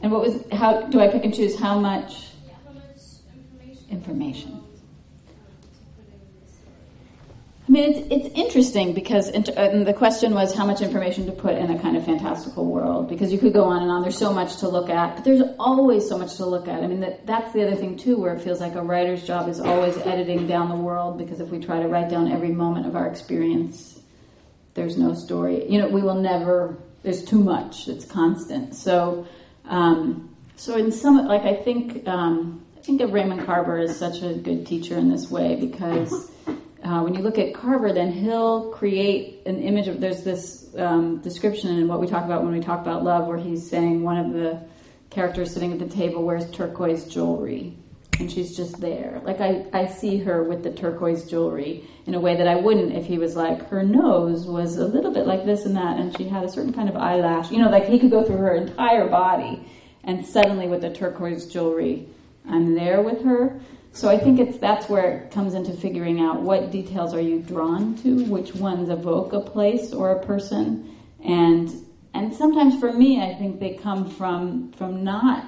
And 0.01 0.11
what 0.11 0.21
was 0.21 0.43
how 0.51 0.81
do 0.81 0.99
I 0.99 1.07
pick 1.07 1.23
and 1.23 1.33
choose 1.33 1.57
how 1.57 1.79
much 1.79 2.27
information? 3.89 4.63
I 7.67 7.71
mean, 7.71 7.83
it's 7.91 8.07
it's 8.09 8.35
interesting 8.35 8.93
because 8.93 9.27
int- 9.27 9.49
uh, 9.49 9.59
and 9.59 9.85
the 9.85 9.93
question 9.93 10.33
was 10.33 10.55
how 10.55 10.65
much 10.65 10.81
information 10.81 11.25
to 11.25 11.33
put 11.33 11.55
in 11.55 11.69
a 11.69 11.77
kind 11.77 11.97
of 11.97 12.05
fantastical 12.05 12.65
world 12.65 13.09
because 13.09 13.33
you 13.33 13.37
could 13.37 13.51
go 13.51 13.65
on 13.65 13.81
and 13.81 13.91
on. 13.91 14.03
There's 14.03 14.17
so 14.17 14.31
much 14.31 14.57
to 14.57 14.69
look 14.69 14.89
at, 14.89 15.15
but 15.15 15.25
there's 15.25 15.41
always 15.59 16.07
so 16.07 16.17
much 16.17 16.37
to 16.37 16.45
look 16.45 16.69
at. 16.69 16.81
I 16.81 16.87
mean, 16.87 17.01
that 17.01 17.27
that's 17.27 17.51
the 17.51 17.67
other 17.67 17.75
thing 17.75 17.97
too, 17.97 18.17
where 18.17 18.33
it 18.33 18.41
feels 18.41 18.61
like 18.61 18.75
a 18.75 18.81
writer's 18.81 19.21
job 19.27 19.49
is 19.49 19.59
always 19.59 19.97
editing 19.97 20.47
down 20.47 20.69
the 20.69 20.77
world 20.77 21.17
because 21.17 21.41
if 21.41 21.49
we 21.49 21.59
try 21.59 21.81
to 21.81 21.89
write 21.89 22.09
down 22.09 22.31
every 22.31 22.53
moment 22.53 22.85
of 22.85 22.95
our 22.95 23.07
experience, 23.07 23.99
there's 24.73 24.97
no 24.97 25.13
story. 25.13 25.69
You 25.69 25.79
know, 25.79 25.89
we 25.89 26.01
will 26.01 26.21
never. 26.21 26.77
There's 27.03 27.25
too 27.25 27.43
much. 27.43 27.89
It's 27.89 28.05
constant. 28.05 28.75
So, 28.75 29.27
um, 29.67 30.35
so 30.55 30.75
in 30.75 30.91
some, 30.91 31.27
like 31.27 31.43
I 31.43 31.55
think, 31.55 32.07
um, 32.07 32.65
I 32.75 32.81
think 32.81 33.01
of 33.01 33.13
Raymond 33.13 33.45
Carver 33.45 33.77
as 33.77 33.97
such 33.97 34.21
a 34.21 34.33
good 34.33 34.65
teacher 34.65 34.97
in 34.97 35.09
this 35.09 35.29
way 35.29 35.55
because 35.55 36.31
uh, 36.83 37.01
when 37.01 37.13
you 37.13 37.21
look 37.21 37.37
at 37.37 37.53
Carver, 37.53 37.93
then 37.93 38.11
he'll 38.11 38.71
create 38.71 39.41
an 39.45 39.61
image 39.61 39.87
of. 39.87 39.99
There's 39.99 40.23
this 40.23 40.73
um, 40.77 41.17
description 41.21 41.77
in 41.77 41.87
what 41.87 41.99
we 41.99 42.07
talk 42.07 42.25
about 42.25 42.43
when 42.43 42.53
we 42.53 42.61
talk 42.61 42.81
about 42.81 43.03
love, 43.03 43.27
where 43.27 43.37
he's 43.37 43.67
saying 43.69 44.03
one 44.03 44.17
of 44.17 44.33
the 44.33 44.61
characters 45.09 45.53
sitting 45.53 45.73
at 45.73 45.79
the 45.79 45.87
table 45.87 46.23
wears 46.23 46.49
turquoise 46.51 47.05
jewelry, 47.05 47.75
and 48.19 48.31
she's 48.31 48.55
just 48.55 48.79
there. 48.79 49.21
Like 49.23 49.41
I, 49.41 49.65
I 49.73 49.85
see 49.85 50.17
her 50.19 50.43
with 50.43 50.63
the 50.63 50.71
turquoise 50.71 51.29
jewelry 51.29 51.87
in 52.05 52.15
a 52.15 52.19
way 52.19 52.35
that 52.35 52.47
I 52.47 52.55
wouldn't 52.55 52.95
if 52.95 53.05
he 53.05 53.17
was 53.17 53.35
like 53.35 53.67
her 53.69 53.83
nose 53.83 54.45
was 54.45 54.77
a 54.77 54.85
little 54.85 55.11
bit 55.11 55.27
like 55.27 55.45
this 55.45 55.65
and 55.65 55.75
that, 55.75 55.99
and 55.99 56.15
she 56.17 56.27
had 56.27 56.43
a 56.43 56.49
certain 56.49 56.73
kind 56.73 56.89
of 56.89 56.95
eyelash. 56.95 57.51
You 57.51 57.59
know, 57.59 57.69
like 57.69 57.85
he 57.85 57.99
could 57.99 58.11
go 58.11 58.23
through 58.23 58.37
her 58.37 58.55
entire 58.55 59.07
body, 59.07 59.67
and 60.03 60.25
suddenly 60.25 60.67
with 60.67 60.81
the 60.81 60.93
turquoise 60.93 61.45
jewelry, 61.45 62.07
I'm 62.47 62.75
there 62.75 63.01
with 63.01 63.23
her. 63.23 63.59
So 63.91 64.09
I 64.09 64.17
think 64.17 64.39
it's 64.39 64.57
that's 64.57 64.89
where 64.89 65.19
it 65.19 65.31
comes 65.31 65.53
into 65.53 65.73
figuring 65.73 66.19
out 66.19 66.41
what 66.41 66.71
details 66.71 67.13
are 67.13 67.21
you 67.21 67.39
drawn 67.39 67.95
to, 67.97 68.25
which 68.25 68.53
ones 68.55 68.89
evoke 68.89 69.33
a 69.33 69.41
place 69.41 69.93
or 69.93 70.11
a 70.11 70.25
person, 70.25 70.95
and 71.23 71.71
and 72.13 72.33
sometimes 72.33 72.79
for 72.79 72.91
me, 72.91 73.21
I 73.21 73.35
think 73.35 73.59
they 73.59 73.75
come 73.75 74.09
from 74.09 74.71
from 74.73 75.03
not 75.03 75.47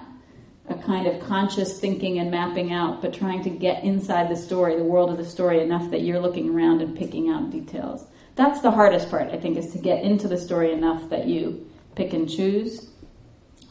a 0.69 0.75
kind 0.75 1.07
of 1.07 1.19
conscious 1.21 1.79
thinking 1.79 2.19
and 2.19 2.29
mapping 2.29 2.71
out, 2.71 3.01
but 3.01 3.13
trying 3.13 3.43
to 3.43 3.49
get 3.49 3.83
inside 3.83 4.29
the 4.29 4.35
story, 4.35 4.75
the 4.75 4.83
world 4.83 5.09
of 5.09 5.17
the 5.17 5.25
story, 5.25 5.61
enough 5.61 5.89
that 5.89 6.01
you're 6.01 6.19
looking 6.19 6.53
around 6.53 6.81
and 6.81 6.95
picking 6.95 7.29
out 7.29 7.49
details. 7.49 8.05
That's 8.35 8.61
the 8.61 8.71
hardest 8.71 9.09
part, 9.09 9.31
I 9.31 9.37
think, 9.37 9.57
is 9.57 9.71
to 9.73 9.79
get 9.79 10.03
into 10.03 10.27
the 10.27 10.37
story 10.37 10.71
enough 10.71 11.09
that 11.09 11.27
you 11.27 11.69
pick 11.95 12.13
and 12.13 12.29
choose. 12.29 12.89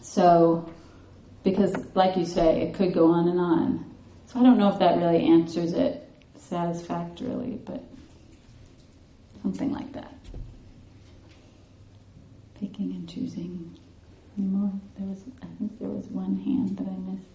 So, 0.03 0.69
because, 1.45 1.75
like 1.95 2.17
you 2.17 2.27
say, 2.27 2.63
it 2.63 2.75
could 2.75 2.93
go 2.93 3.13
on 3.13 3.29
and 3.29 3.39
on. 3.39 3.95
So 4.27 4.41
I 4.41 4.43
don't 4.43 4.59
know 4.59 4.71
if 4.71 4.79
that 4.81 4.99
really 4.99 5.25
answers 5.25 5.73
it 5.73 6.07
satisfactorily, 6.37 7.61
but 7.65 7.83
something 9.43 9.73
like 9.73 9.93
that. 9.93 10.13
Picking 12.61 12.91
and 12.91 13.09
choosing. 13.09 13.78
More? 14.39 14.71
There 14.97 15.07
was, 15.09 15.25
I 15.43 15.47
think 15.59 15.79
there 15.81 15.89
was 15.89 16.07
one 16.07 16.37
hand 16.37 16.79
that 16.79 16.87
I 16.87 16.97
missed. 17.11 17.27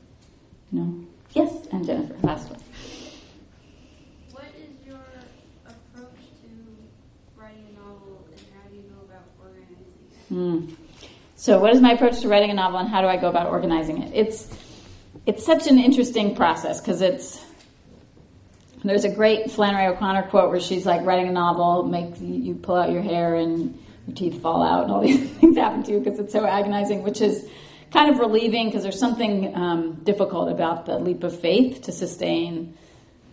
No. 0.71 1.05
Yes, 1.33 1.67
and 1.71 1.85
Jennifer, 1.85 2.15
last 2.25 2.49
one. 2.49 2.59
What 4.31 4.45
is 4.57 4.87
your 4.87 5.03
approach 5.65 6.15
to 6.41 6.47
writing 7.35 7.65
a 7.69 7.79
novel 7.79 8.25
and 8.31 8.45
how 8.55 8.69
do 8.69 8.75
you 8.75 8.83
go 8.83 9.01
about 9.03 9.25
organizing 9.43 9.85
it? 10.11 10.27
Hmm. 10.29 10.83
So, 11.35 11.59
what 11.59 11.73
is 11.73 11.81
my 11.81 11.91
approach 11.91 12.21
to 12.21 12.29
writing 12.29 12.51
a 12.51 12.53
novel, 12.53 12.79
and 12.79 12.87
how 12.87 13.01
do 13.01 13.07
I 13.07 13.17
go 13.17 13.27
about 13.27 13.47
organizing 13.47 14.01
it? 14.01 14.13
It's 14.15 14.47
it's 15.25 15.45
such 15.45 15.67
an 15.67 15.79
interesting 15.79 16.35
process 16.35 16.79
because 16.79 17.01
it's 17.01 17.43
there's 18.83 19.03
a 19.03 19.09
great 19.09 19.51
Flannery 19.51 19.87
O'Connor 19.87 20.23
quote 20.29 20.49
where 20.49 20.59
she's 20.61 20.85
like 20.85 21.05
writing 21.05 21.27
a 21.27 21.31
novel, 21.31 21.83
make 21.83 22.19
you 22.21 22.55
pull 22.55 22.75
out 22.75 22.91
your 22.91 23.01
hair 23.01 23.35
and 23.35 23.77
your 24.07 24.15
teeth 24.15 24.41
fall 24.41 24.63
out, 24.63 24.83
and 24.83 24.91
all 24.91 25.01
these 25.07 25.29
things 25.31 25.57
happen 25.57 25.83
to 25.83 25.91
you 25.91 25.99
because 25.99 26.19
it's 26.19 26.33
so 26.33 26.45
agonizing, 26.45 27.03
which 27.03 27.21
is 27.21 27.47
kind 27.91 28.09
of 28.09 28.19
relieving 28.19 28.67
because 28.67 28.83
there's 28.83 28.99
something 28.99 29.55
um, 29.55 29.93
difficult 30.03 30.49
about 30.49 30.85
the 30.85 30.97
leap 30.97 31.23
of 31.23 31.39
faith 31.39 31.83
to 31.83 31.91
sustain 31.91 32.75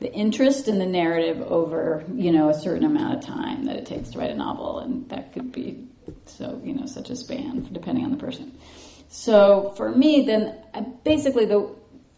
the 0.01 0.13
interest 0.13 0.69
in 0.69 0.79
the 0.79 0.87
narrative 0.87 1.43
over 1.43 2.05
you 2.15 2.33
know 2.33 2.49
a 2.49 2.55
certain 2.55 2.85
amount 2.85 3.19
of 3.19 3.25
time 3.25 3.65
that 3.67 3.77
it 3.77 3.87
takes 3.87 4.11
to 4.11 4.19
write 4.19 4.31
a 4.31 4.35
novel, 4.35 4.79
and 4.81 5.09
that 5.11 5.33
could 5.33 5.53
be 5.53 5.87
so 6.27 6.61
you 6.65 6.75
know 6.75 6.87
such 6.87 7.11
a 7.11 7.17
span 7.17 7.69
depending 7.73 8.05
on 8.05 8.11
the 8.11 8.17
person. 8.17 8.53
So 9.09 9.75
for 9.77 9.91
me, 9.91 10.25
then 10.25 10.55
I, 10.73 10.81
basically 10.81 11.45
the 11.45 11.69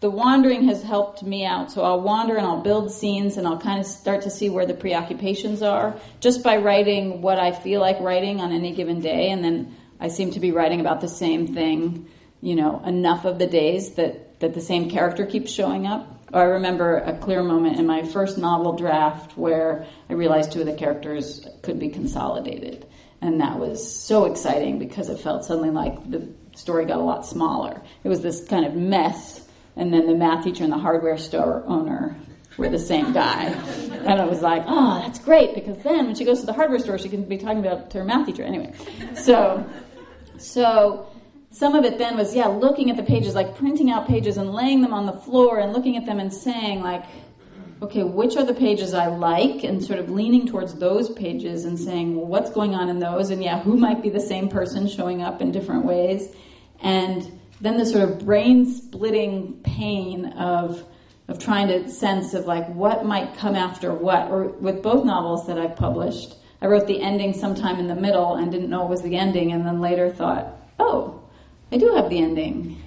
the 0.03 0.11
wandering 0.11 0.65
has 0.65 0.83
helped 0.83 1.23
me 1.23 1.47
out. 1.47 1.71
So 1.71 1.85
I'll 1.85 2.01
wander 2.01 2.37
and 2.37 2.45
I'll 2.45 2.61
build 2.61 2.91
scenes 2.91 3.37
and 3.37 3.47
I'll 3.47 3.61
kind 3.61 3.79
of 3.79 3.87
start 3.87 4.23
to 4.23 4.31
see 4.31 4.51
where 4.51 4.67
the 4.67 4.75
preoccupations 4.75 5.63
are 5.63 5.95
just 6.19 6.43
by 6.43 6.57
writing 6.57 7.23
what 7.23 7.39
I 7.39 7.53
feel 7.53 7.81
like 7.81 8.01
writing 8.01 8.41
on 8.41 8.51
any 8.51 8.75
given 8.75 9.01
day, 9.01 9.31
and 9.31 9.45
then 9.45 9.77
I 10.01 10.09
seem 10.09 10.33
to 10.33 10.41
be 10.41 10.51
writing 10.51 10.81
about 10.81 11.01
the 11.01 11.09
same 11.09 11.55
thing, 11.55 12.09
you 12.41 12.57
know, 12.57 12.83
enough 12.85 13.25
of 13.25 13.39
the 13.39 13.47
days 13.47 13.93
that 13.93 14.41
that 14.41 14.55
the 14.55 14.61
same 14.61 14.91
character 14.91 15.25
keeps 15.25 15.53
showing 15.53 15.87
up. 15.87 16.09
Or 16.33 16.41
I 16.41 16.45
remember 16.47 16.97
a 16.97 17.17
clear 17.17 17.45
moment 17.45 17.79
in 17.79 17.87
my 17.87 18.03
first 18.03 18.39
novel 18.39 18.73
draft 18.73 19.39
where 19.39 19.87
I 20.11 20.15
realized 20.15 20.51
two 20.51 20.61
of 20.61 20.67
the 20.67 20.75
characters 20.75 21.47
could 21.63 21.79
be 21.79 21.91
consolidated. 21.91 22.87
And 23.21 23.41
that 23.41 23.61
was 23.61 23.97
so 23.97 24.25
exciting 24.25 24.81
because 24.81 25.09
it 25.11 25.21
felt 25.21 25.45
suddenly 25.45 25.71
like 25.71 26.11
the 26.11 26.29
story 26.57 26.87
got 26.87 26.99
a 26.99 27.03
lot 27.03 27.25
smaller. 27.25 27.81
It 28.03 28.09
was 28.09 28.21
this 28.21 28.45
kind 28.49 28.67
of 28.67 28.75
mess, 28.75 29.42
and 29.77 29.93
then 29.93 30.07
the 30.07 30.15
math 30.15 30.45
teacher 30.45 30.65
and 30.65 30.73
the 30.73 30.79
hardware 30.79 31.17
store 31.19 31.63
owner 31.67 32.17
were 32.57 32.69
the 32.69 32.79
same 32.79 33.13
guy. 33.13 33.45
And 34.05 34.21
it 34.21 34.29
was 34.29 34.43
like, 34.43 34.65
oh, 34.67 35.01
that's 35.01 35.19
great 35.19 35.55
because 35.55 35.79
then 35.83 36.07
when 36.07 36.15
she 36.15 36.25
goes 36.25 36.41
to 36.41 36.47
the 36.47 36.53
hardware 36.53 36.79
store, 36.79 36.99
she 36.99 37.09
can 37.09 37.25
be 37.25 37.39
talking 37.39 37.59
about 37.59 37.91
to 37.91 37.99
her 37.99 38.05
math 38.05 38.27
teacher. 38.27 38.43
Anyway, 38.43 38.75
so, 39.15 39.65
so 40.39 41.09
some 41.51 41.75
of 41.75 41.85
it 41.85 41.99
then 41.99 42.17
was, 42.17 42.35
yeah, 42.35 42.47
looking 42.47 42.91
at 42.91 42.97
the 42.97 43.03
pages, 43.03 43.35
like 43.35 43.57
printing 43.57 43.91
out 43.91 44.07
pages 44.07 44.37
and 44.37 44.53
laying 44.53 44.83
them 44.83 44.93
on 44.93 45.07
the 45.07 45.13
floor 45.13 45.59
and 45.59 45.73
looking 45.73 45.97
at 45.97 46.05
them 46.05 46.19
and 46.21 46.33
saying, 46.33 46.83
like, 46.83 47.05
okay, 47.81 48.05
which 48.05 48.37
are 48.37 48.45
the 48.45 48.55
pages 48.55 48.95
I 48.95 49.07
like, 49.07 49.65
and 49.65 49.83
sort 49.83 49.99
of 49.99 50.09
leaning 50.09 50.47
towards 50.47 50.75
those 50.75 51.11
pages 51.11 51.65
and 51.65 51.79
saying, 51.79 52.17
well, 52.17 52.27
what's 52.27 52.51
going 52.51 52.75
on 52.75 52.89
in 52.89 53.01
those? 53.01 53.31
And 53.31 53.43
yeah, 53.43 53.61
who 53.61 53.77
might 53.77 54.03
be 54.03 54.09
the 54.09 54.21
same 54.21 54.49
person 54.49 54.87
showing 54.87 55.23
up 55.23 55.43
in 55.43 55.51
different 55.51 55.85
ways? 55.85 56.35
And 56.81 57.41
then 57.63 57.79
the 57.79 57.87
sort 57.87 58.03
of 58.03 58.25
brain 58.25 58.67
splitting 58.67 59.55
pain 59.63 60.27
of 60.33 60.85
of 61.29 61.39
trying 61.39 61.69
to 61.69 61.89
sense 61.89 62.35
of 62.35 62.47
like 62.47 62.69
what 62.75 63.07
might 63.07 63.37
come 63.37 63.55
after 63.55 63.95
what. 63.95 64.31
Or 64.31 64.49
with 64.49 64.83
both 64.83 65.05
novels 65.05 65.47
that 65.47 65.57
I've 65.59 65.77
published, 65.77 66.35
I 66.61 66.67
wrote 66.67 66.89
the 66.89 67.01
ending 67.01 67.33
sometime 67.33 67.79
in 67.79 67.87
the 67.87 67.95
middle 67.95 68.35
and 68.35 68.51
didn't 68.51 68.69
know 68.69 68.85
it 68.85 68.91
was 68.91 69.03
the 69.03 69.17
ending, 69.17 69.53
and 69.53 69.65
then 69.65 69.81
later 69.81 70.11
thought, 70.11 70.49
oh, 70.81 71.23
I 71.71 71.77
do 71.79 71.95
have 71.95 72.11
the 72.11 72.19
ending 72.19 72.82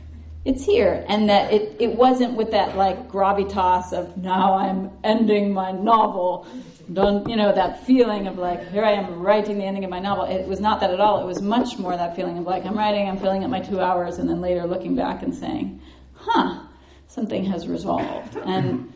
it's 0.46 0.64
here 0.64 1.04
and 1.10 1.28
that 1.28 1.52
it, 1.52 1.76
it 1.80 1.96
wasn't 1.96 2.34
with 2.36 2.52
that 2.52 2.78
like 2.78 3.10
gravitas 3.10 3.92
of 3.92 4.16
now 4.18 4.54
i'm 4.54 4.92
ending 5.04 5.52
my 5.52 5.72
novel. 5.72 6.48
Don't 6.94 7.28
you 7.28 7.36
know 7.36 7.52
that 7.52 7.84
feeling 7.84 8.28
of 8.28 8.38
like 8.38 8.70
here 8.70 8.86
i 8.86 8.92
am 8.92 9.20
writing 9.20 9.58
the 9.58 9.66
ending 9.66 9.84
of 9.84 9.90
my 9.90 10.00
novel. 10.00 10.26
It 10.26 10.48
was 10.48 10.60
not 10.60 10.80
that 10.82 10.92
at 10.92 11.00
all. 11.00 11.20
It 11.20 11.26
was 11.26 11.42
much 11.42 11.80
more 11.80 11.98
that 11.98 12.16
feeling 12.16 12.38
of 12.38 12.46
like 12.46 12.64
i'm 12.66 12.78
writing 12.78 13.10
i'm 13.10 13.18
filling 13.18 13.44
up 13.44 13.50
my 13.50 13.60
two 13.60 13.82
hours 13.82 14.20
and 14.20 14.30
then 14.30 14.40
later 14.40 14.66
looking 14.68 14.96
back 14.96 15.24
and 15.24 15.34
saying 15.34 15.82
huh 16.14 16.62
something 17.08 17.46
has 17.46 17.68
resolved. 17.68 18.38
And 18.38 18.94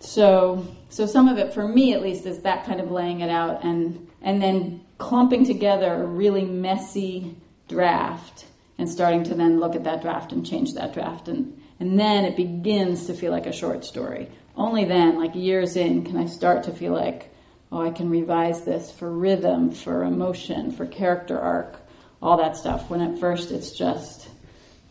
so 0.00 0.66
so 0.88 1.06
some 1.06 1.28
of 1.28 1.38
it 1.38 1.54
for 1.54 1.68
me 1.68 1.94
at 1.94 2.02
least 2.02 2.26
is 2.26 2.40
that 2.40 2.66
kind 2.66 2.80
of 2.80 2.90
laying 2.90 3.20
it 3.20 3.30
out 3.30 3.62
and 3.64 4.08
and 4.20 4.42
then 4.42 4.80
clumping 4.98 5.46
together 5.46 5.94
a 5.94 6.06
really 6.06 6.44
messy 6.44 7.36
draft 7.68 8.46
and 8.82 8.90
starting 8.90 9.22
to 9.22 9.36
then 9.36 9.60
look 9.60 9.76
at 9.76 9.84
that 9.84 10.02
draft 10.02 10.32
and 10.32 10.44
change 10.44 10.74
that 10.74 10.92
draft. 10.92 11.28
And 11.28 11.56
and 11.78 12.00
then 12.00 12.24
it 12.24 12.36
begins 12.36 13.06
to 13.06 13.14
feel 13.14 13.30
like 13.30 13.46
a 13.46 13.52
short 13.52 13.84
story. 13.84 14.28
Only 14.56 14.84
then 14.84 15.20
like 15.20 15.36
years 15.36 15.76
in 15.76 16.04
can 16.04 16.16
i 16.16 16.26
start 16.26 16.64
to 16.64 16.72
feel 16.72 16.92
like 16.92 17.32
oh 17.70 17.80
i 17.80 17.92
can 17.92 18.10
revise 18.10 18.64
this 18.64 18.90
for 18.90 19.08
rhythm 19.08 19.70
for 19.70 20.02
emotion 20.02 20.72
for 20.72 20.84
character 20.84 21.38
arc 21.38 21.76
all 22.20 22.38
that 22.38 22.56
stuff. 22.56 22.90
When 22.90 23.00
at 23.00 23.20
first 23.20 23.52
it's 23.52 23.70
just 23.70 24.28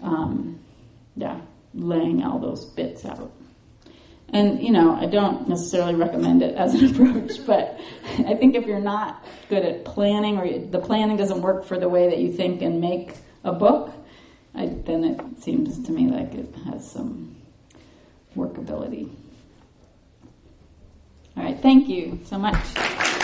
um, 0.01 0.61
yeah 1.17 1.41
laying 1.73 2.23
all 2.23 2.39
those 2.39 2.63
bits 2.63 3.03
out. 3.03 3.29
And 4.29 4.63
you 4.63 4.71
know 4.71 4.95
i 4.95 5.05
don't 5.05 5.49
necessarily 5.49 5.95
recommend 5.95 6.41
it 6.43 6.55
as 6.55 6.75
an 6.75 6.85
approach 6.91 7.45
but 7.45 7.77
i 8.19 8.35
think 8.35 8.55
if 8.55 8.65
you're 8.65 8.79
not 8.79 9.25
good 9.49 9.65
at 9.65 9.83
planning 9.83 10.37
or 10.37 10.47
the 10.75 10.79
planning 10.79 11.17
doesn't 11.17 11.41
work 11.41 11.65
for 11.65 11.77
the 11.77 11.89
way 11.89 12.07
that 12.09 12.19
you 12.19 12.31
think 12.31 12.61
and 12.61 12.79
make 12.79 13.15
a 13.43 13.51
book, 13.51 13.91
I, 14.53 14.67
then 14.67 15.03
it 15.03 15.41
seems 15.41 15.83
to 15.85 15.91
me 15.91 16.07
like 16.07 16.33
it 16.33 16.53
has 16.65 16.89
some 16.89 17.35
workability. 18.35 19.09
All 21.37 21.43
right, 21.43 21.59
thank 21.59 21.87
you 21.87 22.19
so 22.25 22.37
much. 22.37 23.20